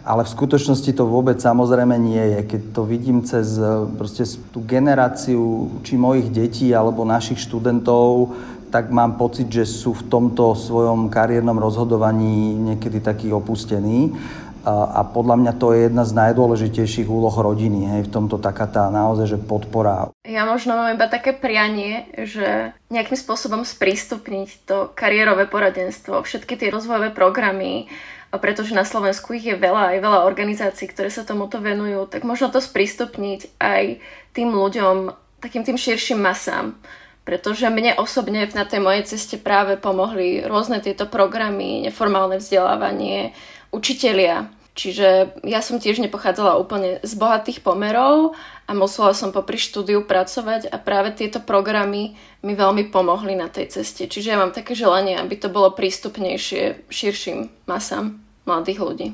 ale 0.00 0.22
v 0.24 0.32
skutočnosti 0.32 0.96
to 0.96 1.04
vôbec 1.04 1.36
samozrejme 1.36 1.92
nie 2.00 2.24
je. 2.24 2.40
Keď 2.56 2.60
to 2.72 2.88
vidím 2.88 3.20
cez 3.20 3.60
proste 4.00 4.24
tú 4.48 4.64
generáciu 4.64 5.68
či 5.84 6.00
mojich 6.00 6.32
detí 6.32 6.72
alebo 6.72 7.04
našich 7.04 7.44
študentov, 7.44 8.32
tak 8.72 8.88
mám 8.88 9.20
pocit, 9.20 9.48
že 9.52 9.68
sú 9.68 9.92
v 9.92 10.08
tomto 10.08 10.56
svojom 10.56 11.12
kariérnom 11.12 11.56
rozhodovaní 11.60 12.56
niekedy 12.56 13.04
takí 13.04 13.28
opustení. 13.28 14.16
A 14.68 15.00
podľa 15.00 15.40
mňa 15.40 15.52
to 15.56 15.72
je 15.72 15.88
jedna 15.88 16.04
z 16.04 16.12
najdôležitejších 16.12 17.08
úloh 17.08 17.32
rodiny, 17.32 17.88
hej, 17.88 18.00
v 18.04 18.12
tomto 18.12 18.36
taká 18.36 18.68
tá 18.68 18.92
naozaj, 18.92 19.32
že 19.32 19.38
podpora. 19.40 20.12
Ja 20.28 20.44
možno 20.44 20.76
mám 20.76 20.92
iba 20.92 21.08
také 21.08 21.32
prianie, 21.32 22.04
že 22.12 22.76
nejakým 22.92 23.16
spôsobom 23.16 23.64
sprístupniť 23.64 24.68
to 24.68 24.92
kariérové 24.92 25.48
poradenstvo, 25.48 26.20
všetky 26.20 26.60
tie 26.60 26.68
rozvojové 26.68 27.16
programy, 27.16 27.88
pretože 28.28 28.76
na 28.76 28.84
Slovensku 28.84 29.32
ich 29.32 29.48
je 29.48 29.56
veľa, 29.56 29.96
aj 29.96 30.04
veľa 30.04 30.20
organizácií, 30.28 30.92
ktoré 30.92 31.08
sa 31.08 31.24
tomuto 31.24 31.64
venujú, 31.64 32.04
tak 32.04 32.28
možno 32.28 32.52
to 32.52 32.60
sprístupniť 32.60 33.56
aj 33.56 34.04
tým 34.36 34.52
ľuďom, 34.52 35.16
takým 35.40 35.64
tým 35.64 35.80
širším 35.80 36.20
masám. 36.20 36.76
Pretože 37.24 37.72
mne 37.72 37.96
osobne 37.96 38.44
na 38.52 38.68
tej 38.68 38.84
mojej 38.84 39.08
ceste 39.08 39.40
práve 39.40 39.80
pomohli 39.80 40.44
rôzne 40.44 40.84
tieto 40.84 41.08
programy, 41.08 41.88
neformálne 41.88 42.36
vzdelávanie, 42.36 43.32
učitelia, 43.72 44.48
Čiže 44.78 45.34
ja 45.42 45.58
som 45.58 45.82
tiež 45.82 45.98
nepochádzala 46.06 46.54
úplne 46.54 47.02
z 47.02 47.12
bohatých 47.18 47.66
pomerov 47.66 48.38
a 48.62 48.78
musela 48.78 49.10
som 49.10 49.34
popri 49.34 49.58
štúdiu 49.58 50.06
pracovať 50.06 50.70
a 50.70 50.78
práve 50.78 51.18
tieto 51.18 51.42
programy 51.42 52.14
mi 52.46 52.54
veľmi 52.54 52.86
pomohli 52.94 53.34
na 53.34 53.50
tej 53.50 53.74
ceste. 53.74 54.06
Čiže 54.06 54.30
ja 54.30 54.38
mám 54.38 54.54
také 54.54 54.78
želanie, 54.78 55.18
aby 55.18 55.34
to 55.34 55.50
bolo 55.50 55.74
prístupnejšie 55.74 56.86
širším 56.86 57.50
masám 57.66 58.22
mladých 58.46 58.78
ľudí. 58.78 59.08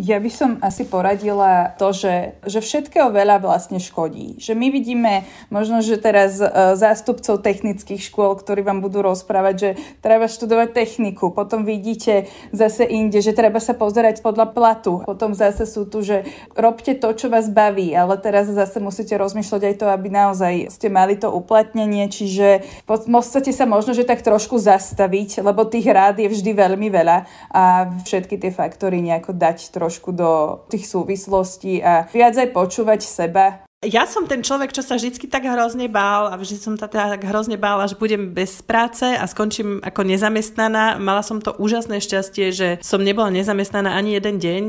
Ja 0.00 0.16
by 0.16 0.30
som 0.32 0.50
asi 0.64 0.88
poradila 0.88 1.76
to, 1.76 1.92
že, 1.92 2.40
že 2.48 2.64
všetkého 2.64 3.12
veľa 3.12 3.44
vlastne 3.44 3.76
škodí. 3.76 4.40
Že 4.40 4.56
my 4.56 4.66
vidíme 4.72 5.12
možno, 5.52 5.84
že 5.84 6.00
teraz 6.00 6.40
uh, 6.40 6.72
zástupcov 6.72 7.44
technických 7.44 8.00
škôl, 8.00 8.32
ktorí 8.40 8.64
vám 8.64 8.80
budú 8.80 9.04
rozprávať, 9.04 9.54
že 9.60 9.70
treba 10.00 10.24
študovať 10.24 10.72
techniku. 10.72 11.36
Potom 11.36 11.68
vidíte 11.68 12.32
zase 12.48 12.88
inde, 12.88 13.20
že 13.20 13.36
treba 13.36 13.60
sa 13.60 13.76
pozerať 13.76 14.24
podľa 14.24 14.56
platu. 14.56 15.04
Potom 15.04 15.36
zase 15.36 15.68
sú 15.68 15.84
tu, 15.84 16.00
že 16.00 16.24
robte 16.56 16.96
to, 16.96 17.12
čo 17.12 17.28
vás 17.28 17.52
baví, 17.52 17.92
ale 17.92 18.16
teraz 18.16 18.48
zase 18.48 18.80
musíte 18.80 19.20
rozmýšľať 19.20 19.62
aj 19.68 19.74
to, 19.76 19.86
aby 19.92 20.08
naozaj 20.08 20.54
ste 20.72 20.88
mali 20.88 21.20
to 21.20 21.28
uplatnenie. 21.28 22.08
Čiže 22.08 22.64
podstate 22.86 23.52
sa 23.52 23.66
možno, 23.66 23.92
že 23.92 24.06
tak 24.06 24.22
trošku 24.22 24.56
zastaviť, 24.56 25.42
lebo 25.42 25.66
tých 25.66 25.90
rád 25.90 26.22
je 26.22 26.30
vždy 26.30 26.56
veľmi 26.56 26.88
veľa 26.88 27.28
a 27.50 27.90
všetky 28.06 28.38
tie 28.38 28.54
faktory 28.54 29.02
nejako 29.02 29.34
dať 29.34 29.74
trošku 29.74 29.89
trošku 29.90 30.14
do 30.14 30.62
tých 30.70 30.86
súvislostí 30.86 31.82
a 31.82 32.06
viac 32.14 32.38
aj 32.38 32.54
počúvať 32.54 33.02
seba. 33.02 33.66
Ja 33.80 34.04
som 34.04 34.28
ten 34.28 34.44
človek, 34.44 34.76
čo 34.76 34.84
sa 34.84 35.00
vždy 35.00 35.24
tak 35.26 35.48
hrozne 35.48 35.88
bál 35.88 36.28
a 36.28 36.36
vždy 36.36 36.56
som 36.60 36.76
sa 36.76 36.84
tak 36.84 37.24
hrozne 37.24 37.56
bála, 37.56 37.88
že 37.88 37.96
budem 37.96 38.28
bez 38.28 38.60
práce 38.60 39.08
a 39.08 39.24
skončím 39.24 39.80
ako 39.80 40.04
nezamestnaná. 40.04 41.00
Mala 41.00 41.24
som 41.24 41.40
to 41.40 41.56
úžasné 41.56 41.96
šťastie, 42.04 42.52
že 42.52 42.68
som 42.84 43.00
nebola 43.00 43.32
nezamestnaná 43.32 43.96
ani 43.96 44.20
jeden 44.20 44.36
deň, 44.36 44.62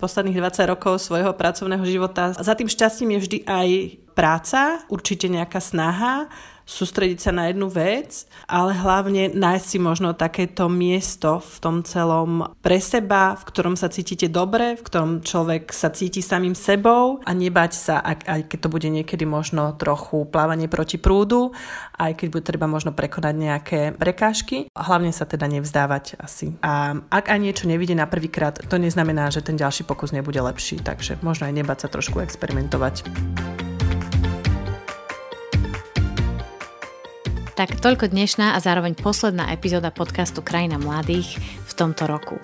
posledných 0.00 0.40
20 0.40 0.64
rokov 0.64 0.96
svojho 1.04 1.36
pracovného 1.36 1.84
života. 1.84 2.32
Za 2.32 2.56
tým 2.56 2.72
šťastím 2.72 3.20
je 3.20 3.22
vždy 3.22 3.38
aj 3.44 3.68
práca, 4.16 4.80
určite 4.88 5.28
nejaká 5.28 5.60
snaha, 5.60 6.32
sústrediť 6.68 7.18
sa 7.18 7.32
na 7.32 7.48
jednu 7.48 7.72
vec, 7.72 8.28
ale 8.44 8.76
hlavne 8.76 9.32
nájsť 9.32 9.64
si 9.64 9.78
možno 9.80 10.12
takéto 10.12 10.68
miesto 10.68 11.40
v 11.40 11.56
tom 11.64 11.76
celom 11.80 12.52
pre 12.60 12.76
seba, 12.76 13.32
v 13.40 13.42
ktorom 13.48 13.72
sa 13.72 13.88
cítite 13.88 14.28
dobre, 14.28 14.76
v 14.76 14.84
ktorom 14.84 15.24
človek 15.24 15.72
sa 15.72 15.88
cíti 15.88 16.20
samým 16.20 16.52
sebou 16.52 17.24
a 17.24 17.30
nebať 17.32 17.72
sa, 17.72 18.04
aj, 18.04 18.52
keď 18.52 18.58
to 18.60 18.68
bude 18.68 18.84
niekedy 18.84 19.24
možno 19.24 19.72
trochu 19.80 20.28
plávanie 20.28 20.68
proti 20.68 21.00
prúdu, 21.00 21.56
aj 21.96 22.20
keď 22.20 22.26
bude 22.28 22.44
treba 22.44 22.68
možno 22.68 22.92
prekonať 22.92 23.34
nejaké 23.34 23.80
prekážky. 23.96 24.68
Hlavne 24.76 25.10
sa 25.16 25.24
teda 25.24 25.48
nevzdávať 25.48 26.20
asi. 26.20 26.52
A 26.60 27.00
ak 27.08 27.32
aj 27.32 27.40
niečo 27.40 27.64
nevidie 27.64 27.96
na 27.96 28.04
prvýkrát, 28.04 28.60
to 28.68 28.76
neznamená, 28.76 29.32
že 29.32 29.40
ten 29.40 29.56
ďalší 29.56 29.88
pokus 29.88 30.12
nebude 30.12 30.38
lepší, 30.38 30.84
takže 30.84 31.16
možno 31.24 31.48
aj 31.48 31.56
nebať 31.56 31.78
sa 31.80 31.88
trošku 31.88 32.20
experimentovať. 32.20 33.08
Tak 37.58 37.82
toľko 37.82 38.14
dnešná 38.14 38.54
a 38.54 38.62
zároveň 38.62 38.94
posledná 38.94 39.50
epizóda 39.50 39.90
podcastu 39.90 40.46
Krajina 40.46 40.78
mladých 40.78 41.42
v 41.42 41.72
tomto 41.74 42.06
roku. 42.06 42.38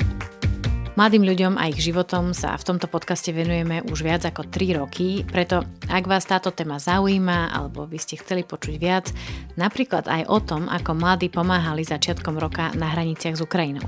Mladým 0.94 1.26
ľuďom 1.26 1.58
a 1.58 1.66
ich 1.74 1.82
životom 1.82 2.30
sa 2.38 2.54
v 2.54 2.70
tomto 2.70 2.86
podcaste 2.86 3.34
venujeme 3.34 3.82
už 3.82 4.06
viac 4.06 4.30
ako 4.30 4.46
3 4.46 4.78
roky, 4.78 5.26
preto 5.26 5.66
ak 5.90 6.06
vás 6.06 6.22
táto 6.22 6.54
téma 6.54 6.78
zaujíma 6.78 7.50
alebo 7.50 7.82
by 7.82 7.98
ste 7.98 8.14
chceli 8.22 8.46
počuť 8.46 8.78
viac, 8.78 9.10
napríklad 9.58 10.06
aj 10.06 10.22
o 10.30 10.38
tom, 10.38 10.70
ako 10.70 10.94
mladí 10.94 11.34
pomáhali 11.34 11.82
začiatkom 11.82 12.38
roka 12.38 12.70
na 12.78 12.94
hraniciach 12.94 13.34
s 13.34 13.42
Ukrajinou, 13.42 13.82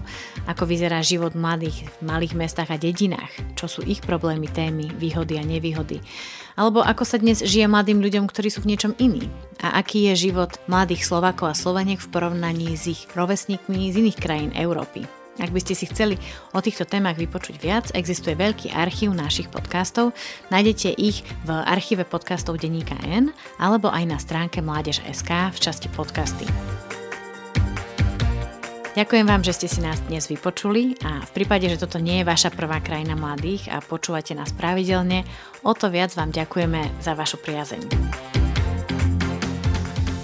ako 0.51 0.67
vyzerá 0.67 0.99
život 0.99 1.39
mladých 1.39 1.87
v 1.87 2.11
malých 2.11 2.35
mestách 2.35 2.75
a 2.75 2.81
dedinách, 2.83 3.31
čo 3.55 3.71
sú 3.71 3.87
ich 3.87 4.03
problémy, 4.03 4.51
témy, 4.51 4.91
výhody 4.99 5.39
a 5.39 5.47
nevýhody, 5.47 6.03
alebo 6.59 6.83
ako 6.83 7.07
sa 7.07 7.23
dnes 7.23 7.39
žije 7.39 7.71
mladým 7.71 8.03
ľuďom, 8.03 8.27
ktorí 8.27 8.51
sú 8.51 8.67
v 8.67 8.75
niečom 8.75 8.99
iní? 8.99 9.31
A 9.63 9.79
aký 9.79 10.11
je 10.11 10.27
život 10.27 10.59
mladých 10.67 11.07
Slovakov 11.07 11.55
a 11.55 11.55
Sloveniek 11.55 12.03
v 12.03 12.11
porovnaní 12.11 12.75
s 12.75 12.91
ich 12.91 13.07
rovesníkmi 13.15 13.95
z 13.95 14.03
iných 14.03 14.19
krajín 14.19 14.51
Európy. 14.59 15.07
Ak 15.37 15.53
by 15.53 15.61
ste 15.61 15.76
si 15.76 15.84
chceli 15.89 16.16
o 16.57 16.61
týchto 16.64 16.89
témach 16.89 17.20
vypočuť 17.20 17.61
viac, 17.61 17.84
existuje 17.93 18.32
veľký 18.32 18.72
archív 18.72 19.12
našich 19.12 19.53
podcastov. 19.53 20.16
Nájdete 20.49 20.97
ich 20.97 21.20
v 21.45 21.51
archíve 21.53 22.09
podcastov 22.09 22.57
Deníka 22.57 22.97
N 23.05 23.37
alebo 23.61 23.93
aj 23.93 24.05
na 24.09 24.18
stránke 24.20 24.64
Mládež.sk 24.64 25.30
v 25.53 25.59
časti 25.61 25.93
podcasty. 25.93 26.49
Ďakujem 28.97 29.28
vám, 29.28 29.45
že 29.45 29.53
ste 29.53 29.68
si 29.68 29.84
nás 29.84 30.01
dnes 30.09 30.24
vypočuli 30.24 30.97
a 31.05 31.20
v 31.20 31.30
prípade, 31.37 31.68
že 31.68 31.76
toto 31.76 32.01
nie 32.01 32.24
je 32.24 32.28
vaša 32.32 32.49
prvá 32.49 32.80
krajina 32.80 33.12
mladých 33.12 33.68
a 33.68 33.84
počúvate 33.84 34.32
nás 34.32 34.57
pravidelne, 34.57 35.28
o 35.61 35.76
to 35.76 35.93
viac 35.93 36.16
vám 36.16 36.32
ďakujeme 36.32 37.05
za 37.05 37.12
vašu 37.12 37.37
priazeň. 37.45 38.46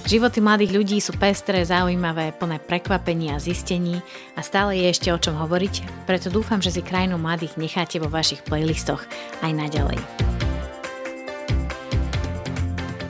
Životy 0.02 0.42
mladých 0.42 0.74
ľudí 0.74 0.98
sú 0.98 1.14
pestré, 1.14 1.62
zaujímavé, 1.62 2.34
plné 2.34 2.58
prekvapení 2.58 3.30
a 3.30 3.38
zistení 3.38 4.02
a 4.34 4.42
stále 4.42 4.74
je 4.74 4.90
ešte 4.90 5.08
o 5.14 5.18
čom 5.18 5.38
hovoriť, 5.38 6.04
preto 6.10 6.26
dúfam, 6.26 6.58
že 6.58 6.74
si 6.74 6.82
krajinu 6.82 7.22
mladých 7.22 7.54
necháte 7.54 8.02
vo 8.02 8.10
vašich 8.10 8.42
playlistoch 8.42 9.06
aj 9.46 9.52
naďalej. 9.54 10.02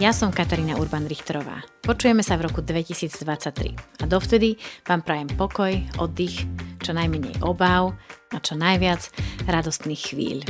Ja 0.02 0.10
som 0.10 0.34
Katarína 0.34 0.76
Urban-Richterová. 0.82 1.62
Počujeme 1.80 2.20
sa 2.20 2.34
v 2.34 2.50
roku 2.50 2.60
2023 2.60 4.02
a 4.02 4.04
dovtedy 4.04 4.58
vám 4.82 5.00
prajem 5.00 5.30
pokoj, 5.32 5.72
oddych, 5.96 6.44
čo 6.82 6.92
najmenej 6.92 7.40
obáv 7.40 7.96
a 8.34 8.38
čo 8.42 8.52
najviac 8.58 9.14
radostných 9.46 10.02
chvíľ. 10.12 10.42